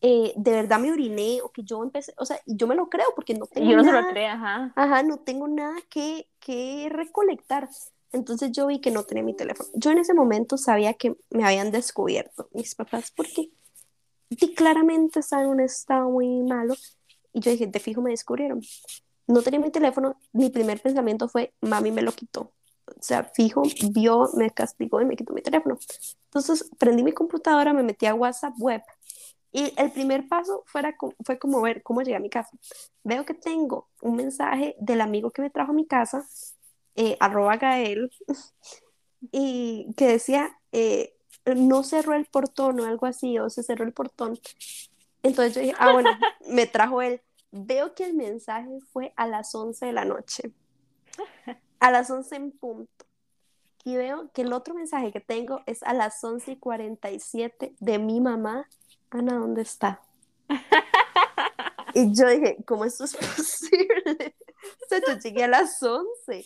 eh, 0.00 0.32
de 0.36 0.50
verdad 0.50 0.78
me 0.78 0.92
oriné 0.92 1.40
o 1.42 1.50
que 1.50 1.62
yo 1.64 1.82
empecé, 1.82 2.12
o 2.18 2.24
sea, 2.26 2.38
y 2.46 2.56
yo 2.56 2.66
me 2.66 2.74
lo 2.74 2.88
creo 2.88 3.06
porque 3.14 3.34
no 3.34 3.46
tengo 3.46 3.70
Y 3.70 3.74
uno 3.74 3.82
se 3.84 3.90
nada. 3.92 4.02
lo 4.02 4.08
cree, 4.08 4.26
ajá. 4.28 4.72
Ajá, 4.76 5.02
no 5.02 5.18
tengo 5.18 5.48
nada 5.48 5.76
que, 5.90 6.28
que 6.40 6.88
recolectar. 6.90 7.68
Entonces 8.12 8.52
yo 8.52 8.66
vi 8.68 8.80
que 8.80 8.90
no 8.90 9.04
tenía 9.04 9.24
mi 9.24 9.34
teléfono. 9.34 9.68
Yo 9.74 9.90
en 9.90 9.98
ese 9.98 10.14
momento 10.14 10.56
sabía 10.56 10.94
que 10.94 11.16
me 11.30 11.44
habían 11.44 11.70
descubierto 11.70 12.48
mis 12.52 12.74
papás 12.74 13.12
porque 13.14 13.50
di- 14.30 14.54
claramente 14.54 15.20
estaba 15.20 15.42
en 15.42 15.48
un 15.50 15.60
estado 15.60 16.10
muy 16.10 16.42
malo 16.42 16.74
y 17.32 17.40
yo 17.40 17.50
dije, 17.50 17.66
de 17.66 17.80
fijo 17.80 18.02
me 18.02 18.10
descubrieron. 18.10 18.60
No 19.26 19.42
tenía 19.42 19.60
mi 19.60 19.70
teléfono, 19.70 20.18
mi 20.32 20.50
primer 20.50 20.80
pensamiento 20.80 21.28
fue, 21.28 21.52
mami 21.60 21.90
me 21.90 22.02
lo 22.02 22.12
quitó. 22.12 22.52
O 22.86 23.02
sea, 23.02 23.24
fijo, 23.24 23.62
vio, 23.90 24.30
me 24.34 24.50
castigó 24.50 25.00
y 25.00 25.04
me 25.04 25.16
quitó 25.16 25.32
mi 25.32 25.42
teléfono. 25.42 25.76
Entonces 26.26 26.70
prendí 26.78 27.02
mi 27.02 27.12
computadora, 27.12 27.72
me 27.72 27.82
metí 27.82 28.06
a 28.06 28.14
WhatsApp 28.14 28.54
web 28.58 28.82
y 29.52 29.72
el 29.76 29.90
primer 29.92 30.28
paso 30.28 30.62
fuera, 30.66 30.96
fue 31.24 31.38
como 31.38 31.60
ver 31.62 31.82
cómo 31.82 32.02
llegué 32.02 32.16
a 32.16 32.20
mi 32.20 32.30
casa. 32.30 32.50
Veo 33.04 33.24
que 33.24 33.34
tengo 33.34 33.88
un 34.02 34.16
mensaje 34.16 34.76
del 34.78 35.00
amigo 35.00 35.30
que 35.30 35.42
me 35.42 35.50
trajo 35.50 35.72
a 35.72 35.74
mi 35.74 35.86
casa, 35.86 36.26
eh, 36.94 37.16
arroba 37.20 37.56
Gael, 37.56 38.10
y 39.32 39.92
que 39.96 40.08
decía, 40.08 40.58
eh, 40.72 41.16
no 41.44 41.82
cerró 41.82 42.14
el 42.14 42.26
portón 42.26 42.80
o 42.80 42.84
algo 42.84 43.06
así, 43.06 43.38
o 43.38 43.48
se 43.48 43.62
cerró 43.62 43.84
el 43.84 43.92
portón. 43.92 44.38
Entonces 45.22 45.54
yo 45.54 45.60
dije, 45.60 45.74
ah, 45.78 45.92
bueno, 45.92 46.10
me 46.48 46.66
trajo 46.66 47.02
él. 47.02 47.20
Veo 47.50 47.94
que 47.94 48.04
el 48.04 48.14
mensaje 48.14 48.80
fue 48.92 49.12
a 49.16 49.26
las 49.26 49.54
11 49.54 49.86
de 49.86 49.92
la 49.92 50.04
noche, 50.04 50.52
a 51.80 51.90
las 51.90 52.10
11 52.10 52.36
en 52.36 52.50
punto. 52.52 53.06
Y 53.84 53.96
veo 53.96 54.30
que 54.32 54.42
el 54.42 54.52
otro 54.52 54.74
mensaje 54.74 55.12
que 55.12 55.20
tengo 55.20 55.60
es 55.66 55.82
a 55.84 55.94
las 55.94 56.22
11 56.22 56.52
y 56.52 56.56
47 56.56 57.76
de 57.78 57.98
mi 57.98 58.20
mamá. 58.20 58.68
Ana, 59.18 59.34
¿dónde 59.38 59.62
está? 59.62 60.00
Y 61.94 62.12
yo 62.14 62.28
dije, 62.28 62.58
¿cómo 62.66 62.84
esto 62.84 63.04
es 63.04 63.16
posible? 63.16 64.34
O 64.84 64.88
sea, 64.88 65.00
yo 65.06 65.18
llegué 65.18 65.44
a 65.44 65.48
las 65.48 65.82
11. 65.82 66.44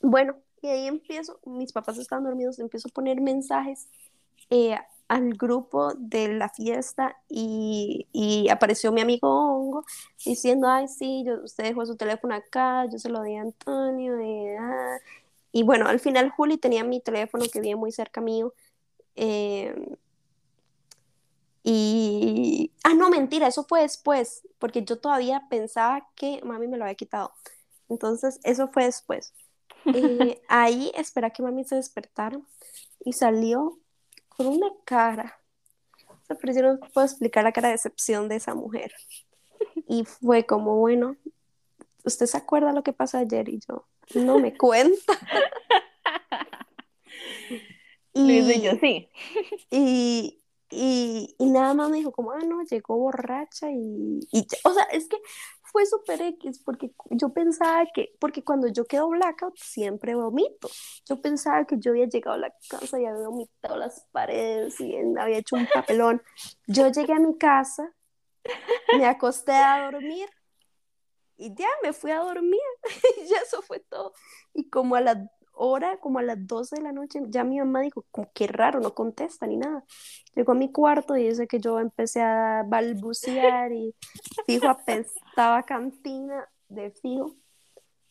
Bueno, 0.00 0.36
y 0.62 0.68
ahí 0.68 0.86
empiezo, 0.86 1.40
mis 1.46 1.72
papás 1.72 1.98
están 1.98 2.22
dormidos, 2.24 2.58
empiezo 2.60 2.88
a 2.88 2.92
poner 2.92 3.20
mensajes 3.20 3.88
eh, 4.50 4.76
al 5.08 5.34
grupo 5.34 5.94
de 5.96 6.28
la 6.28 6.48
fiesta 6.48 7.16
y, 7.28 8.06
y 8.12 8.48
apareció 8.48 8.92
mi 8.92 9.00
amigo 9.00 9.28
Hongo 9.28 9.84
diciendo, 10.24 10.68
ay, 10.68 10.86
sí, 10.88 11.24
yo, 11.26 11.42
usted 11.42 11.64
dejó 11.64 11.84
su 11.84 11.96
teléfono 11.96 12.34
acá, 12.36 12.86
yo 12.90 12.98
se 12.98 13.08
lo 13.08 13.22
di 13.22 13.34
a 13.36 13.42
Antonio. 13.42 14.20
Y, 14.20 14.54
ah". 14.60 14.98
Y 15.52 15.62
bueno, 15.64 15.88
al 15.88 15.98
final 16.00 16.30
Juli 16.30 16.58
tenía 16.58 16.84
mi 16.84 17.00
teléfono 17.00 17.44
que 17.52 17.60
vive 17.60 17.76
muy 17.76 17.90
cerca 17.92 18.20
mío. 18.20 18.54
eh, 19.16 19.74
y, 21.68 22.70
ah, 22.84 22.94
no, 22.94 23.10
mentira, 23.10 23.48
eso 23.48 23.64
fue 23.64 23.80
después, 23.80 24.46
porque 24.60 24.84
yo 24.84 25.00
todavía 25.00 25.48
pensaba 25.50 26.08
que 26.14 26.40
mami 26.44 26.68
me 26.68 26.76
lo 26.76 26.84
había 26.84 26.94
quitado. 26.94 27.32
Entonces, 27.88 28.38
eso 28.44 28.68
fue 28.68 28.84
después. 28.84 29.34
Eh, 29.94 30.42
ahí 30.48 30.90
espera 30.96 31.30
que 31.30 31.44
mami 31.44 31.62
se 31.62 31.76
despertara 31.76 32.40
y 33.04 33.12
salió 33.12 33.78
con 34.28 34.48
una 34.48 34.66
cara. 34.84 35.40
O 36.08 36.18
sea, 36.26 36.36
pero 36.36 36.52
yo 36.52 36.62
no 36.62 36.80
puedo 36.92 37.06
explicar 37.06 37.44
la 37.44 37.52
cara 37.52 37.68
de 37.68 37.74
decepción 37.74 38.28
de 38.28 38.34
esa 38.34 38.56
mujer. 38.56 38.92
Y 39.86 40.04
fue 40.04 40.44
como, 40.44 40.76
bueno, 40.76 41.16
¿usted 42.02 42.26
se 42.26 42.36
acuerda 42.36 42.72
lo 42.72 42.82
que 42.82 42.92
pasó 42.92 43.18
ayer? 43.18 43.48
Y 43.48 43.60
yo, 43.68 43.86
no 44.16 44.40
me 44.40 44.56
cuenta. 44.56 45.12
Luis 48.14 48.56
y 48.56 48.60
yo 48.60 48.72
sí. 48.80 49.08
y, 49.70 50.42
y, 50.70 51.34
y 51.38 51.50
nada 51.50 51.74
más 51.74 51.90
me 51.90 51.98
dijo 51.98 52.12
como, 52.12 52.32
ah, 52.32 52.40
no, 52.44 52.62
llegó 52.64 52.96
borracha 52.96 53.70
y, 53.70 54.20
y 54.32 54.46
o 54.64 54.72
sea, 54.72 54.84
es 54.84 55.08
que 55.08 55.16
fue 55.62 55.86
súper 55.86 56.22
X 56.22 56.60
porque 56.64 56.92
yo 57.10 57.30
pensaba 57.30 57.84
que, 57.94 58.14
porque 58.18 58.42
cuando 58.42 58.68
yo 58.68 58.86
quedo 58.86 59.08
blackout 59.08 59.56
siempre 59.58 60.14
vomito. 60.14 60.68
Yo 61.08 61.20
pensaba 61.20 61.66
que 61.66 61.78
yo 61.78 61.90
había 61.92 62.06
llegado 62.06 62.36
a 62.36 62.38
la 62.38 62.54
casa 62.68 63.00
y 63.00 63.04
había 63.04 63.28
vomitado 63.28 63.76
las 63.76 64.06
paredes 64.12 64.80
y 64.80 64.96
había 65.18 65.38
hecho 65.38 65.56
un 65.56 65.68
papelón. 65.72 66.22
Yo 66.66 66.88
llegué 66.88 67.12
a 67.12 67.20
mi 67.20 67.36
casa, 67.36 67.92
me 68.96 69.06
acosté 69.06 69.52
a 69.52 69.90
dormir 69.90 70.28
y 71.36 71.54
ya 71.54 71.68
me 71.82 71.92
fui 71.92 72.10
a 72.10 72.20
dormir 72.20 72.60
y 73.20 73.26
ya 73.28 73.38
eso 73.38 73.62
fue 73.62 73.80
todo. 73.80 74.12
Y 74.54 74.68
como 74.70 74.96
a 74.96 75.00
la 75.00 75.30
hora, 75.56 75.98
como 75.98 76.18
a 76.18 76.22
las 76.22 76.46
12 76.46 76.76
de 76.76 76.82
la 76.82 76.92
noche, 76.92 77.20
ya 77.28 77.44
mi 77.44 77.58
mamá 77.58 77.80
dijo, 77.80 78.04
como 78.10 78.30
qué 78.32 78.46
raro, 78.46 78.80
no 78.80 78.94
contesta 78.94 79.46
ni 79.46 79.56
nada. 79.56 79.84
Llegó 80.34 80.52
a 80.52 80.54
mi 80.54 80.70
cuarto 80.70 81.16
y 81.16 81.28
dice 81.28 81.46
que 81.46 81.58
yo 81.60 81.80
empecé 81.80 82.22
a 82.22 82.62
balbucear 82.66 83.72
y 83.72 83.94
fijo 84.46 84.68
apestaba 84.68 85.62
cantina 85.62 86.48
de 86.68 86.90
fijo. 86.90 87.34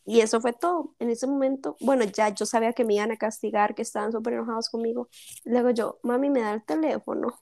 Y 0.06 0.22
eso 0.22 0.40
fue 0.40 0.54
todo. 0.54 0.94
En 1.00 1.10
ese 1.10 1.26
momento, 1.26 1.78
bueno, 1.80 2.04
ya 2.06 2.30
yo 2.30 2.46
sabía 2.46 2.74
que 2.74 2.86
me 2.86 2.94
iban 2.96 3.12
a 3.12 3.18
castigar, 3.18 3.74
que 3.74 3.82
estaban 3.82 4.12
súper 4.12 4.34
enojados 4.34 4.70
conmigo. 4.70 5.10
Luego 5.46 5.72
yo, 5.72 6.00
mami, 6.04 6.30
me 6.30 6.42
da 6.42 6.54
el 6.54 6.64
teléfono. 6.64 7.40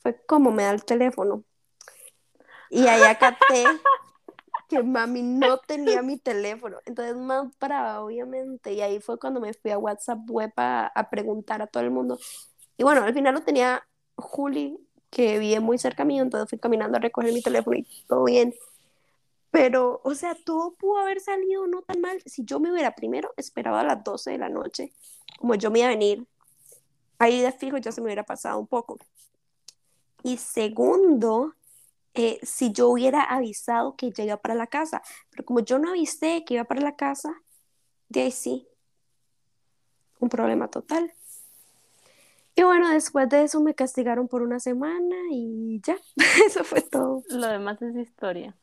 Fue 0.00 0.20
como 0.26 0.50
me 0.50 0.64
da 0.64 0.70
el 0.70 0.84
teléfono. 0.84 1.44
Y 2.70 2.86
ahí 2.88 3.02
acaté 3.02 3.64
que 4.68 4.82
mami 4.82 5.22
no 5.22 5.58
tenía 5.58 6.02
mi 6.02 6.18
teléfono. 6.18 6.78
Entonces, 6.84 7.16
más 7.16 7.46
brava, 7.58 8.02
obviamente. 8.02 8.72
Y 8.72 8.80
ahí 8.80 9.00
fue 9.00 9.18
cuando 9.18 9.40
me 9.40 9.54
fui 9.54 9.70
a 9.70 9.78
WhatsApp 9.78 10.18
web 10.28 10.52
a, 10.56 10.86
a 10.86 11.10
preguntar 11.10 11.62
a 11.62 11.66
todo 11.66 11.82
el 11.82 11.90
mundo. 11.90 12.18
Y 12.76 12.82
bueno, 12.82 13.02
al 13.02 13.14
final 13.14 13.34
lo 13.34 13.42
tenía 13.42 13.86
Juli, 14.16 14.78
que 15.10 15.38
vive 15.38 15.60
muy 15.60 15.78
cerca 15.78 16.04
mío, 16.04 16.22
entonces 16.22 16.48
fui 16.48 16.58
caminando 16.58 16.96
a 16.96 17.00
recoger 17.00 17.32
mi 17.32 17.42
teléfono 17.42 17.76
y 17.76 17.86
todo 18.06 18.24
bien. 18.24 18.54
Pero, 19.50 20.00
o 20.04 20.14
sea, 20.14 20.34
todo 20.44 20.74
pudo 20.74 20.98
haber 20.98 21.20
salido 21.20 21.66
no 21.66 21.82
tan 21.82 22.00
mal. 22.00 22.20
Si 22.26 22.44
yo 22.44 22.60
me 22.60 22.70
hubiera 22.70 22.94
primero 22.94 23.32
esperado 23.36 23.76
a 23.76 23.84
las 23.84 24.04
12 24.04 24.32
de 24.32 24.38
la 24.38 24.48
noche, 24.48 24.92
como 25.38 25.54
yo 25.54 25.70
me 25.70 25.78
iba 25.78 25.88
a 25.88 25.90
venir, 25.90 26.26
ahí 27.18 27.40
de 27.40 27.52
fijo 27.52 27.78
ya 27.78 27.92
se 27.92 28.00
me 28.00 28.06
hubiera 28.06 28.24
pasado 28.24 28.58
un 28.58 28.66
poco. 28.66 28.98
Y 30.22 30.36
segundo, 30.36 31.54
eh, 32.16 32.38
si 32.42 32.72
yo 32.72 32.88
hubiera 32.88 33.22
avisado 33.22 33.96
que 33.96 34.10
ya 34.10 34.24
iba 34.24 34.36
para 34.38 34.54
la 34.54 34.66
casa. 34.66 35.02
Pero 35.30 35.44
como 35.44 35.60
yo 35.60 35.78
no 35.78 35.90
avisé 35.90 36.44
que 36.44 36.54
iba 36.54 36.64
para 36.64 36.80
la 36.80 36.96
casa, 36.96 37.34
de 38.08 38.22
ahí 38.22 38.30
sí, 38.32 38.68
un 40.18 40.28
problema 40.28 40.68
total. 40.68 41.12
Y 42.54 42.62
bueno, 42.62 42.88
después 42.90 43.28
de 43.28 43.42
eso 43.42 43.60
me 43.60 43.74
castigaron 43.74 44.28
por 44.28 44.42
una 44.42 44.60
semana 44.60 45.16
y 45.30 45.80
ya, 45.82 45.98
eso 46.46 46.64
fue 46.64 46.80
todo. 46.80 47.22
Lo 47.28 47.48
demás 47.48 47.80
es 47.82 47.94
historia. 47.96 48.56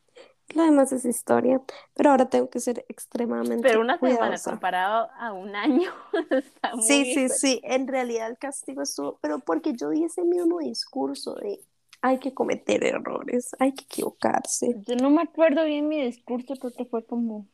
Lo 0.55 0.63
demás 0.63 0.91
es 0.91 1.05
historia, 1.05 1.61
pero 1.93 2.11
ahora 2.11 2.29
tengo 2.29 2.49
que 2.49 2.59
ser 2.59 2.85
extremadamente 2.89 3.67
Pero 3.67 3.81
una 3.81 3.97
semana 3.99 4.37
cuidadosa. 4.37 4.51
comparado 4.51 5.09
a 5.17 5.31
un 5.31 5.55
año 5.55 5.91
está 6.31 6.75
muy 6.75 6.83
Sí, 6.85 7.13
sí, 7.13 7.29
sí, 7.29 7.61
en 7.63 7.87
realidad 7.87 8.29
el 8.29 8.37
castigo 8.37 8.81
estuvo, 8.81 9.17
pero 9.21 9.39
porque 9.39 9.73
yo 9.73 9.89
di 9.89 10.03
ese 10.03 10.23
mismo 10.23 10.59
discurso 10.59 11.35
de 11.35 11.61
hay 12.03 12.19
que 12.19 12.33
cometer 12.33 12.83
errores, 12.83 13.55
hay 13.59 13.73
que 13.73 13.85
equivocarse. 13.85 14.75
Yo 14.85 14.97
no 14.97 15.09
me 15.09 15.21
acuerdo 15.21 15.63
bien 15.63 15.87
mi 15.87 16.03
discurso 16.03 16.53
porque 16.61 16.83
fue 16.83 17.05
como, 17.05 17.47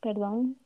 perdón. 0.00 0.56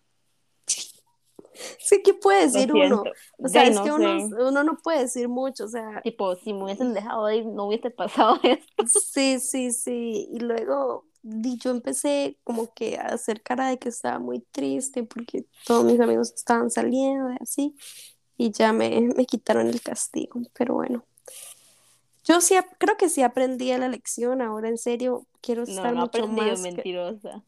Sí, 1.81 2.03
¿qué 2.05 2.15
puede 2.15 2.43
decir 2.43 2.73
uno? 2.73 3.03
O 3.39 3.49
sea, 3.49 3.65
Ya, 3.65 3.69
es 3.69 3.75
no 3.75 3.85
que 3.85 3.91
uno, 3.91 4.29
uno 4.49 4.63
no 4.63 4.77
puede 4.77 5.01
decir 5.01 5.29
mucho, 5.29 5.65
o 5.65 5.69
sea, 5.69 6.03
Tipo, 6.03 6.37
si 6.37 6.53
me 6.53 6.63
hubiesen 6.65 6.95
dejado 6.95 7.27
de 7.27 7.39
ir, 7.39 7.47
no 7.47 7.67
hubiese 7.67 7.91
pasado 7.91 8.39
esto. 8.45 8.85
sí, 8.87 9.41
sí, 9.41 9.73
sí. 9.73 10.29
Y 10.33 10.39
luego 10.39 11.07
yo 11.25 11.73
empecé 11.73 12.39
como 12.45 12.73
que 12.75 12.97
a 12.97 13.07
hacer 13.07 13.43
cara 13.43 13.69
de 13.71 13.79
que 13.79 13.89
estaba 13.89 14.21
muy 14.21 14.39
triste 14.53 15.03
porque 15.03 15.47
todos 15.67 15.85
mis 15.85 15.99
amigos 15.99 16.33
estaban 16.33 16.71
saliendo 16.71 17.33
y 17.33 17.37
así, 17.41 17.75
y 18.37 18.53
ya 18.53 18.73
me, 18.73 19.01
me 19.17 19.27
quitaron 19.27 19.67
el 19.67 19.83
castigo, 19.83 20.41
pero 20.57 20.75
bueno. 20.75 21.05
Yo 22.25 22.41
sí, 22.41 22.55
creo 22.79 22.97
que 22.97 23.09
sí 23.09 23.23
aprendí 23.23 23.77
la 23.77 23.89
lección, 23.89 24.41
ahora 24.43 24.69
en 24.69 24.79
serio 24.79 25.27
quiero 25.43 25.65
No, 25.65 25.71
estar 25.71 25.95
no 25.95 26.01
he 26.01 26.01
mucho 26.05 26.27
más 26.29 26.63
que- 26.63 26.63
mentirosa. 26.63 27.45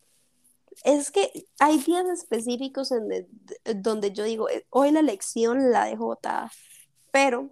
Es 0.85 1.11
que 1.11 1.31
hay 1.59 1.79
días 1.79 2.05
específicos 2.07 2.93
en 2.93 3.09
de- 3.09 3.27
de- 3.31 3.75
donde 3.75 4.13
yo 4.13 4.25
digo, 4.25 4.51
"Eh, 4.51 4.67
hoy 4.71 4.91
la 4.91 5.01
lección 5.01 5.71
la 5.71 5.87
dejo 5.87 6.05
botada, 6.05 6.53
pero 7.11 7.49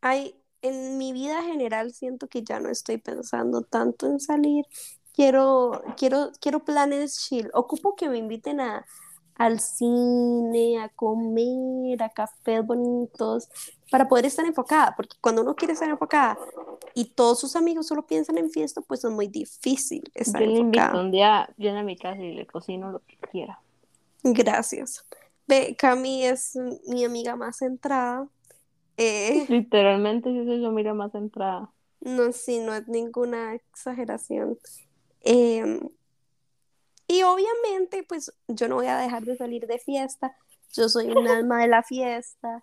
hay, 0.00 0.34
en 0.62 0.98
mi 0.98 1.12
vida 1.12 1.42
general 1.44 1.92
siento 1.92 2.26
que 2.28 2.42
ya 2.42 2.58
no 2.58 2.68
estoy 2.68 2.98
pensando 2.98 3.62
tanto 3.62 4.06
en 4.06 4.18
salir. 4.18 4.64
Quiero, 5.12 5.82
quiero, 5.96 6.32
quiero 6.40 6.64
planes 6.64 7.16
chill. 7.18 7.50
Ocupo 7.54 7.94
que 7.94 8.08
me 8.08 8.18
inviten 8.18 8.60
a, 8.60 8.84
al 9.36 9.60
cine, 9.60 10.78
a 10.80 10.88
comer, 10.90 12.02
a 12.02 12.10
cafés 12.10 12.64
bonitos, 12.66 13.48
para 13.90 14.08
poder 14.08 14.26
estar 14.26 14.44
enfocada, 14.46 14.94
porque 14.96 15.16
cuando 15.20 15.42
uno 15.42 15.54
quiere 15.56 15.74
estar 15.74 15.88
enfocada 15.88 16.38
y 16.94 17.06
todos 17.14 17.40
sus 17.40 17.56
amigos 17.56 17.86
solo 17.86 18.06
piensan 18.06 18.38
en 18.38 18.50
fiesta, 18.50 18.80
pues 18.82 19.04
es 19.04 19.10
muy 19.10 19.26
difícil 19.28 20.02
estar 20.14 20.42
Yo 20.42 20.46
le 20.46 20.58
invito 20.58 20.82
enfocada. 20.88 21.00
un 21.00 21.10
día, 21.10 21.48
viene 21.56 21.80
a 21.80 21.82
mi 21.82 21.96
casa 21.96 22.20
y 22.22 22.34
le 22.34 22.46
cocino 22.46 22.90
lo 22.92 23.00
que 23.00 23.16
quiera. 23.30 23.60
Gracias. 24.22 25.04
Ve, 25.46 25.76
Cami 25.76 26.24
es 26.24 26.56
mi 26.86 27.04
amiga 27.04 27.36
más 27.36 27.58
centrada. 27.58 28.28
Eh, 28.96 29.46
Literalmente, 29.48 30.30
si 30.30 30.44
soy 30.44 30.62
yo, 30.62 30.70
mira 30.70 30.94
más 30.94 31.14
entrada. 31.14 31.70
no, 32.00 32.32
sí, 32.32 32.60
no 32.60 32.74
es 32.74 32.86
ninguna 32.88 33.54
exageración. 33.54 34.58
Em, 35.22 35.80
y 37.12 37.22
obviamente, 37.22 38.02
pues 38.04 38.32
yo 38.48 38.68
no 38.68 38.76
voy 38.76 38.86
a 38.86 38.96
dejar 38.98 39.22
de 39.24 39.36
salir 39.36 39.66
de 39.66 39.78
fiesta. 39.78 40.36
Yo 40.74 40.88
soy 40.88 41.10
un 41.10 41.28
alma 41.28 41.60
de 41.60 41.68
la 41.68 41.82
fiesta. 41.82 42.62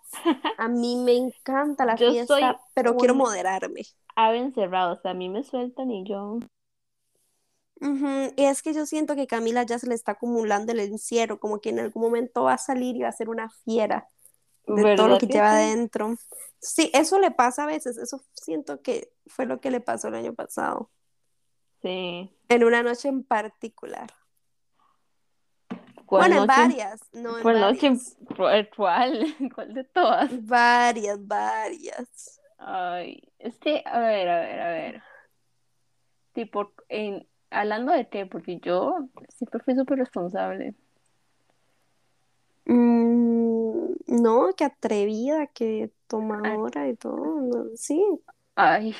A 0.58 0.68
mí 0.68 0.96
me 0.96 1.16
encanta 1.16 1.84
la 1.84 1.96
Yo 1.96 2.10
fiesta, 2.10 2.34
soy 2.34 2.42
pero 2.74 2.96
quiero 2.96 3.14
moderarme. 3.14 3.82
Ave 4.16 4.38
encerrado, 4.38 4.94
o 4.94 5.00
sea, 5.00 5.12
a 5.12 5.14
mí 5.14 5.28
me 5.28 5.42
sueltan 5.42 5.90
y 5.90 6.04
yo. 6.04 6.38
Y 8.36 8.44
es 8.44 8.62
que 8.62 8.74
yo 8.74 8.84
siento 8.86 9.14
que 9.16 9.26
Camila 9.26 9.62
ya 9.62 9.78
se 9.78 9.86
le 9.86 9.94
está 9.94 10.12
acumulando 10.12 10.72
el 10.72 10.80
encierro, 10.80 11.40
como 11.40 11.60
que 11.60 11.70
en 11.70 11.80
algún 11.80 12.02
momento 12.02 12.42
va 12.44 12.54
a 12.54 12.58
salir 12.58 12.96
y 12.96 13.00
va 13.02 13.08
a 13.08 13.12
ser 13.12 13.28
una 13.28 13.48
fiera. 13.64 14.08
de 14.66 14.86
todo 14.86 15.08
lo 15.08 15.16
¿Verdad 15.16 15.18
que 15.18 15.26
que 15.26 15.32
lleva 15.34 15.48
sí? 15.48 15.54
adentro. 15.54 16.16
Sí, 16.60 16.90
eso 16.94 17.18
le 17.18 17.30
pasa 17.32 17.64
a 17.64 17.66
veces, 17.66 17.96
eso 17.98 18.22
siento 18.34 18.82
que 18.82 19.12
fue 19.26 19.46
lo 19.46 19.60
que 19.60 19.70
le 19.70 19.80
pasó 19.80 20.08
el 20.08 20.14
año 20.16 20.34
pasado, 20.34 20.90
Sí. 21.82 22.30
en 22.50 22.64
una 22.64 22.82
noche 22.82 23.08
en 23.08 23.24
particular. 23.24 24.12
¿Cuál 26.10 26.22
Bueno, 26.22 26.42
en 26.42 26.46
varias, 26.48 27.00
no 27.12 27.36
en 27.36 27.42
¿Cuál 27.44 27.60
varias. 27.60 28.16
¿Cuál? 28.36 28.68
¿Cuál? 28.76 29.34
¿Cuál 29.54 29.74
de 29.74 29.84
todas? 29.84 30.44
Varias, 30.44 31.24
varias. 31.24 32.40
Ay, 32.58 33.22
es 33.38 33.56
que, 33.60 33.84
a 33.86 34.00
ver, 34.00 34.28
a 34.28 34.40
ver, 34.40 34.60
a 34.60 34.70
ver. 34.70 35.02
Tipo, 36.32 36.72
en, 36.88 37.28
hablando 37.50 37.92
de 37.92 38.08
qué, 38.08 38.26
porque 38.26 38.58
yo 38.58 39.08
siempre 39.28 39.60
fui 39.60 39.76
súper 39.76 39.98
responsable. 39.98 40.74
Mm, 42.64 43.92
no, 44.08 44.50
qué 44.56 44.64
atrevida, 44.64 45.46
qué 45.46 45.92
tomadora 46.08 46.88
y 46.88 46.96
todo, 46.96 47.40
no, 47.40 47.66
sí. 47.76 48.04
Ay, 48.56 48.96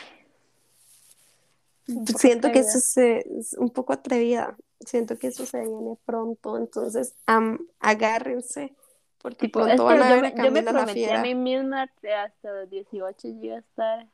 poco 1.87 2.19
Siento 2.21 2.53
que 2.53 2.61
eso 2.61 2.79
se, 2.79 3.27
es 3.37 3.55
un 3.55 3.71
poco 3.71 3.93
atrevida, 3.93 4.57
siento 4.85 5.19
que 5.19 5.29
eso 5.29 5.47
se 5.47 5.61
viene 5.61 5.97
pronto, 6.05 6.57
entonces 6.57 7.15
am- 7.27 7.67
agárrense, 7.79 8.75
porque 9.19 9.47
Tipo, 9.47 9.61
pronto 9.61 9.85
van 9.85 10.03
a 10.03 10.09
yo 10.09 10.15
ver 10.15 10.23
me, 10.23 10.29
a 10.29 10.31
yo 10.31 10.37
me 10.37 10.43
Camila 10.65 10.73
la 10.73 10.79
prometí 10.85 11.05
a 11.05 11.21
mí 11.23 11.35
misma 11.35 11.87
que 12.01 12.13
hasta 12.15 12.51
los 12.53 12.71
18 12.71 13.29
yo 13.29 13.35
iba 13.45 13.57
a 13.57 13.59
estar 13.61 14.07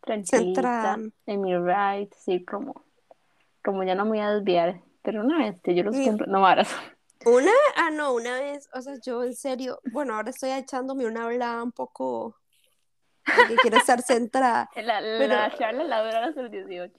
tranquilita 0.00 0.98
en 1.26 1.40
mi 1.40 1.56
ride, 1.56 2.10
sí, 2.16 2.44
como, 2.44 2.84
como 3.64 3.82
ya 3.84 3.94
no 3.94 4.04
me 4.04 4.10
voy 4.10 4.20
a 4.20 4.30
desviar. 4.32 4.80
Pero 5.02 5.22
una 5.22 5.38
vez 5.38 5.56
que 5.62 5.74
yo 5.74 5.84
los 5.84 5.96
Y- 5.96 6.04
cumplo, 6.04 6.26
no 6.26 6.42
varas. 6.42 6.68
Una, 7.26 7.50
ah, 7.76 7.90
no, 7.90 8.14
una 8.14 8.34
vez, 8.38 8.68
o 8.72 8.80
sea, 8.80 8.94
yo 9.04 9.24
en 9.24 9.34
serio, 9.34 9.80
bueno, 9.92 10.14
ahora 10.14 10.30
estoy 10.30 10.50
echándome 10.50 11.04
una 11.04 11.24
hablada 11.24 11.62
un 11.64 11.72
poco 11.72 12.36
que 13.48 13.56
quiero 13.56 13.76
estar 13.76 14.00
centrada, 14.02 14.70
La, 14.76 15.00
la 15.00 15.52
charla 15.58 15.82
la 15.82 16.04
dura 16.04 16.26
hasta 16.26 16.42
los 16.42 16.50
18. 16.52 16.94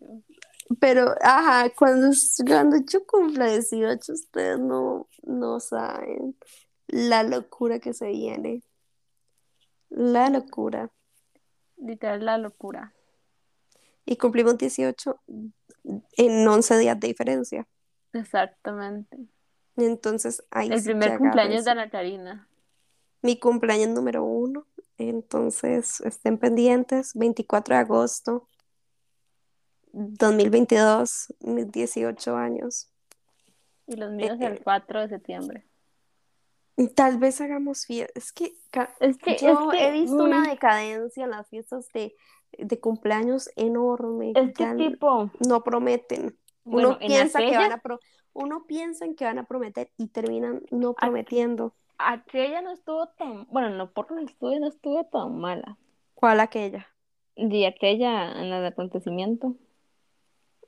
Pero, 0.78 1.15
ajá, 1.22 1.72
cuando, 1.76 2.15
cuando 2.45 2.78
yo 2.86 3.05
cumpla 3.05 3.47
18, 3.47 4.13
ustedes 4.13 4.59
no, 4.59 5.07
no 5.24 5.59
saben 5.59 6.36
la 6.88 7.24
locura 7.24 7.80
que 7.80 7.93
se 7.93 8.09
viene, 8.09 8.63
la 9.89 10.30
locura. 10.30 10.91
Literal, 11.78 12.24
la 12.24 12.38
locura. 12.38 12.93
Y 14.05 14.17
cumplimos 14.17 14.57
18 14.57 15.20
en 16.17 16.47
11 16.47 16.78
días 16.78 16.99
de 16.99 17.07
diferencia, 17.07 17.67
Exactamente. 18.13 19.17
entonces 19.76 20.43
ahí 20.51 20.72
El 20.72 20.84
primer 20.84 21.17
cumpleaños 21.17 21.65
de. 21.65 21.72
Ana 21.72 21.89
Karina. 21.89 22.47
Mi 23.22 23.39
cumpleaños 23.39 23.89
número 23.89 24.24
uno, 24.24 24.65
entonces 24.97 26.01
estén 26.01 26.38
pendientes, 26.38 27.13
24 27.15 27.76
de 27.76 27.82
agosto 27.82 28.47
2022, 29.93 31.33
mis 31.41 31.71
18 31.71 32.35
años. 32.35 32.89
Y 33.87 33.95
los 33.95 34.11
míos 34.11 34.37
Eh, 34.39 34.45
el 34.45 34.63
4 34.63 35.01
de 35.01 35.09
septiembre. 35.09 35.65
Tal 36.95 37.17
vez 37.17 37.41
hagamos 37.41 37.85
fiestas. 37.85 38.15
Es 38.23 38.31
que 38.31 38.53
Es 38.99 39.17
que, 39.17 39.35
yo 39.37 39.71
es 39.71 39.77
que, 39.77 39.87
he 39.87 39.91
visto 39.91 40.15
una 40.15 40.41
mm, 40.41 40.49
decadencia 40.49 41.23
en 41.25 41.31
las 41.31 41.47
fiestas 41.49 41.89
de, 41.93 42.15
de 42.57 42.79
cumpleaños 42.79 43.49
enorme. 43.57 44.31
es 44.35 44.53
que 44.53 44.65
tipo, 44.75 45.29
no 45.45 45.63
prometen. 45.63 46.37
bueno, 46.63 46.89
Uno 46.89 46.97
en 47.01 47.07
piensa 47.07 47.39
que 47.39 47.57
van 47.57 47.71
a 47.73 47.77
pro- 47.79 47.99
uno 48.31 48.65
piensa 48.65 49.03
en 49.05 49.15
que 49.15 49.25
van 49.25 49.39
a 49.39 49.43
prometer 49.45 49.91
y 49.97 50.07
terminan 50.07 50.61
no 50.71 50.93
prometiendo. 50.93 51.73
aquella 51.97 52.61
no 52.61 52.71
estuvo 52.71 53.07
tan, 53.09 53.45
bueno, 53.49 53.71
no 53.71 53.91
por 53.91 54.09
los 54.11 54.29
estudios 54.29 54.61
no 54.61 54.67
estuvo 54.67 55.03
tan 55.05 55.37
mala. 55.37 55.77
¿Cuál 56.13 56.39
aquella? 56.39 56.87
Y 57.35 57.65
aquella 57.65 58.31
en 58.39 58.53
el 58.53 58.65
acontecimiento. 58.65 59.55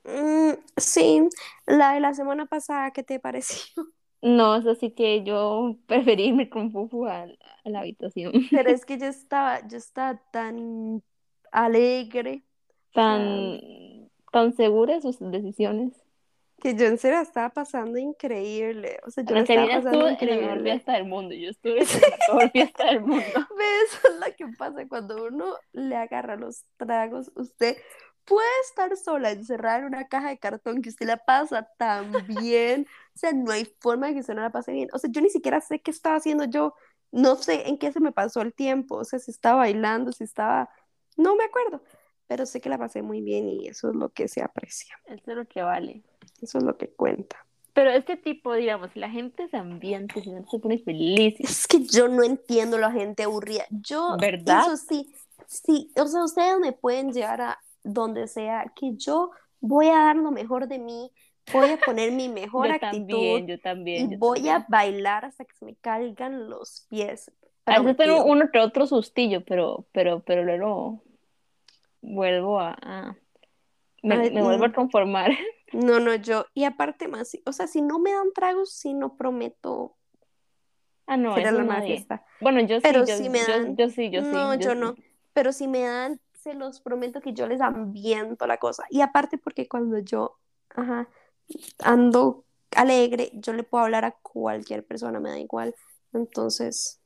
Mm, 0.04 0.52
sí, 0.76 1.28
la 1.66 1.94
de 1.94 2.00
la 2.00 2.14
semana 2.14 2.46
pasada, 2.46 2.90
¿qué 2.92 3.02
te 3.02 3.20
pareció? 3.20 3.64
No, 4.22 4.54
es 4.56 4.66
así 4.66 4.92
que 4.92 5.24
yo 5.24 5.76
preferí 5.86 6.26
irme 6.28 6.48
con 6.48 6.70
Fufu 6.70 7.06
a, 7.06 7.22
a 7.22 7.68
la 7.70 7.80
habitación. 7.80 8.32
Pero 8.52 8.70
es 8.70 8.84
que 8.86 8.98
yo 8.98 9.06
estaba, 9.06 9.66
yo 9.66 9.76
estaba 9.78 10.20
tan 10.30 11.02
alegre, 11.50 12.44
Tan, 12.94 13.58
tan 14.30 14.52
segura 14.54 14.94
de 14.94 15.02
sus 15.02 15.18
decisiones. 15.20 15.92
que 16.60 16.74
yo 16.76 16.86
en 16.86 16.98
serio 16.98 17.20
estaba 17.20 17.50
pasando 17.50 17.98
increíble. 17.98 18.98
O 19.06 19.10
sea, 19.10 19.24
yo 19.24 19.34
la 19.34 19.42
estaba 19.42 19.68
pasando 19.70 20.06
estuvo 20.06 20.08
en 20.08 20.20
la 20.30 20.36
mejor 20.36 20.60
increíble. 20.60 20.62
fiesta 20.62 20.92
del 20.94 21.04
mundo. 21.06 21.34
Yo 21.34 21.50
estuve 21.50 21.80
en 21.82 21.88
la 22.00 22.08
mejor 22.18 22.50
fiesta 22.52 22.86
del 22.86 23.00
mundo. 23.00 23.24
¿Ves? 23.58 23.92
Eso 23.94 24.08
es 24.08 24.14
lo 24.20 24.36
que 24.36 24.48
pasa 24.56 24.86
cuando 24.88 25.26
uno 25.26 25.56
le 25.72 25.96
agarra 25.96 26.36
los 26.36 26.64
tragos. 26.76 27.32
Usted 27.34 27.76
puede 28.24 28.48
estar 28.68 28.96
sola, 28.96 29.30
encerrada 29.30 29.78
en 29.78 29.84
una 29.86 30.08
caja 30.08 30.28
de 30.28 30.38
cartón 30.38 30.82
que 30.82 30.88
usted 30.88 31.06
la 31.06 31.18
pasa 31.18 31.68
tan 31.78 32.12
bien. 32.26 32.86
O 33.14 33.18
sea, 33.18 33.32
no 33.32 33.50
hay 33.50 33.64
forma 33.80 34.08
de 34.08 34.14
que 34.14 34.20
usted 34.20 34.34
no 34.34 34.42
la 34.42 34.50
pase 34.50 34.72
bien. 34.72 34.88
O 34.92 34.98
sea, 34.98 35.10
yo 35.10 35.20
ni 35.20 35.30
siquiera 35.30 35.60
sé 35.60 35.80
qué 35.80 35.90
estaba 35.90 36.16
haciendo 36.16 36.44
yo. 36.44 36.74
No 37.10 37.36
sé 37.36 37.68
en 37.68 37.78
qué 37.78 37.92
se 37.92 38.00
me 38.00 38.12
pasó 38.12 38.40
el 38.40 38.54
tiempo. 38.54 38.96
O 38.96 39.04
sea, 39.04 39.18
si 39.18 39.30
estaba 39.30 39.58
bailando, 39.58 40.12
si 40.12 40.24
estaba... 40.24 40.70
No 41.16 41.36
me 41.36 41.44
acuerdo. 41.44 41.82
Pero 42.26 42.46
sé 42.46 42.60
que 42.60 42.70
la 42.70 42.78
pasé 42.78 43.02
muy 43.02 43.20
bien 43.20 43.48
y 43.48 43.68
eso 43.68 43.90
es 43.90 43.96
lo 43.96 44.08
que 44.08 44.28
se 44.28 44.42
aprecia. 44.42 44.96
Eso 45.06 45.30
es 45.30 45.36
lo 45.36 45.46
que 45.46 45.62
vale. 45.62 46.02
Eso 46.40 46.58
es 46.58 46.64
lo 46.64 46.78
que 46.78 46.88
cuenta. 46.88 47.44
Pero 47.74 47.90
este 47.90 48.16
tipo, 48.16 48.54
digamos, 48.54 48.90
si 48.92 49.00
la 49.00 49.08
gente 49.08 49.48
se 49.48 49.56
ambiente, 49.56 50.22
se 50.22 50.58
pone 50.58 50.78
feliz, 50.78 51.34
Es 51.40 51.66
que 51.66 51.84
yo 51.84 52.08
no 52.08 52.22
entiendo 52.22 52.78
la 52.78 52.92
gente 52.92 53.22
aburrida. 53.22 53.64
Yo, 53.70 54.16
¿verdad? 54.18 54.66
eso 54.66 54.76
sí, 54.76 55.14
sí, 55.46 55.90
o 55.96 56.06
sea, 56.06 56.22
ustedes 56.24 56.58
me 56.58 56.72
pueden 56.72 57.12
llevar 57.12 57.40
a 57.40 57.58
donde 57.84 58.26
sea, 58.28 58.72
que 58.76 58.94
yo 58.96 59.30
voy 59.60 59.88
a 59.88 59.96
dar 60.04 60.16
lo 60.16 60.30
mejor 60.30 60.68
de 60.68 60.78
mí, 60.78 61.10
voy 61.52 61.70
a 61.70 61.76
poner 61.78 62.12
mi 62.12 62.28
mejor 62.28 62.66
Yo 62.66 62.74
actitud 62.74 63.06
también, 63.08 63.46
yo 63.46 63.60
también. 63.60 64.04
y 64.06 64.12
yo 64.12 64.18
voy 64.18 64.36
también. 64.38 64.56
a 64.56 64.66
bailar 64.68 65.24
hasta 65.24 65.44
que 65.44 65.54
se 65.54 65.64
me 65.64 65.76
caigan 65.76 66.48
los 66.48 66.86
pies. 66.88 67.30
A 67.66 67.78
veces 67.80 67.96
tengo 67.96 68.24
uno 68.24 68.50
que 68.50 68.58
otro 68.58 68.86
sustillo, 68.86 69.44
pero, 69.44 69.86
pero, 69.92 70.20
pero 70.20 70.44
luego 70.44 71.02
vuelvo 72.00 72.60
a, 72.60 72.76
a- 72.82 73.16
me, 74.02 74.30
vuelvo 74.30 74.64
a 74.66 74.72
conformar. 74.72 75.30
No, 75.72 76.00
no, 76.00 76.14
yo, 76.16 76.46
y 76.54 76.64
aparte 76.64 77.08
más, 77.08 77.32
o 77.46 77.52
sea, 77.52 77.66
si 77.66 77.80
no 77.80 77.98
me 77.98 78.12
dan 78.12 78.32
tragos, 78.34 78.74
sí 78.74 78.92
no 78.94 79.16
prometo 79.16 79.96
Ah, 81.06 81.16
no, 81.16 81.36
eso 81.36 81.62
la. 81.62 81.84
Bueno, 82.40 82.60
yo 82.60 82.76
sí, 82.80 82.82
Pero 82.82 83.00
yo, 83.00 83.16
si 83.16 83.28
me 83.28 83.40
dan- 83.40 83.76
yo 83.76 83.88
sí, 83.88 84.10
yo 84.10 84.22
sí. 84.22 84.30
no, 84.32 84.54
yo 84.54 84.70
sí. 84.72 84.78
no. 84.80 84.94
Pero 85.34 85.52
si 85.52 85.66
me 85.68 85.80
dan, 85.82 86.20
se 86.42 86.54
los 86.54 86.80
prometo 86.80 87.20
que 87.20 87.32
yo 87.32 87.46
les 87.46 87.60
ambiento 87.60 88.46
la 88.46 88.58
cosa. 88.58 88.84
Y 88.90 89.00
aparte 89.00 89.38
porque 89.38 89.68
cuando 89.68 89.98
yo, 89.98 90.38
ajá, 90.70 91.08
ando 91.78 92.44
alegre, 92.76 93.30
yo 93.34 93.52
le 93.52 93.62
puedo 93.62 93.84
hablar 93.84 94.04
a 94.04 94.12
cualquier 94.12 94.84
persona, 94.84 95.20
me 95.20 95.30
da 95.30 95.38
igual. 95.38 95.74
Entonces, 96.12 97.00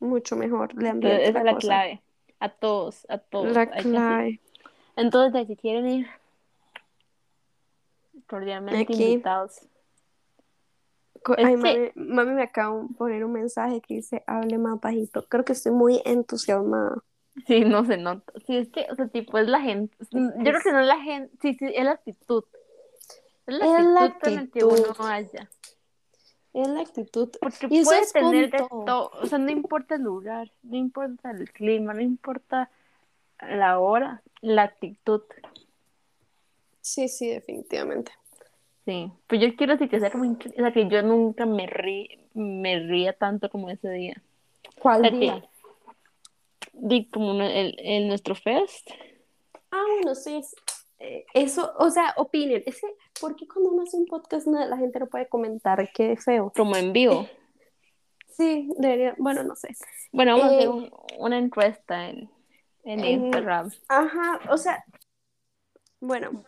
mucho 0.00 0.36
mejor 0.36 0.74
le 0.74 0.88
ambiento 0.88 1.22
esa 1.22 1.32
la 1.32 1.38
es 1.38 1.44
la 1.44 1.54
cosa. 1.54 1.66
clave. 1.68 2.02
A 2.40 2.48
todos, 2.48 3.06
a 3.08 3.18
todos. 3.18 3.52
La 3.52 3.62
hay 3.72 3.82
clave. 3.82 4.40
Entonces, 4.96 5.46
si 5.46 5.56
quieren 5.56 5.88
ir, 5.88 6.06
cordialmente 8.26 8.82
Aquí. 8.82 9.04
invitados. 9.04 9.60
Ay, 11.36 11.56
mami, 11.56 11.90
mami 11.94 12.32
me 12.32 12.42
acaba 12.42 12.80
de 12.80 12.94
poner 12.94 13.24
un 13.24 13.32
mensaje 13.32 13.80
que 13.80 13.94
dice, 13.94 14.22
hable 14.26 14.56
más 14.58 14.80
bajito. 14.80 15.26
Creo 15.28 15.44
que 15.44 15.52
estoy 15.52 15.72
muy 15.72 16.00
entusiasmada. 16.04 17.02
Sí, 17.46 17.60
no 17.60 17.84
se 17.84 17.96
nota. 17.96 18.32
Sí, 18.46 18.56
es 18.56 18.68
que, 18.68 18.86
o 18.90 18.94
sea, 18.96 19.08
tipo, 19.08 19.38
es 19.38 19.48
la 19.48 19.60
gente. 19.60 19.96
Yo 20.10 20.30
creo 20.42 20.60
que 20.62 20.72
no 20.72 20.80
es 20.80 20.86
la 20.86 21.00
gente. 21.00 21.34
Sí, 21.40 21.54
sí, 21.58 21.66
es 21.74 21.84
la 21.84 21.92
actitud. 21.92 22.44
Es 23.46 23.54
la 23.54 23.78
Es 23.78 23.84
la 23.84 24.04
actitud 24.04 24.36
con 24.36 24.48
que 24.48 24.64
uno 24.64 24.74
actitud. 24.74 24.96
vaya. 24.98 25.50
Es 26.54 26.68
la 26.68 26.80
actitud. 26.80 27.30
Porque 27.40 27.66
Y 27.70 27.78
eso 27.78 27.90
puede 27.90 28.00
es 28.02 28.12
con 28.12 28.30
tener 28.30 28.50
de 28.50 28.58
todo. 28.58 29.10
O 29.22 29.26
sea, 29.26 29.38
no 29.38 29.50
importa 29.50 29.94
el 29.96 30.02
lugar, 30.02 30.50
no 30.62 30.76
importa 30.76 31.30
el 31.30 31.50
clima, 31.52 31.94
no 31.94 32.00
importa 32.02 32.70
la 33.40 33.78
hora, 33.78 34.22
la 34.40 34.62
actitud. 34.64 35.22
Sí, 36.80 37.08
sí, 37.08 37.28
definitivamente. 37.28 38.12
Sí. 38.84 39.12
Pues 39.26 39.40
yo 39.40 39.54
quiero 39.56 39.74
decir 39.74 39.90
que 39.90 40.00
sea 40.00 40.10
como. 40.10 40.30
O 40.32 40.36
sea, 40.56 40.72
que 40.72 40.88
yo 40.88 41.02
nunca 41.02 41.44
me 41.46 41.66
rí, 41.66 42.18
me 42.34 42.80
ría 42.80 43.12
tanto 43.12 43.50
como 43.50 43.68
ese 43.70 43.90
día. 43.90 44.20
¿Cuál 44.80 45.00
O 45.00 45.08
sea, 45.08 45.10
día? 45.18 45.40
que. 45.40 45.48
Di 46.80 47.08
como 47.10 47.32
no- 47.34 47.44
el, 47.44 47.74
el 47.78 48.08
nuestro 48.08 48.34
fest. 48.34 48.90
Ah, 49.70 49.82
bueno, 49.96 50.14
sí. 50.14 50.40
eh, 50.98 51.24
Eso, 51.34 51.72
o 51.78 51.90
sea, 51.90 52.14
opinion. 52.16 52.62
Es 52.66 52.80
que, 52.80 52.88
¿por 53.20 53.36
qué 53.36 53.46
cuando 53.46 53.70
uno 53.70 53.82
hace 53.82 53.96
un 53.96 54.06
podcast 54.06 54.46
no- 54.46 54.64
la 54.66 54.76
gente 54.76 54.98
no 54.98 55.06
puede 55.06 55.28
comentar 55.28 55.90
qué 55.92 56.16
feo? 56.16 56.52
Como 56.56 56.76
en 56.76 56.92
vivo. 56.92 57.26
Sí, 58.38 58.70
debería, 58.78 59.16
bueno, 59.18 59.42
no 59.42 59.56
sé. 59.56 59.74
Bueno, 60.12 60.38
vamos 60.38 60.52
a 60.52 60.54
hacer 60.54 60.66
Eh, 60.66 60.68
un- 60.68 60.90
una 61.18 61.38
encuesta 61.38 62.08
en, 62.08 62.30
en 62.84 63.00
en- 63.00 63.24
Instagram. 63.24 63.72
Ajá, 63.88 64.38
o 64.50 64.56
sea, 64.56 64.84
bueno, 66.00 66.44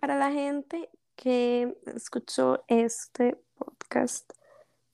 para 0.00 0.18
la 0.18 0.30
gente 0.30 0.90
que 1.16 1.74
escuchó 1.94 2.62
este 2.68 3.38
podcast, 3.56 4.30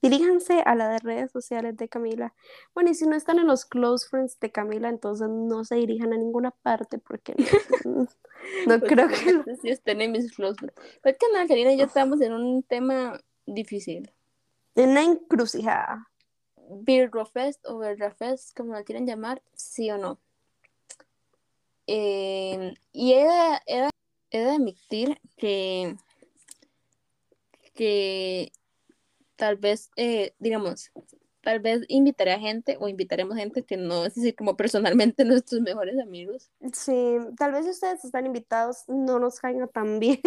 diríjanse 0.01 0.61
a 0.65 0.75
las 0.75 1.01
redes 1.03 1.31
sociales 1.31 1.75
de 1.77 1.89
Camila. 1.89 2.33
Bueno, 2.73 2.89
y 2.91 2.93
si 2.95 3.05
no 3.05 3.15
están 3.15 3.39
en 3.39 3.47
los 3.47 3.65
close 3.65 4.07
friends 4.07 4.39
de 4.39 4.51
Camila, 4.51 4.89
entonces 4.89 5.27
no 5.29 5.63
se 5.65 5.75
dirijan 5.75 6.13
a 6.13 6.17
ninguna 6.17 6.51
parte 6.51 6.97
porque 6.99 7.35
no, 7.85 8.07
no 8.67 8.79
Pues, 8.79 8.83
creo 8.87 9.07
que... 9.07 9.33
no 9.33 9.43
sé 9.43 9.55
si 9.57 9.69
estén 9.69 10.01
en 10.01 10.11
mis 10.11 10.33
close 10.35 10.55
friends. 10.57 10.75
Es 11.03 11.17
que 11.17 11.25
Ana 11.33 11.47
Karina 11.47 11.73
y 11.73 11.77
yo 11.77 11.85
estamos 11.85 12.21
en 12.21 12.33
un 12.33 12.63
tema 12.63 13.19
difícil. 13.45 14.11
En 14.75 14.89
una 14.91 15.03
encrucijada. 15.03 16.07
Birro 16.71 17.25
Fest 17.25 17.65
o 17.65 17.79
Birra 17.79 18.11
Fest, 18.11 18.55
como 18.55 18.73
la 18.73 18.83
quieran 18.83 19.05
llamar, 19.07 19.41
sí 19.53 19.89
o 19.91 19.97
no. 19.97 20.19
Eh, 21.87 22.73
y 22.93 23.13
he 23.13 23.23
de, 23.23 23.59
he 23.65 23.81
de- 23.81 23.89
he 24.31 24.39
de 24.41 24.51
admitir 24.51 25.19
que, 25.37 25.95
que 27.73 28.51
tal 29.39 29.55
vez, 29.55 29.89
eh, 29.95 30.35
digamos, 30.37 30.91
tal 31.41 31.61
vez 31.61 31.85
invitaré 31.87 32.33
a 32.33 32.39
gente 32.39 32.77
o 32.79 32.89
invitaremos 32.89 33.37
gente 33.37 33.63
que 33.63 33.77
no 33.77 34.05
es 34.05 34.13
decir 34.15 34.35
como 34.35 34.57
personalmente 34.57 35.23
nuestros 35.25 35.61
mejores 35.61 35.97
amigos. 35.99 36.51
Sí, 36.73 37.17
tal 37.37 37.53
vez 37.53 37.65
ustedes 37.65 38.03
están 38.03 38.25
invitados, 38.25 38.83
no 38.87 39.17
nos 39.17 39.39
caiga 39.39 39.65
tan 39.67 39.99
bien, 39.99 40.19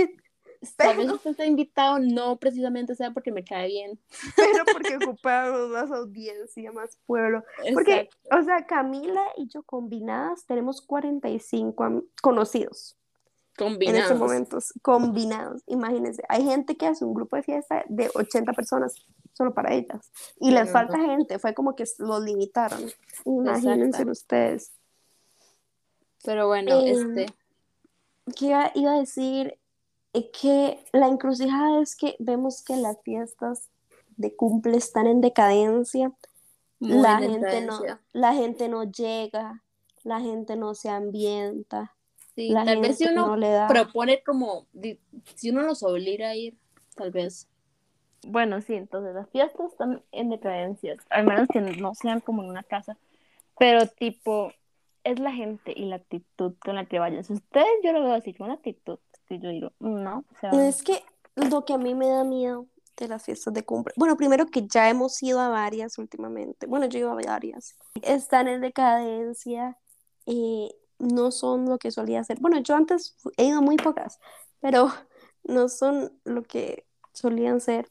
Tal 0.76 0.96
vez 0.96 1.10
usted 1.10 1.30
está 1.30 1.44
invitado 1.44 1.98
no 1.98 2.38
precisamente 2.38 2.94
sea 2.94 3.10
porque 3.10 3.32
me 3.32 3.42
cae 3.44 3.66
bien. 3.66 3.98
pero 4.36 4.64
porque 4.72 4.96
ocupamos 4.96 5.70
más 5.70 5.90
audiencia, 5.90 6.70
más 6.72 6.98
pueblo. 7.04 7.42
Porque, 7.74 8.02
Exacto. 8.02 8.38
o 8.38 8.42
sea, 8.44 8.64
Camila 8.66 9.24
y 9.36 9.48
yo 9.48 9.64
combinadas 9.64 10.46
tenemos 10.46 10.80
45 10.80 11.84
am- 11.84 12.04
conocidos 13.62 13.72
en 13.74 13.78
Combinados. 13.78 14.10
estos 14.12 14.18
momentos, 14.18 14.72
combinados. 14.82 15.62
Imagínense, 15.66 16.22
hay 16.28 16.44
gente 16.44 16.76
que 16.76 16.86
hace 16.86 17.04
un 17.04 17.14
grupo 17.14 17.36
de 17.36 17.42
fiesta 17.42 17.84
de 17.88 18.10
80 18.14 18.52
personas 18.52 18.94
solo 19.32 19.54
para 19.54 19.72
ellas. 19.74 20.10
Y 20.38 20.50
les 20.50 20.70
falta 20.70 20.98
gente, 20.98 21.38
fue 21.38 21.54
como 21.54 21.74
que 21.74 21.84
los 21.98 22.22
limitaron. 22.22 22.80
Imagínense 23.24 23.86
Exacto. 24.02 24.12
ustedes. 24.12 24.72
Pero 26.24 26.46
bueno, 26.46 26.80
Eh, 26.80 26.90
este, 26.92 27.26
¿Qué 28.36 28.46
iba, 28.46 28.70
iba 28.74 28.92
a 28.92 28.98
decir? 29.00 29.58
Eh, 30.12 30.30
que 30.30 30.84
la 30.92 31.08
encrucijada 31.08 31.80
es 31.80 31.96
que 31.96 32.16
vemos 32.18 32.62
que 32.62 32.76
las 32.76 32.98
fiestas 33.02 33.70
de 34.16 34.36
cumple 34.36 34.76
están 34.76 35.06
en 35.06 35.20
decadencia. 35.20 36.12
muy 36.78 36.98
la 36.98 37.18
gente 37.18 37.60
no, 37.62 37.80
la 38.12 38.34
gente 38.34 38.68
no 38.68 38.84
llega, 38.84 39.62
la 40.04 40.20
gente 40.20 40.56
no 40.56 40.74
se 40.74 40.90
ambienta, 40.90 41.96
Sí, 42.34 42.48
la 42.48 42.64
tal 42.64 42.80
vez 42.80 42.98
si 42.98 43.04
uno 43.06 43.26
no 43.26 43.36
le 43.36 43.50
da. 43.50 43.68
propone 43.68 44.22
como, 44.22 44.66
si 45.34 45.50
uno 45.50 45.62
los 45.62 45.82
obliga 45.82 46.30
a 46.30 46.36
ir, 46.36 46.56
tal 46.94 47.10
vez. 47.10 47.48
Bueno, 48.26 48.60
sí, 48.62 48.74
entonces 48.74 49.14
las 49.14 49.28
fiestas 49.30 49.72
están 49.72 50.02
en 50.12 50.30
decadencia, 50.30 50.96
al 51.10 51.26
menos 51.26 51.48
que 51.52 51.60
no 51.60 51.94
sean 51.94 52.20
como 52.20 52.42
en 52.42 52.50
una 52.50 52.62
casa, 52.62 52.96
pero 53.58 53.86
tipo, 53.86 54.52
es 55.04 55.18
la 55.18 55.32
gente 55.32 55.72
y 55.76 55.86
la 55.86 55.96
actitud 55.96 56.54
con 56.60 56.76
la 56.76 56.86
que 56.86 56.98
vayan. 56.98 57.24
Si 57.24 57.32
ustedes, 57.32 57.66
yo 57.82 57.92
lo 57.92 58.02
veo 58.02 58.14
así, 58.14 58.32
con 58.32 58.46
una 58.46 58.54
actitud, 58.54 58.98
que 59.26 59.38
yo 59.38 59.50
digo, 59.50 59.72
no, 59.80 60.24
o 60.30 60.40
sea, 60.40 60.50
Es 60.68 60.82
que 60.82 61.02
lo 61.34 61.64
que 61.64 61.74
a 61.74 61.78
mí 61.78 61.94
me 61.94 62.08
da 62.08 62.24
miedo 62.24 62.66
de 62.96 63.08
las 63.08 63.24
fiestas 63.24 63.52
de 63.54 63.64
cumple, 63.64 63.92
bueno, 63.96 64.16
primero 64.16 64.46
que 64.46 64.66
ya 64.68 64.88
hemos 64.88 65.20
ido 65.22 65.40
a 65.40 65.48
varias 65.48 65.98
últimamente, 65.98 66.66
bueno, 66.66 66.86
yo 66.86 66.98
he 66.98 67.00
ido 67.00 67.10
a 67.10 67.14
varias, 67.14 67.76
están 68.02 68.48
en 68.48 68.60
decadencia, 68.60 69.76
eh, 70.26 70.70
no 71.02 71.30
son 71.32 71.66
lo 71.68 71.78
que 71.78 71.90
solía 71.90 72.24
ser. 72.24 72.40
Bueno, 72.40 72.60
yo 72.60 72.76
antes 72.76 73.16
he 73.36 73.46
ido 73.46 73.62
muy 73.62 73.78
pocas, 73.78 74.20
pero 74.60 74.88
no 75.44 75.68
son 75.68 76.12
lo 76.24 76.44
que 76.44 76.86
solían 77.12 77.60
ser. 77.60 77.90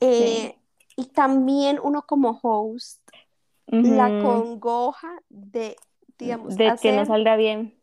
Eh, 0.00 0.58
Y 0.96 1.06
también 1.06 1.80
uno 1.82 2.02
como 2.06 2.38
host, 2.42 3.02
la 3.82 4.18
congoja 4.18 5.22
de, 5.30 5.76
digamos, 6.18 6.56
de 6.56 6.76
que 6.80 6.92
no 6.92 7.02
hacer, 7.02 7.06
salga 7.06 7.36
bien. 7.36 7.80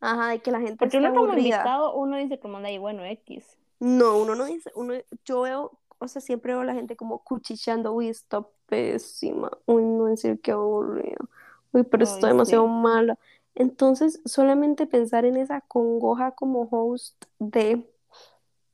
ajá, 0.00 0.28
de 0.30 0.40
que 0.42 0.50
la 0.52 0.60
gente 0.60 0.76
Porque 0.76 0.98
uno 0.98 1.14
como 1.14 1.34
invitado, 1.34 1.94
uno 1.94 2.16
dice 2.16 2.38
como, 2.40 2.60
de 2.60 2.68
ahí, 2.68 2.78
bueno, 2.78 3.04
X. 3.04 3.58
No, 3.80 4.18
uno 4.18 4.34
no 4.34 4.46
dice, 4.46 4.70
uno, 4.74 4.94
yo 5.24 5.42
veo, 5.42 5.78
o 5.98 6.08
sea, 6.08 6.22
siempre 6.22 6.52
veo 6.52 6.62
a 6.62 6.64
la 6.64 6.74
gente 6.74 6.96
como 6.96 7.22
cuchicheando, 7.24 7.92
uy, 7.92 8.08
está 8.08 8.46
pésima, 8.66 9.50
uy, 9.66 9.82
no 9.84 10.06
decir 10.06 10.40
que 10.40 10.52
aburrido, 10.52 11.28
uy, 11.72 11.84
pero 11.84 12.04
está 12.04 12.28
demasiado 12.28 12.64
sí. 12.66 12.70
mala. 12.70 13.18
Entonces, 13.56 14.20
solamente 14.26 14.86
pensar 14.86 15.24
en 15.24 15.36
esa 15.38 15.62
congoja 15.62 16.32
como 16.32 16.68
host 16.70 17.24
de 17.38 17.90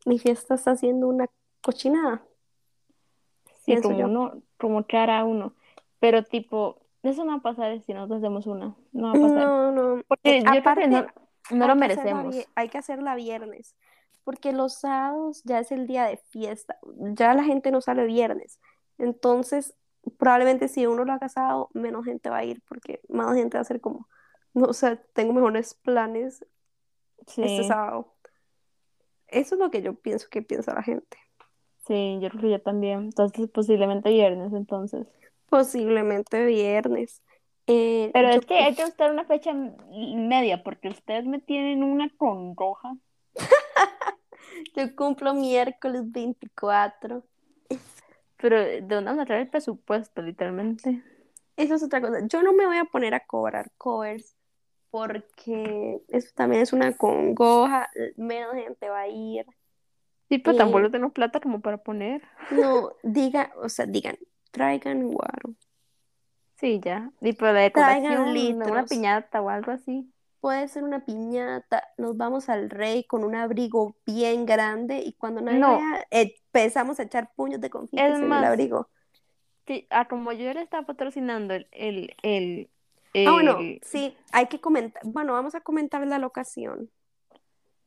mi 0.04 0.18
fiesta 0.18 0.54
está 0.56 0.72
haciendo 0.72 1.08
una 1.08 1.26
cochinada, 1.62 2.22
Sí, 3.64 3.80
como 3.80 3.96
yo. 3.96 4.06
uno, 4.06 4.42
como 4.58 4.84
que 4.86 4.96
hará 4.96 5.24
uno. 5.24 5.54
Pero 6.00 6.24
tipo, 6.24 6.80
eso 7.04 7.24
no 7.24 7.30
va 7.30 7.38
a 7.38 7.42
pasar 7.42 7.80
si 7.80 7.94
nosotros 7.94 8.18
hacemos 8.18 8.46
una. 8.48 8.74
No 8.92 9.04
va 9.04 9.10
a 9.10 9.12
pasar. 9.22 9.38
No, 9.46 9.70
no, 9.72 10.02
Porque 10.08 10.38
eh, 10.38 10.42
yo 10.42 10.50
creo 10.50 10.74
que 10.74 10.88
no, 10.88 10.98
aparte, 10.98 11.20
no 11.52 11.66
lo 11.68 11.74
que 11.74 11.78
merecemos. 11.78 12.36
hay 12.56 12.68
que 12.68 12.78
hacerla 12.78 13.14
viernes, 13.14 13.76
porque 14.24 14.52
los 14.52 14.74
sábados 14.74 15.42
ya 15.44 15.60
es 15.60 15.70
el 15.70 15.86
día 15.86 16.06
de 16.06 16.16
fiesta, 16.30 16.76
ya 16.98 17.34
la 17.34 17.44
gente 17.44 17.70
no 17.70 17.80
sale 17.80 18.04
viernes. 18.04 18.58
Entonces, 18.98 19.74
probablemente 20.18 20.66
si 20.66 20.86
uno 20.88 21.04
lo 21.04 21.12
ha 21.12 21.20
casado, 21.20 21.70
menos 21.72 22.04
gente 22.04 22.30
va 22.30 22.38
a 22.38 22.44
ir, 22.44 22.62
porque 22.68 23.00
más 23.08 23.32
gente 23.36 23.56
va 23.56 23.60
a 23.62 23.64
ser 23.64 23.80
como, 23.80 24.08
no, 24.54 24.66
o 24.66 24.72
sea, 24.72 24.96
tengo 25.14 25.32
mejores 25.32 25.74
planes 25.74 26.44
este 27.26 27.64
sábado. 27.64 28.12
Eso 29.28 29.54
es 29.54 29.58
lo 29.58 29.70
que 29.70 29.82
yo 29.82 29.94
pienso 29.94 30.28
que 30.30 30.42
piensa 30.42 30.74
la 30.74 30.82
gente. 30.82 31.16
sí, 31.86 32.18
yo 32.20 32.28
creo 32.28 32.42
que 32.42 32.50
yo 32.50 32.60
también. 32.60 33.04
Entonces, 33.04 33.48
posiblemente 33.48 34.10
viernes, 34.10 34.52
entonces. 34.52 35.06
Posiblemente 35.48 36.44
viernes. 36.44 37.22
Eh, 37.66 38.10
Pero 38.12 38.28
es 38.28 38.44
que 38.44 38.54
hay 38.54 38.74
que 38.74 38.84
buscar 38.84 39.10
una 39.10 39.24
fecha 39.24 39.52
media, 39.54 40.62
porque 40.62 40.88
ustedes 40.88 41.24
me 41.24 41.38
tienen 41.38 41.82
una 41.82 42.10
congoja. 42.16 42.96
Yo 44.76 44.94
cumplo 44.96 45.32
miércoles 45.34 46.10
24. 46.10 47.24
Pero 48.36 48.60
¿de 48.60 48.80
dónde 48.80 49.04
vamos 49.04 49.22
a 49.22 49.26
traer 49.26 49.42
el 49.42 49.48
presupuesto, 49.48 50.20
literalmente? 50.20 51.02
Eso 51.56 51.74
es 51.76 51.82
otra 51.82 52.00
cosa. 52.00 52.26
Yo 52.26 52.42
no 52.42 52.52
me 52.52 52.66
voy 52.66 52.78
a 52.78 52.84
poner 52.84 53.14
a 53.14 53.20
cobrar 53.20 53.70
covers 53.78 54.34
porque 54.92 56.02
eso 56.08 56.30
también 56.36 56.62
es 56.62 56.72
una 56.74 56.96
congoja. 56.96 57.90
Menos 58.16 58.54
gente 58.54 58.90
va 58.90 59.00
a 59.02 59.08
ir. 59.08 59.46
Sí, 60.28 60.38
pero 60.38 60.54
Eh, 60.54 60.58
tampoco 60.58 60.90
tengo 60.90 61.10
plata 61.12 61.40
como 61.40 61.60
para 61.62 61.78
poner. 61.78 62.22
No, 62.50 62.92
diga, 63.02 63.52
o 63.56 63.68
sea, 63.68 63.86
digan, 63.86 64.18
traigan 64.52 65.08
guaro. 65.08 65.56
Sí, 66.56 66.80
ya. 66.84 67.12
Y 67.20 67.32
por 67.32 67.48
la 67.54 67.60
decoración, 67.60 68.34
una 68.64 68.84
litros. 68.84 68.88
piñata 68.88 69.42
o 69.42 69.48
algo 69.48 69.72
así. 69.72 70.12
Puede 70.40 70.68
ser 70.68 70.84
una 70.84 71.04
piñata, 71.04 71.88
nos 71.98 72.16
vamos 72.16 72.48
al 72.48 72.68
rey 72.70 73.04
con 73.04 73.24
un 73.24 73.34
abrigo 73.36 73.96
bien 74.06 74.44
grande 74.46 74.98
y 75.00 75.12
cuando 75.14 75.40
nadie 75.40 75.60
No. 75.60 75.76
vea, 75.78 76.06
eh, 76.10 76.34
empezamos 76.52 76.98
a 77.00 77.04
echar 77.04 77.32
puños 77.34 77.60
de 77.60 77.70
confites 77.70 78.04
Es 78.04 78.18
en 78.18 78.24
el 78.24 78.44
abrigo. 78.44 78.90
Sí, 79.66 79.86
ah, 79.90 80.08
como 80.08 80.32
yo 80.32 80.52
le 80.52 80.62
estaba 80.62 80.84
patrocinando 80.86 81.54
el, 81.54 81.68
el, 81.72 82.16
el, 82.22 82.70
Ah, 83.14 83.32
bueno, 83.32 83.58
el- 83.58 83.80
sí, 83.84 84.16
hay 84.32 84.46
que 84.46 84.60
comentar. 84.60 85.02
Bueno, 85.04 85.32
vamos 85.34 85.54
a 85.54 85.60
comentar 85.60 86.06
la 86.06 86.18
locación. 86.18 86.90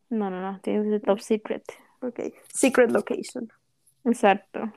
No, 0.09 0.29
no, 0.29 0.39
no, 0.39 0.59
tiene 0.61 0.83
que 0.83 0.89
ser 0.91 1.01
top 1.01 1.19
secret. 1.19 1.63
Ok, 2.01 2.19
secret 2.53 2.91
location. 2.91 3.51
Exacto. 4.03 4.71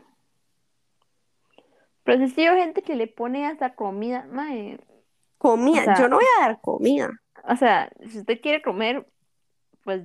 Pero 2.05 2.26
si 2.28 2.34
veo 2.36 2.55
gente 2.57 2.82
que 2.82 2.96
le 2.96 3.07
pone 3.07 3.46
hasta 3.46 3.74
comida, 3.74 4.26
mae, 4.30 4.80
Comida, 5.36 5.82
O 5.82 5.84
sea, 5.84 5.99
yo 5.99 6.09
no 6.09 6.16
voy 6.16 6.24
a 6.38 6.46
dar 6.49 6.61
comida. 6.61 7.11
O 7.44 7.55
sea, 7.57 7.90
si 8.11 8.18
usted 8.18 8.40
quiere 8.40 8.61
comer, 8.61 9.07
pues 9.84 10.03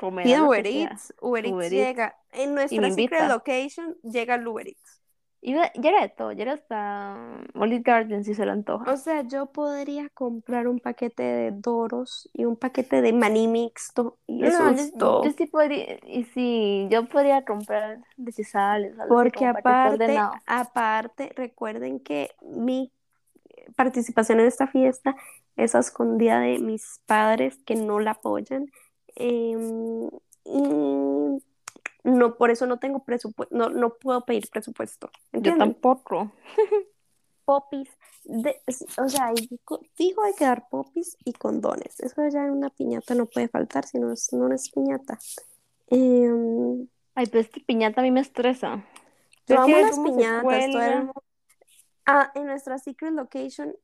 comerá 0.00 0.24
Pida 0.28 0.42
Uber. 0.44 0.66
Eats, 0.66 1.14
Uber 1.20 1.46
Eats 1.46 1.70
llega. 1.70 2.16
En 2.32 2.54
nuestra 2.54 2.90
secret 2.90 3.28
location 3.28 3.96
llega 4.02 4.34
el 4.36 4.46
Uber 4.48 4.66
Eats. 4.66 5.01
Y 5.42 5.54
ya 5.54 5.70
era 5.90 6.02
de 6.02 6.08
todo, 6.08 6.32
ya 6.32 6.42
era 6.42 6.52
hasta 6.54 7.16
Olive 7.54 7.82
Garden 7.82 8.24
si 8.24 8.34
se 8.34 8.46
le 8.46 8.52
antoja. 8.52 8.92
O 8.92 8.96
sea, 8.96 9.22
yo 9.26 9.46
podría 9.46 10.08
comprar 10.10 10.68
un 10.68 10.78
paquete 10.80 11.22
de 11.22 11.50
Doros 11.52 12.28
y 12.32 12.44
un 12.44 12.56
paquete 12.56 13.02
de 13.02 13.12
maní 13.12 13.48
mixto 13.48 14.18
y 14.26 14.44
eso 14.44 14.64
No, 14.64 14.70
es 14.70 14.92
yo, 14.94 14.98
todo. 14.98 15.22
yo 15.22 15.30
sí 15.32 15.46
podría, 15.46 15.98
y 16.04 16.24
sí, 16.24 16.88
yo 16.90 17.06
podría 17.08 17.44
comprar 17.44 18.00
decisales, 18.16 18.96
Porque 19.06 19.46
aparte, 19.46 20.28
aparte, 20.46 21.32
recuerden 21.36 22.00
que 22.00 22.30
mi 22.42 22.92
participación 23.76 24.40
en 24.40 24.46
esta 24.46 24.66
fiesta 24.68 25.16
es 25.56 25.74
a 25.74 25.80
escondida 25.80 26.40
de 26.40 26.58
mis 26.60 27.00
padres 27.06 27.58
que 27.66 27.76
no 27.76 28.00
la 28.00 28.12
apoyan. 28.12 28.66
Em, 29.16 30.08
y 30.44 31.42
no, 32.04 32.36
por 32.36 32.50
eso 32.50 32.66
no 32.66 32.78
tengo 32.78 33.04
presupuesto, 33.04 33.54
no, 33.56 33.68
no 33.68 33.94
puedo 33.94 34.24
pedir 34.24 34.48
presupuesto. 34.50 35.10
Yo 35.32 35.56
tampoco. 35.56 36.32
Popis, 37.44 37.88
de- 38.24 38.60
o 38.98 39.08
sea, 39.08 39.26
hay 39.26 39.48
co- 39.64 39.80
fijo 39.94 40.22
hay 40.22 40.32
que 40.34 40.44
dar 40.44 40.68
popis 40.68 41.16
y 41.24 41.32
condones. 41.32 41.98
Eso 41.98 42.22
ya 42.28 42.44
en 42.44 42.52
una 42.52 42.70
piñata 42.70 43.14
no 43.16 43.26
puede 43.26 43.48
faltar, 43.48 43.84
si 43.84 43.98
no 43.98 44.12
es, 44.12 44.32
no 44.32 44.52
es 44.54 44.70
piñata. 44.70 45.18
Em, 45.88 46.86
Ay, 47.14 47.26
pero 47.26 47.40
esta 47.40 47.60
piñata 47.66 48.00
a 48.00 48.04
mí 48.04 48.10
me 48.12 48.20
estresa. 48.20 48.84
Yo 49.46 49.60
amo 49.60 49.76
las 49.76 49.98
piñatas, 49.98 50.70
todo 50.70 51.12
Ah, 52.06 52.30
en 52.34 52.46
nuestra 52.46 52.78
secret 52.78 53.12
location, 53.12 53.74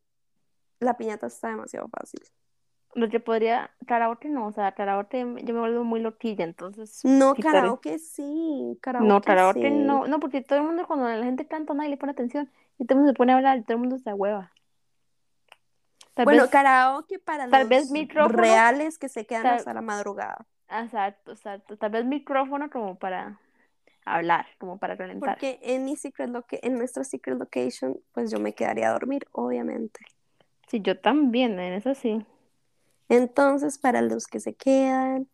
la 0.81 0.97
piñata 0.97 1.27
está 1.27 1.49
demasiado 1.49 1.89
fácil. 1.89 2.21
Lo 2.95 3.09
que 3.11 3.21
podría, 3.21 3.71
karaoke 3.87 4.29
no, 4.29 4.47
o 4.47 4.53
sea, 4.53 4.73
karaoke 4.73 5.21
yo 5.21 5.55
me 5.55 5.61
vuelvo 5.61 5.85
muy 5.85 6.01
loquilla, 6.01 6.45
entonces 6.45 7.01
No, 7.05 7.35
quitaré- 7.35 7.53
karaoke 7.53 7.99
sí, 7.99 8.79
karaoke 8.81 9.07
No, 9.09 9.21
karaoke 9.21 9.71
sí. 9.71 9.77
no, 9.77 10.07
no, 10.07 10.21
porque 10.21 10.41
todo 10.41 10.59
el 10.61 10.65
mundo 10.65 10.87
cuando 10.87 11.07
la 11.09 11.23
gente 11.25 11.47
canta 11.47 11.75
nadie 11.75 11.91
le 11.91 11.97
pone 11.99 12.13
atención 12.13 12.51
y 12.79 12.87
todo 12.87 12.95
el 12.95 13.01
mundo 13.01 13.13
se 13.13 13.17
pone 13.17 13.33
a 13.33 13.37
hablar 13.37 13.59
y 13.59 13.63
todo 13.63 13.75
el 13.75 13.81
mundo 13.81 13.99
se 13.99 14.13
hueva. 14.13 14.53
Tal 16.15 16.25
Bueno, 16.25 16.43
vez, 16.43 16.51
karaoke 16.51 17.19
para 17.19 17.49
tal 17.49 17.69
vez 17.69 17.83
los 17.83 17.91
micrófono, 17.93 18.37
reales 18.43 18.99
que 18.99 19.09
se 19.09 19.27
quedan 19.27 19.45
tal- 19.45 19.59
hasta 19.59 19.75
la 19.75 19.83
madrugada. 19.83 20.47
exacto, 20.69 21.33
exacto, 21.33 21.77
tal 21.77 21.91
vez 21.93 22.05
micrófono 22.07 22.71
como 22.71 22.97
para 22.99 23.39
hablar, 24.05 24.47
como 24.59 24.79
para 24.79 24.97
calentar. 24.97 25.35
Porque 25.35 25.61
en 25.63 25.85
mi 25.85 25.95
secret 25.97 26.31
en 26.63 26.79
nuestra 26.79 27.05
secret 27.05 27.39
location, 27.39 27.97
pues 28.13 28.31
yo 28.31 28.41
me 28.41 28.55
quedaría 28.55 28.89
a 28.89 28.93
dormir, 28.93 29.27
obviamente. 29.33 30.01
Sí, 30.69 30.81
yo 30.81 30.99
también, 30.99 31.59
en 31.61 31.75
eso 31.75 31.95
sí. 31.95 32.25
Entonces, 33.09 33.79
para 33.79 34.03
los 34.03 34.27
que 34.27 34.41
se 34.41 34.55
quedan, 34.55 35.29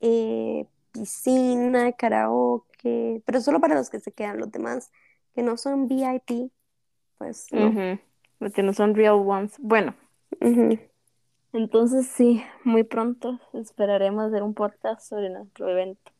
eh, 0.00 0.66
piscina, 0.92 1.92
karaoke, 1.92 3.22
pero 3.24 3.40
solo 3.40 3.60
para 3.60 3.74
los 3.74 3.90
que 3.90 4.00
se 4.00 4.12
quedan, 4.12 4.38
los 4.38 4.50
demás 4.50 4.90
que 5.34 5.42
no 5.42 5.56
son 5.56 5.88
VIP, 5.88 6.50
pues 7.18 7.48
no. 7.52 7.68
Ujú, 7.68 7.98
Porque 8.38 8.62
no 8.62 8.72
son 8.72 8.94
real 8.94 9.14
ones. 9.14 9.54
Bueno, 9.58 9.94
entonces 11.52 12.06
sí, 12.06 12.42
muy 12.64 12.84
pronto 12.84 13.40
esperaremos 13.54 14.26
hacer 14.26 14.42
un 14.42 14.54
podcast 14.54 15.02
sobre 15.08 15.30
nuestro 15.30 15.68
evento 15.68 16.12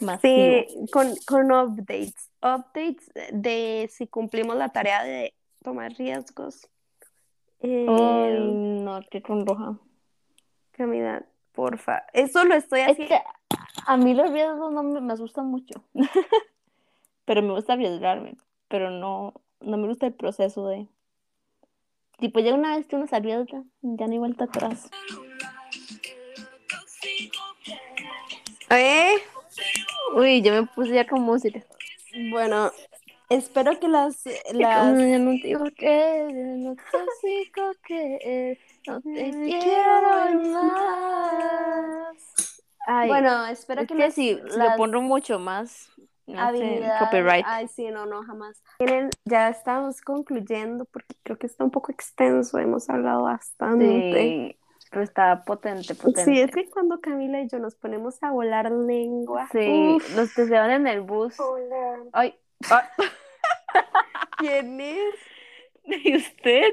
masivo. 0.00 0.64
Sí, 0.66 0.86
con, 0.92 1.14
con 1.26 1.52
updates, 1.52 2.30
updates 2.42 3.10
de 3.32 3.88
si 3.92 4.06
cumplimos 4.06 4.56
la 4.56 4.68
tarea 4.70 5.04
de 5.04 5.34
tomar 5.62 5.92
riesgos. 5.92 6.68
Eh, 7.60 8.30
no, 8.84 9.00
qué 9.10 9.22
con 9.22 9.46
roja. 9.46 9.78
Camila, 10.80 11.22
porfa, 11.52 12.04
eso 12.14 12.42
lo 12.44 12.54
estoy 12.54 12.80
Es 12.80 12.92
haciendo. 12.92 13.14
que 13.16 13.22
a 13.86 13.96
mí 13.98 14.14
los 14.14 14.30
riesgos 14.30 14.72
no 14.72 14.82
me, 14.82 14.98
me 15.02 15.12
asustan 15.12 15.44
mucho. 15.44 15.84
Pero 17.26 17.42
me 17.42 17.52
gusta 17.52 17.74
arriesgarme. 17.74 18.38
Pero 18.68 18.90
no, 18.90 19.34
no 19.60 19.76
me 19.76 19.88
gusta 19.88 20.06
el 20.06 20.14
proceso 20.14 20.66
de. 20.68 20.88
Tipo, 22.16 22.40
ya 22.40 22.54
una 22.54 22.78
vez 22.78 22.86
que 22.86 22.96
uno 22.96 23.06
se 23.06 23.14
arriesga, 23.14 23.62
ya 23.82 24.06
no 24.06 24.12
hay 24.12 24.18
vuelta 24.18 24.44
atrás. 24.44 24.88
¿Eh? 28.70 29.16
Uy, 30.14 30.40
yo 30.40 30.52
me 30.54 30.66
puse 30.66 30.94
ya 30.94 31.06
con 31.06 31.20
música. 31.20 31.60
Bueno, 32.30 32.72
espero 33.28 33.78
que 33.78 33.88
las, 33.88 34.24
las 34.54 34.94
no 34.94 35.30
digo 35.32 35.66
que 35.76 36.56
lo 36.64 36.74
tóxico 36.90 37.72
que 37.86 38.18
es, 38.52 38.58
no 38.86 39.00
te 39.00 39.22
Ay, 39.24 39.60
quiero 39.60 40.40
más. 40.52 42.16
Ay, 42.86 43.08
bueno, 43.08 43.46
espero 43.46 43.82
es 43.82 43.88
que 43.88 43.94
que 43.94 44.00
las- 44.00 44.14
si, 44.14 44.34
si 44.36 44.58
lo 44.58 44.76
pongo 44.76 45.00
mucho 45.02 45.38
más, 45.38 45.90
copyright. 46.98 47.44
Ay, 47.46 47.68
sí, 47.68 47.90
no, 47.90 48.06
no, 48.06 48.22
jamás. 48.24 48.62
Miren, 48.78 49.10
ya 49.24 49.48
estamos 49.48 50.00
concluyendo 50.00 50.84
porque 50.86 51.14
creo 51.22 51.38
que 51.38 51.46
está 51.46 51.64
un 51.64 51.70
poco 51.70 51.92
extenso, 51.92 52.58
hemos 52.58 52.88
hablado 52.88 53.24
bastante. 53.24 54.12
Sí, 54.12 54.58
pero 54.90 55.02
está 55.02 55.44
potente, 55.44 55.94
potente. 55.94 56.24
Sí, 56.24 56.40
es 56.40 56.50
que 56.50 56.68
cuando 56.70 57.00
Camila 57.00 57.40
y 57.40 57.48
yo 57.48 57.58
nos 57.58 57.76
ponemos 57.76 58.22
a 58.22 58.30
volar 58.32 58.70
lengua. 58.72 59.48
Sí, 59.52 59.68
uf. 59.96 60.16
los 60.16 60.34
que 60.34 60.46
se 60.46 60.54
van 60.54 60.70
en 60.70 60.86
el 60.86 61.02
bus. 61.02 61.38
Hola. 61.38 62.04
Ay, 62.12 62.34
¿Quién 64.38 64.80
es? 64.80 65.14
¿y 65.84 66.16
usted? 66.16 66.72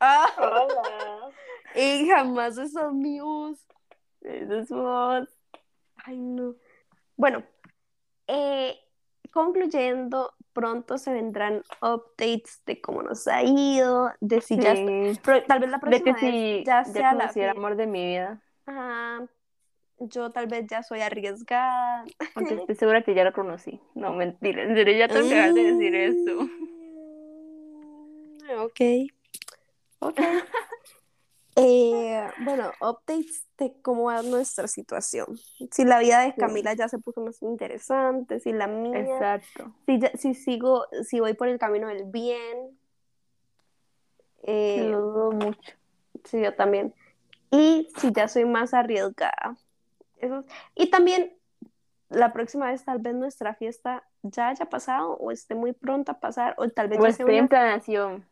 Ah, 0.00 0.26
Hola. 0.38 1.30
y 1.74 2.08
jamás. 2.08 2.58
Esa 2.58 2.90
es 4.58 4.68
voz. 4.68 5.28
Ay, 6.04 6.18
no. 6.18 6.54
Bueno, 7.16 7.42
eh, 8.26 8.76
concluyendo, 9.32 10.34
pronto 10.52 10.98
se 10.98 11.12
vendrán 11.12 11.62
updates 11.82 12.62
de 12.66 12.80
cómo 12.80 13.02
nos 13.02 13.26
ha 13.28 13.42
ido, 13.42 14.10
de 14.20 14.40
si 14.40 14.56
ya 14.58 14.72
está- 14.72 15.14
Sí. 15.14 15.20
pero 15.24 15.42
tal 15.44 15.60
vez 15.60 15.70
la 15.70 15.78
De 15.78 15.80
próxima 15.80 16.16
que 16.16 16.26
vez 16.26 16.34
si 16.34 16.64
ya 16.64 16.82
ya 16.82 16.84
sea 16.84 17.12
la 17.14 17.20
conocí 17.20 17.40
el 17.40 17.48
amor 17.50 17.76
de 17.76 17.86
mi 17.86 18.06
vida. 18.06 18.42
Ajá, 18.66 19.26
yo 19.98 20.30
tal 20.30 20.46
vez 20.46 20.66
ya 20.68 20.82
soy 20.82 21.00
arriesgada. 21.00 22.04
Aunque 22.34 22.54
estoy 22.66 22.74
segura 22.76 23.02
que 23.02 23.14
ya 23.14 23.24
lo 23.24 23.32
conocí. 23.32 23.80
No, 23.94 24.12
mentira. 24.12 24.62
En 24.62 24.74
serio, 24.74 24.96
ya 24.96 25.08
que 25.08 25.22
dejar 25.22 25.54
de 25.54 25.62
decir 25.72 25.94
eso. 25.94 26.48
Ok. 28.64 28.80
Ok. 30.00 30.18
Eh, 31.60 32.24
bueno, 32.44 32.70
updates 32.80 33.44
de 33.58 33.74
cómo 33.82 34.04
va 34.04 34.22
nuestra 34.22 34.68
situación. 34.68 35.26
Si 35.72 35.84
la 35.84 35.98
vida 35.98 36.20
de 36.20 36.30
Sí. 36.30 36.38
Camila 36.38 36.72
ya 36.74 36.88
se 36.88 37.00
puso 37.00 37.20
más 37.20 37.42
interesante, 37.42 38.38
si 38.38 38.52
la 38.52 38.68
mía, 38.68 39.00
Exacto. 39.00 39.74
si, 39.84 39.98
ya- 39.98 40.12
si 40.16 40.34
sigo, 40.34 40.86
si 41.02 41.18
voy 41.18 41.34
por 41.34 41.48
el 41.48 41.58
camino 41.58 41.88
del 41.88 42.04
bien. 42.04 42.78
Eh, 44.44 44.86
Lo 44.88 45.00
dudo 45.00 45.32
mucho. 45.32 45.72
Sí, 46.22 46.40
yo 46.40 46.54
también. 46.54 46.94
Y 47.50 47.88
si 47.98 48.12
ya 48.12 48.28
soy 48.28 48.44
más 48.44 48.72
arriesgada. 48.72 49.56
Eso- 50.18 50.44
Y 50.76 50.90
también 50.90 51.36
la 52.08 52.32
próxima 52.32 52.70
vez 52.70 52.84
tal 52.84 53.00
vez 53.00 53.16
nuestra 53.16 53.54
fiesta 53.56 54.04
ya 54.22 54.48
haya 54.50 54.66
pasado 54.66 55.14
o 55.14 55.32
esté 55.32 55.56
muy 55.56 55.72
pronta 55.72 56.12
a 56.12 56.20
pasar 56.20 56.54
o 56.58 56.68
tal 56.68 56.86
vez 56.88 57.00
O 57.00 57.02
ya 57.02 57.12
sea 57.12 57.24
estoy 57.24 57.34
en 57.34 57.40
una- 57.40 57.48
planeación. 57.48 58.24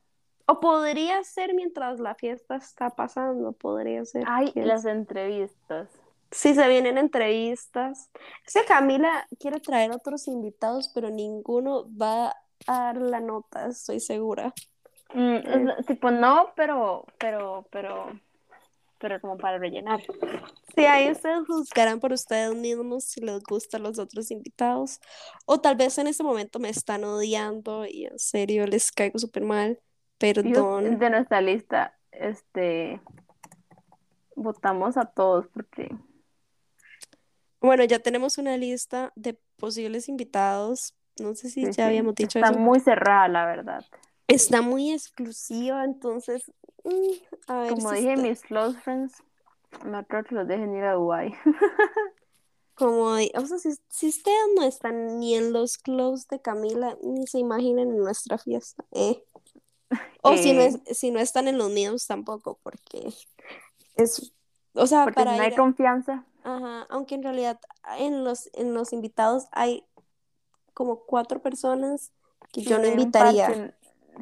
O 0.46 0.60
podría 0.60 1.22
ser 1.24 1.54
mientras 1.54 1.98
la 1.98 2.14
fiesta 2.14 2.56
está 2.56 2.90
pasando, 2.90 3.52
podría 3.52 4.04
ser. 4.04 4.24
Ay, 4.26 4.52
quién 4.52 4.68
las 4.68 4.84
entrevistas. 4.84 5.88
Sí, 6.30 6.54
se 6.54 6.68
vienen 6.68 6.98
entrevistas. 6.98 8.10
Es 8.46 8.54
que 8.54 8.64
Camila 8.64 9.26
quiere 9.38 9.60
traer 9.60 9.92
otros 9.92 10.28
invitados, 10.28 10.90
pero 10.94 11.10
ninguno 11.10 11.86
va 11.96 12.28
a 12.28 12.34
dar 12.66 12.96
la 12.96 13.20
nota, 13.20 13.66
estoy 13.66 14.00
segura. 14.00 14.52
Mm, 15.14 15.36
es- 15.78 15.86
tipo, 15.86 16.10
no, 16.10 16.52
pero, 16.56 17.04
pero, 17.18 17.66
pero, 17.70 18.20
pero 18.98 19.20
como 19.20 19.36
para 19.38 19.58
rellenar. 19.58 20.00
Sí, 20.74 20.84
ahí 20.84 21.10
ustedes 21.10 21.46
juzgarán 21.46 22.00
por 22.00 22.12
ustedes 22.12 22.54
mismos 22.54 23.04
si 23.04 23.20
les 23.20 23.42
gustan 23.44 23.82
los 23.82 23.98
otros 23.98 24.30
invitados. 24.30 25.00
O 25.46 25.60
tal 25.60 25.76
vez 25.76 25.96
en 25.98 26.06
este 26.06 26.22
momento 26.22 26.58
me 26.58 26.68
están 26.68 27.04
odiando 27.04 27.86
y 27.86 28.06
en 28.06 28.18
serio 28.18 28.66
les 28.66 28.92
caigo 28.92 29.18
súper 29.18 29.44
mal. 29.44 29.80
Perdón. 30.18 30.98
De 30.98 31.10
nuestra 31.10 31.40
lista, 31.40 31.96
este, 32.10 33.00
votamos 34.34 34.96
a 34.96 35.04
todos 35.06 35.46
porque... 35.48 35.94
Bueno, 37.60 37.84
ya 37.84 37.98
tenemos 37.98 38.38
una 38.38 38.56
lista 38.56 39.12
de 39.16 39.38
posibles 39.56 40.08
invitados. 40.08 40.94
No 41.18 41.34
sé 41.34 41.48
si 41.50 41.70
ya 41.72 41.86
habíamos 41.86 42.14
dicho 42.14 42.38
Está 42.38 42.50
eso. 42.50 42.58
muy 42.58 42.80
cerrada, 42.80 43.28
la 43.28 43.46
verdad. 43.46 43.84
Está 44.28 44.60
muy 44.62 44.92
exclusiva, 44.92 45.84
entonces... 45.84 46.50
mm, 46.84 47.50
a 47.50 47.60
ver 47.60 47.70
Como 47.70 47.90
si 47.90 47.96
dije, 47.96 48.12
está- 48.12 48.22
mis 48.22 48.40
close 48.42 48.78
friends, 48.80 49.22
no 49.84 50.04
creo 50.06 50.24
que 50.24 50.34
los 50.34 50.46
dejen 50.46 50.74
ir 50.76 50.84
a 50.84 50.92
Dubái. 50.94 51.34
Como, 52.74 53.04
o 53.14 53.46
sea, 53.46 53.58
si, 53.58 53.70
si 53.88 54.08
ustedes 54.08 54.36
no 54.54 54.62
están 54.62 55.18
ni 55.18 55.34
en 55.34 55.52
los 55.54 55.78
close 55.78 56.26
de 56.30 56.42
Camila, 56.42 56.96
ni 57.02 57.26
se 57.26 57.38
imaginen 57.38 57.88
en 57.90 57.98
nuestra 57.98 58.36
fiesta, 58.36 58.84
¿eh? 58.92 59.22
O 60.22 60.36
si 60.36 60.52
no, 60.52 60.60
Eh. 60.62 60.80
es, 60.86 60.98
si 60.98 61.10
no 61.10 61.20
están 61.20 61.48
en 61.48 61.58
los 61.58 61.70
míos 61.70 62.06
tampoco, 62.06 62.58
porque 62.62 63.12
es, 63.94 64.32
o 64.74 64.86
sea, 64.86 65.04
Porque 65.04 65.14
para 65.14 65.36
no 65.36 65.42
hay 65.42 65.50
ir 65.50 65.56
confianza. 65.56 66.24
ajá, 66.42 66.86
aunque 66.90 67.14
en 67.14 67.22
realidad 67.22 67.60
en 67.98 68.24
los, 68.24 68.50
en 68.54 68.74
los 68.74 68.92
invitados 68.92 69.46
hay 69.52 69.84
como 70.74 71.04
cuatro 71.04 71.40
personas 71.40 72.12
que 72.52 72.62
yo 72.62 72.78
no 72.78 72.86
invitaría. 72.86 73.74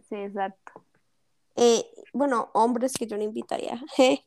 Sí, 0.08 0.14
exacto. 0.16 0.72
Eh, 1.56 1.86
bueno, 2.12 2.50
hombres 2.52 2.92
que 2.94 3.06
yo 3.06 3.16
no 3.16 3.22
invitaría. 3.22 3.80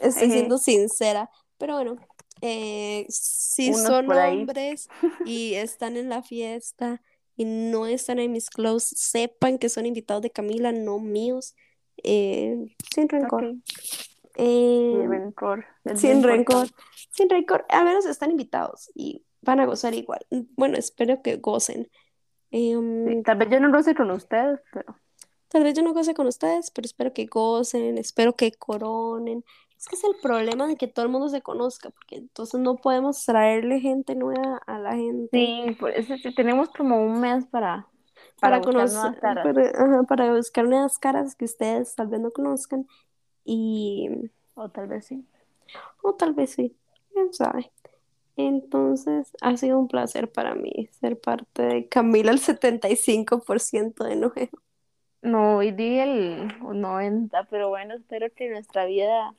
Estoy 0.00 0.30
siendo 0.30 0.58
sincera. 0.58 1.30
Pero 1.58 1.74
bueno, 1.74 1.96
eh, 2.40 3.04
si 3.08 3.70
Unos 3.70 3.82
son 3.82 4.10
hombres 4.10 4.88
y 5.24 5.54
están 5.54 5.96
en 5.96 6.08
la 6.08 6.22
fiesta 6.22 7.02
y 7.38 7.44
no 7.44 7.86
están 7.86 8.18
en 8.18 8.32
mis 8.32 8.50
close, 8.50 8.94
sepan 8.96 9.58
que 9.58 9.68
son 9.68 9.86
invitados 9.86 10.22
de 10.22 10.30
Camila, 10.30 10.72
no 10.72 10.98
míos. 10.98 11.54
Eh, 12.02 12.74
sin 12.92 13.08
rencor. 13.08 13.54
Eh, 14.34 14.92
Sin 14.92 15.10
rencor. 15.10 15.64
sin 15.94 16.22
rencor. 16.22 16.68
Sin 17.10 17.30
rencor. 17.30 17.64
Al 17.68 17.84
menos 17.84 18.06
están 18.06 18.32
invitados 18.32 18.90
y 18.94 19.24
van 19.40 19.60
a 19.60 19.66
gozar 19.66 19.94
igual. 19.94 20.26
Bueno, 20.56 20.76
espero 20.76 21.22
que 21.22 21.36
gocen. 21.36 21.88
Em, 22.50 23.06
Sí, 23.08 23.22
tal 23.22 23.38
vez 23.38 23.48
yo 23.50 23.60
no 23.60 23.72
roce 23.72 23.94
con 23.94 24.10
ustedes, 24.10 24.60
pero 24.72 24.96
Tal 25.48 25.62
vez 25.62 25.74
yo 25.74 25.82
no 25.82 25.94
goce 25.94 26.12
con 26.12 26.26
ustedes, 26.26 26.70
pero 26.70 26.84
espero 26.84 27.14
que 27.14 27.24
gocen, 27.26 27.96
espero 27.96 28.36
que 28.36 28.52
coronen. 28.52 29.44
Es 29.78 29.86
que 29.86 29.94
es 29.94 30.02
el 30.02 30.16
problema 30.20 30.66
de 30.66 30.76
que 30.76 30.88
todo 30.88 31.04
el 31.04 31.10
mundo 31.12 31.28
se 31.28 31.40
conozca, 31.40 31.90
porque 31.90 32.16
entonces 32.16 32.58
no 32.60 32.76
podemos 32.76 33.24
traerle 33.24 33.78
gente 33.78 34.16
nueva 34.16 34.60
a 34.66 34.78
la 34.80 34.96
gente 34.96 35.28
sí, 35.30 35.76
por 35.78 35.90
eso 35.92 36.16
sí, 36.16 36.34
tenemos 36.34 36.68
como 36.70 37.00
un 37.00 37.20
mes 37.20 37.46
para, 37.46 37.86
para 38.40 38.60
para 38.60 38.60
conocer, 38.60 39.20
para, 39.20 39.42
ajá, 39.42 40.02
para 40.02 40.34
buscar 40.34 40.64
nuevas 40.64 40.98
caras 40.98 41.36
que 41.36 41.44
ustedes 41.44 41.94
tal 41.94 42.08
vez 42.08 42.20
no 42.20 42.32
conozcan 42.32 42.88
y, 43.44 44.08
O 44.54 44.68
tal 44.68 44.88
vez 44.88 45.06
sí. 45.06 45.24
o 46.02 46.12
tal 46.14 46.34
vez 46.34 46.50
sí, 46.50 46.76
quién 47.12 47.32
sabe. 47.32 47.70
Entonces, 48.36 49.32
ha 49.40 49.56
sido 49.56 49.78
un 49.78 49.88
placer 49.88 50.30
para 50.30 50.54
mí 50.54 50.88
ser 50.92 51.20
parte 51.20 51.62
de 51.62 51.88
Camila 51.88 52.32
el 52.32 52.40
75% 52.40 54.04
de 54.04 54.16
Noé. 54.16 54.50
No, 55.22 55.56
hoy 55.56 55.72
di 55.72 55.98
el 55.98 56.48
90, 56.60 57.44
pero 57.50 57.68
bueno, 57.68 57.94
espero 57.94 58.28
que 58.34 58.48
nuestra 58.48 58.84
vida 58.84 59.34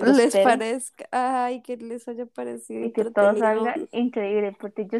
Les 0.00 0.34
parezca, 0.36 1.06
ay, 1.12 1.60
que 1.60 1.76
les 1.76 2.08
haya 2.08 2.26
parecido 2.26 2.84
y 2.86 2.92
que 2.92 3.04
todo 3.04 3.36
salga 3.36 3.74
increíble, 3.92 4.56
porque 4.58 4.86
yo, 4.86 4.98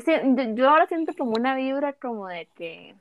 yo, 0.54 0.68
ahora 0.68 0.86
siento 0.86 1.14
como 1.16 1.32
una 1.32 1.54
vibra 1.56 1.94
como 1.94 2.28
de 2.28 2.46
que, 2.54 2.94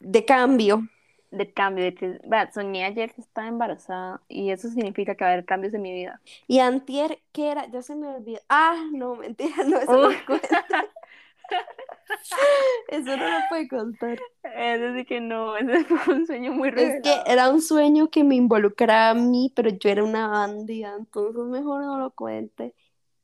De 0.00 0.24
cambio. 0.24 0.88
de 1.30 1.52
cambio, 1.52 1.84
de 1.84 1.94
que, 1.94 2.20
soñé 2.52 2.84
ayer 2.84 3.12
que 3.12 3.20
estaba 3.20 3.48
embarazada 3.48 4.22
y 4.28 4.50
eso 4.50 4.68
significa 4.68 5.14
que 5.14 5.24
va 5.24 5.30
a 5.30 5.32
haber 5.34 5.44
cambios 5.44 5.74
en 5.74 5.82
mi 5.82 5.92
vida. 5.92 6.20
Y 6.46 6.60
antier, 6.60 7.20
¿qué 7.32 7.50
era? 7.50 7.66
Ya 7.66 7.82
se 7.82 7.94
me 7.94 8.08
olvidó. 8.08 8.40
Ah, 8.48 8.76
no, 8.92 9.16
mentira, 9.16 9.56
no, 9.66 9.78
eso 9.78 9.96
no 9.96 10.08
Uy. 10.08 10.16
cuenta. 10.26 10.64
Eso 12.88 13.16
no 13.16 13.28
lo 13.28 13.38
puede 13.48 13.68
contar. 13.68 14.18
Es 14.42 14.80
decir, 14.80 15.06
que 15.06 15.20
no, 15.20 15.56
ese 15.56 15.84
fue 15.84 16.14
un 16.14 16.26
sueño 16.26 16.52
muy 16.52 16.68
Es 16.68 17.02
que 17.02 17.22
era 17.26 17.50
un 17.50 17.60
sueño 17.60 18.10
que 18.10 18.24
me 18.24 18.34
involucraba 18.36 19.10
a 19.10 19.14
mí, 19.14 19.52
pero 19.54 19.70
yo 19.70 19.90
era 19.90 20.04
una 20.04 20.28
bandida, 20.28 20.94
entonces 20.98 21.42
mejor 21.44 21.82
no 21.84 21.98
lo 21.98 22.10
cuente. 22.10 22.74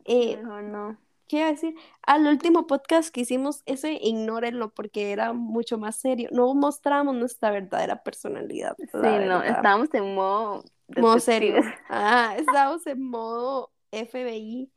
Eh, 0.05 0.37
Mejor 0.39 0.63
no. 0.65 0.97
¿qué 1.29 1.37
iba 1.39 1.47
a 1.49 1.51
decir? 1.53 1.75
Al 2.03 2.27
último 2.27 2.67
podcast 2.67 3.11
que 3.15 3.21
hicimos, 3.21 3.63
ese 3.67 3.93
ignórenlo 3.93 4.71
porque 4.75 5.13
era 5.13 5.33
mucho 5.33 5.79
más 5.79 5.97
serio. 5.97 6.29
No 6.33 6.53
mostramos 6.55 7.15
nuestra 7.15 7.51
verdadera 7.51 8.03
personalidad, 8.03 8.75
Sí, 8.79 8.89
la 8.95 9.27
no, 9.27 9.39
verdad. 9.41 9.57
estábamos 9.57 9.95
en 9.95 10.15
modo 10.15 10.65
Modo 10.97 11.21
serio. 11.21 11.63
Ah, 11.89 12.35
estábamos 12.37 12.85
en 12.89 13.01
modo 13.01 13.71
FBI. 13.93 14.69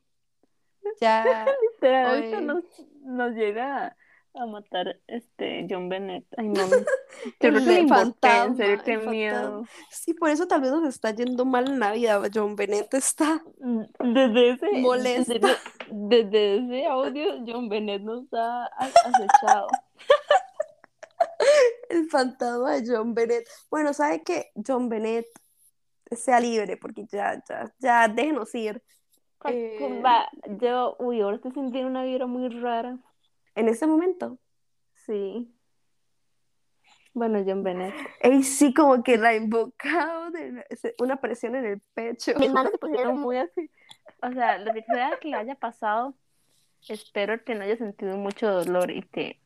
Ya, 1.02 1.46
Oye. 2.12 2.42
nos, 2.42 2.64
nos 3.02 3.34
llega 3.34 3.96
a 4.36 4.46
matar 4.46 5.00
este 5.08 5.68
John 5.70 5.90
Bennett. 5.90 6.26
Ay, 6.38 6.48
no. 6.48 6.68
Yo 7.40 7.50
creo 7.52 7.64
que 7.64 7.88
fantasma, 7.88 8.46
en 8.46 8.58
serio, 8.58 8.82
qué 8.84 8.98
miedo. 8.98 9.66
sí, 9.92 10.14
por 10.14 10.30
eso 10.30 10.48
tal 10.48 10.62
vez 10.62 10.72
nos 10.72 10.88
está 10.88 11.12
yendo 11.12 11.46
mal 11.46 11.68
en 11.70 11.80
la 11.80 11.92
vida. 11.92 12.22
John 12.34 12.56
Bennett 12.56 12.94
está 12.94 13.44
Desde 14.00 14.52
ese, 14.52 14.72
Molesta. 14.80 15.34
Desde, 15.34 15.58
desde 15.92 16.58
ese 16.58 16.86
audio, 16.88 17.44
John 17.46 17.70
Bennett 17.70 18.02
nos 18.02 18.26
ha 18.34 18.66
acechado. 18.66 19.68
el 21.90 22.10
fantasma 22.10 22.72
de 22.74 22.84
John 22.88 23.14
Bennett. 23.14 23.48
Bueno, 23.70 23.94
¿sabe 23.94 24.24
qué? 24.24 24.52
John 24.66 24.90
Bennett 24.90 25.28
sea 26.12 26.40
libre, 26.40 26.78
porque 26.78 27.06
ya, 27.12 27.44
ya, 27.48 27.72
ya 27.80 28.08
déjenos 28.08 28.54
ir. 28.56 28.82
Eh. 29.52 30.02
va, 30.04 30.30
yo, 30.60 30.96
uy, 31.00 31.22
ahora 31.22 31.36
estoy 31.38 31.52
sintiendo 31.52 31.90
una 31.90 32.04
vibra 32.04 32.26
muy 32.28 32.48
rara. 32.50 32.98
En 33.56 33.68
ese 33.70 33.86
momento. 33.88 34.38
Sí. 34.94 35.52
Bueno, 37.14 37.44
John 37.46 37.64
Bennett. 37.64 37.94
Ey, 38.22 38.42
sí, 38.44 38.74
como 38.74 39.04
que 39.04 39.18
la 39.18 39.36
invocado 39.36 40.32
de 40.32 40.66
una 41.00 41.18
presión 41.18 41.56
en 41.56 41.66
el 41.66 41.80
pecho. 41.94 42.32
Mis 42.40 42.52
manos 42.52 42.72
se 42.72 42.78
pusieron 42.80 43.20
muy 43.20 43.38
así. 43.38 43.70
O 44.24 44.32
sea, 44.32 44.58
lo 44.58 44.74
que 44.74 44.84
sea 44.84 45.18
que 45.22 45.28
le 45.28 45.36
haya 45.38 45.56
pasado, 45.56 46.16
espero 46.88 47.44
que 47.44 47.54
no 47.54 47.64
haya 47.66 47.78
sentido 47.78 48.18
mucho 48.18 48.50
dolor 48.52 48.90
y 48.90 49.04
que 49.04 49.40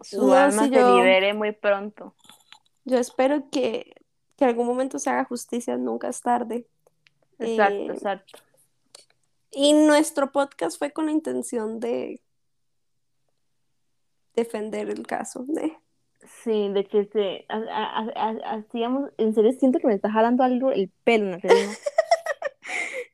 su 0.00 0.26
No, 0.26 0.34
alma 0.34 0.64
sí, 0.64 0.70
se 0.70 0.74
yo- 0.80 0.96
libere 0.96 1.32
muy 1.32 1.52
pronto. 1.52 2.14
Yo 2.84 2.98
espero 2.98 3.48
que, 3.50 3.94
que 4.36 4.44
algún 4.44 4.66
momento 4.66 4.98
se 4.98 5.08
haga 5.10 5.24
justicia, 5.24 5.76
nunca 5.76 6.08
es 6.08 6.20
tarde. 6.20 6.66
Exacto, 7.38 7.74
Eh, 7.74 7.86
exacto. 7.86 8.38
Y 9.52 9.72
nuestro 9.74 10.32
podcast 10.32 10.78
fue 10.78 10.92
con 10.92 11.06
la 11.06 11.12
intención 11.12 11.78
de 11.80 12.22
defender 14.34 14.88
el 14.90 15.06
caso. 15.06 15.44
de- 15.48 15.78
Sí, 16.44 16.68
de 16.72 16.84
que 16.86 17.44
ha- 17.48 18.06
hacíamos, 18.54 19.10
en 19.18 19.34
serio 19.34 19.52
siento 19.52 19.78
que 19.80 19.88
me 19.88 19.94
está 19.94 20.10
jalando 20.10 20.44
algo 20.44 20.70
el 20.70 20.90
pelo, 21.04 21.26
Natalia. 21.30 21.56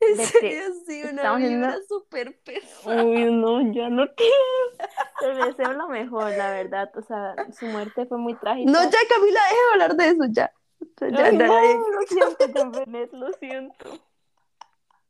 En 0.01 0.17
serio, 0.17 0.63
sí, 0.87 1.03
una 1.11 1.35
vibra 1.37 1.77
súper 1.89 2.39
pesada. 2.43 3.03
Uy, 3.05 3.25
no, 3.33 3.61
ya 3.73 3.89
no 3.91 4.05
quiero. 4.15 5.35
Le 5.35 5.47
deseo 5.47 5.73
lo 5.73 5.89
mejor, 5.89 6.31
la 6.37 6.51
verdad. 6.53 6.91
O 6.97 7.03
sea, 7.03 7.35
su 7.59 7.67
muerte 7.67 8.07
fue 8.07 8.17
muy 8.17 8.35
trágica. 8.39 8.71
No, 8.71 8.81
ya 8.85 8.99
Camila, 9.09 9.41
deja 9.51 9.57
de 9.57 9.73
hablar 9.73 9.97
de 9.97 10.09
eso, 10.09 10.25
ya. 10.31 10.53
Ya, 11.01 11.07
Ay, 11.27 11.37
ya, 11.37 11.47
no, 11.47 11.47
ya. 11.47 11.75
lo 11.75 12.03
siento, 12.07 13.17
lo 13.17 13.33
siento. 13.35 13.99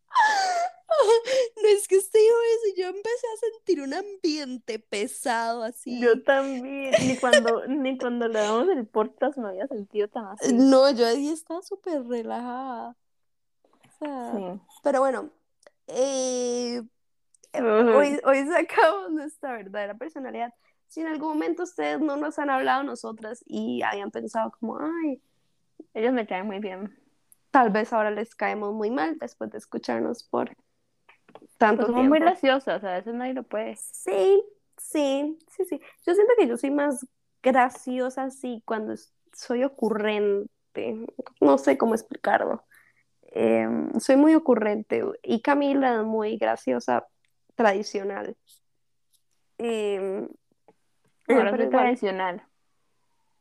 No 1.63 1.69
es 1.69 1.87
que 1.89 1.97
usted 1.99 2.19
dijo 2.19 2.37
eso, 2.55 2.81
yo 2.81 2.87
empecé 2.89 3.27
a 3.27 3.51
sentir 3.53 3.81
un 3.83 3.95
ambiente 3.95 4.79
pesado 4.79 5.63
así. 5.63 6.01
Yo 6.01 6.23
también, 6.23 6.93
ni 7.07 7.17
cuando, 7.19 7.67
ni 7.67 7.99
cuando 7.99 8.29
le 8.29 8.39
damos 8.41 8.69
el 8.71 8.87
podcast 8.87 9.37
me 9.39 9.49
había 9.49 9.67
sentido 9.67 10.09
tan 10.09 10.27
así. 10.27 10.53
No, 10.55 10.91
yo 10.91 11.07
ahí 11.07 11.29
estaba 11.29 11.61
súper 11.63 12.05
relajada. 12.05 12.97
O 13.85 13.99
sea, 14.05 14.33
Sí. 14.35 14.61
pero 14.83 15.01
bueno, 15.01 15.31
eh, 15.89 16.83
eh, 17.53 17.63
hoy, 17.63 18.21
hoy 18.25 18.47
sacamos 18.47 19.11
nuestra 19.11 19.53
verdadera 19.53 19.95
personalidad. 19.95 20.53
Si 20.87 21.01
en 21.01 21.09
algún 21.09 21.29
momento 21.29 21.65
ustedes 21.65 22.01
no 22.01 22.17
nos 22.17 22.39
han 22.39 22.49
hablado 22.51 22.83
nosotras 22.83 23.43
y 23.47 23.83
habían 23.83 24.11
pensado 24.11 24.53
como, 24.59 24.79
ay, 24.81 25.21
Ellos 25.95 26.13
me 26.13 26.27
caen 26.27 26.47
muy 26.47 26.61
bien. 26.61 26.97
tal 27.51 27.71
vez 27.71 27.93
ahora 27.93 28.11
les 28.11 28.35
caemos 28.35 28.73
muy 28.75 28.91
mal 28.91 29.19
después 29.19 29.51
de 29.51 29.59
escucharnos 29.59 30.23
por 30.25 30.55
tanto 31.59 31.83
Pues 31.83 31.87
somos 31.89 32.09
muy 32.09 32.19
tiempo. 32.19 32.27
graciosas, 32.31 32.83
a 32.85 32.93
veces 32.93 33.15
nadie 33.15 33.35
lo 33.35 33.43
puede. 33.43 33.77
Sí, 33.77 34.43
sí, 34.77 35.39
sí, 35.51 35.65
sí. 35.65 35.81
Yo 36.07 36.15
siento 36.15 36.33
que 36.39 36.47
yo 36.47 36.57
soy 36.57 36.71
más 36.71 37.07
graciosa 37.43 38.25
así 38.25 38.63
cuando 38.65 38.95
soy 39.33 39.65
ocurrente. 39.65 40.49
No 41.41 41.59
sé 41.59 41.77
cómo 41.77 41.95
explicarlo. 41.95 42.65
em, 43.31 43.93
soy 44.01 44.17
muy 44.17 44.35
ocurrente 44.35 45.05
y 45.23 45.43
Camila 45.43 45.97
es 46.01 46.05
muy 46.05 46.39
graciosa, 46.39 47.07
tradicional. 47.57 48.37
Em, 49.59 50.29
Ahora 51.29 51.51
soy 51.51 51.61
igual- 51.67 51.71
tradicional. 51.85 52.43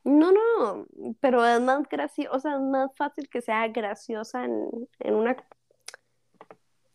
No, 0.04 0.32
no, 0.32 0.86
pero 1.22 1.46
es 1.46 1.62
más 1.62 1.84
o 2.32 2.40
sea, 2.40 2.56
es 2.56 2.62
más 2.62 2.92
fácil 2.96 3.30
que 3.30 3.42
sea 3.42 3.68
graciosa 3.70 4.44
en, 4.46 4.70
en 5.00 5.16
una 5.16 5.36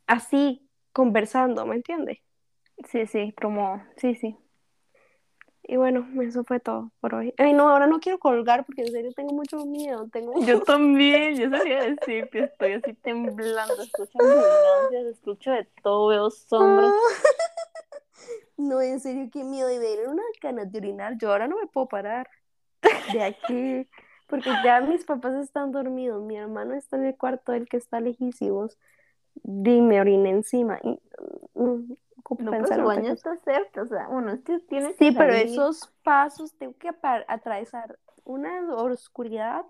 así 0.07 0.69
conversando, 0.93 1.67
¿me 1.67 1.77
entiendes? 1.77 2.19
Sí, 2.89 3.07
sí, 3.07 3.35
como, 3.41 3.83
sí, 3.97 4.15
sí. 4.15 4.37
Y 5.65 5.77
bueno, 5.77 6.09
eso 6.21 6.43
fue 6.43 6.59
todo 6.59 6.91
por 7.01 7.15
hoy. 7.15 7.33
Ay, 7.39 7.53
no, 7.53 7.69
ahora 7.69 7.87
no 7.87 8.01
quiero 8.01 8.19
colgar 8.19 8.67
porque 8.67 8.83
en 8.83 8.91
serio 8.91 9.13
tengo 9.15 9.33
mucho 9.33 9.65
miedo. 9.65 10.09
Tengo... 10.09 10.35
Yo 10.45 10.61
también, 10.63 11.37
yo 11.37 11.49
sabía 11.51 11.83
decir 11.85 12.29
que 12.31 12.41
estoy 12.41 12.73
así 12.73 12.95
temblando, 12.95 13.81
escucho 13.81 14.11
ambulancias, 14.19 15.07
escucho 15.07 15.51
de 15.53 15.69
todo, 15.83 16.09
veo 16.09 16.31
sombras. 16.31 16.93
No, 18.59 18.81
en 18.81 19.01
serio, 19.01 19.29
qué 19.33 19.43
miedo. 19.43 19.71
Y 19.73 19.79
me 19.79 19.87
dieron 19.87 20.13
unas 20.13 20.27
ganas 20.41 20.71
de 20.71 20.79
orinar. 20.79 21.17
Yo 21.19 21.33
ahora 21.33 21.49
no 21.49 21.59
me 21.59 21.67
puedo 21.67 21.89
parar 21.89 22.29
de 23.13 23.23
aquí. 23.23 23.89
Porque 24.29 24.51
ya 24.65 24.81
mis 24.81 25.05
papás 25.05 25.35
están 25.43 25.73
dormidos. 25.73 26.23
Mi 26.23 26.37
hermano 26.37 26.75
está 26.75 26.97
en 26.97 27.07
el 27.07 27.17
cuarto, 27.17 27.53
el 27.53 27.69
que 27.69 27.77
está 27.77 28.01
lejísimos. 28.01 28.79
Y 29.45 29.81
me 29.81 30.01
oriné 30.01 30.31
encima. 30.31 30.79
Y, 30.83 30.99
mm, 31.55 31.93
ocupo 32.19 32.43
No, 32.43 32.51
pero 32.51 32.67
su 32.67 32.83
baño 32.83 33.13
está 33.13 33.37
cerca, 33.39 33.83
o 33.83 33.87
sea, 33.87 34.09
que 34.45 34.59
tiene 34.61 34.95
que 34.95 35.11
Sí, 35.11 35.15
pero 35.17 35.33
esos 35.33 35.93
pasos 36.03 36.55
tengo 36.59 36.75
que 36.79 36.91
atravesar 37.29 37.99
una 38.25 38.75
oscuridad. 38.75 39.65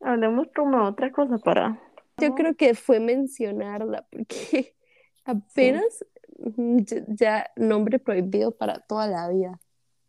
Hablemos 0.00 0.48
como 0.54 0.84
otra 0.84 1.12
cosa 1.12 1.38
para... 1.38 1.80
Yo 2.18 2.34
creo 2.34 2.54
que 2.54 2.74
fue 2.74 3.00
mencionarla 3.00 4.06
porque 4.10 4.74
apenas 5.24 6.04
mm, 6.38 6.78
ya 7.08 7.50
nombre 7.56 7.98
prohibido 7.98 8.50
para 8.52 8.80
toda 8.80 9.06
la 9.06 9.28
vida. 9.28 9.58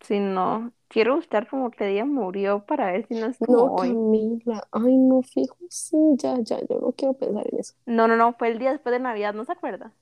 Si 0.04 0.20
no, 0.20 0.72
quiero 0.88 1.16
buscar 1.16 1.48
como 1.48 1.70
qué 1.70 1.86
día 1.86 2.04
murió 2.04 2.64
para 2.66 2.92
ver 2.92 3.06
si 3.08 3.14
no 3.14 3.26
es 3.26 3.38
como 3.38 3.52
No, 3.52 3.74
hoy. 3.76 3.88
Camila, 3.88 4.68
ay 4.72 4.96
no, 4.96 5.22
fijo, 5.22 5.56
sí, 5.68 5.96
ya, 6.18 6.38
ya, 6.40 6.60
yo 6.68 6.78
no 6.80 6.92
quiero 6.92 7.14
pensar 7.14 7.46
en 7.52 7.58
eso. 7.58 7.74
No, 7.86 8.06
no, 8.08 8.16
no, 8.16 8.34
fue 8.34 8.48
el 8.48 8.58
día 8.58 8.72
después 8.72 8.92
de 8.92 9.00
Navidad, 9.00 9.34
¿no 9.34 9.44
se 9.44 9.52
acuerda? 9.52 9.92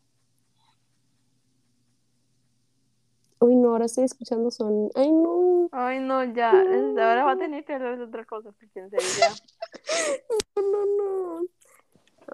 Uy, 3.41 3.57
no, 3.57 3.71
ahora 3.71 3.87
estoy 3.87 4.05
escuchando 4.05 4.51
son, 4.51 4.91
ay 4.95 5.11
no, 5.11 5.69
Ay, 5.73 6.01
no, 6.01 6.23
ya, 6.25 6.63
es- 6.63 6.97
ahora 6.99 7.25
va 7.25 7.33
a 7.33 7.39
tener 7.39 7.65
que 7.65 7.75
hablar 7.75 7.97
de 7.99 8.05
otra 8.05 8.25
cosa, 8.25 8.53
porque 8.53 8.81
en 8.81 8.91
serio 8.91 9.07
ya. 9.19 9.35
no, 10.57 10.63
no, 10.63 10.87
no. 11.41 11.47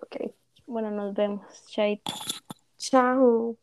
Ok, 0.03 0.33
Bueno, 0.67 0.91
nos 0.91 1.15
vemos, 1.15 1.43
Chaito. 1.69 2.13
chao. 2.79 3.57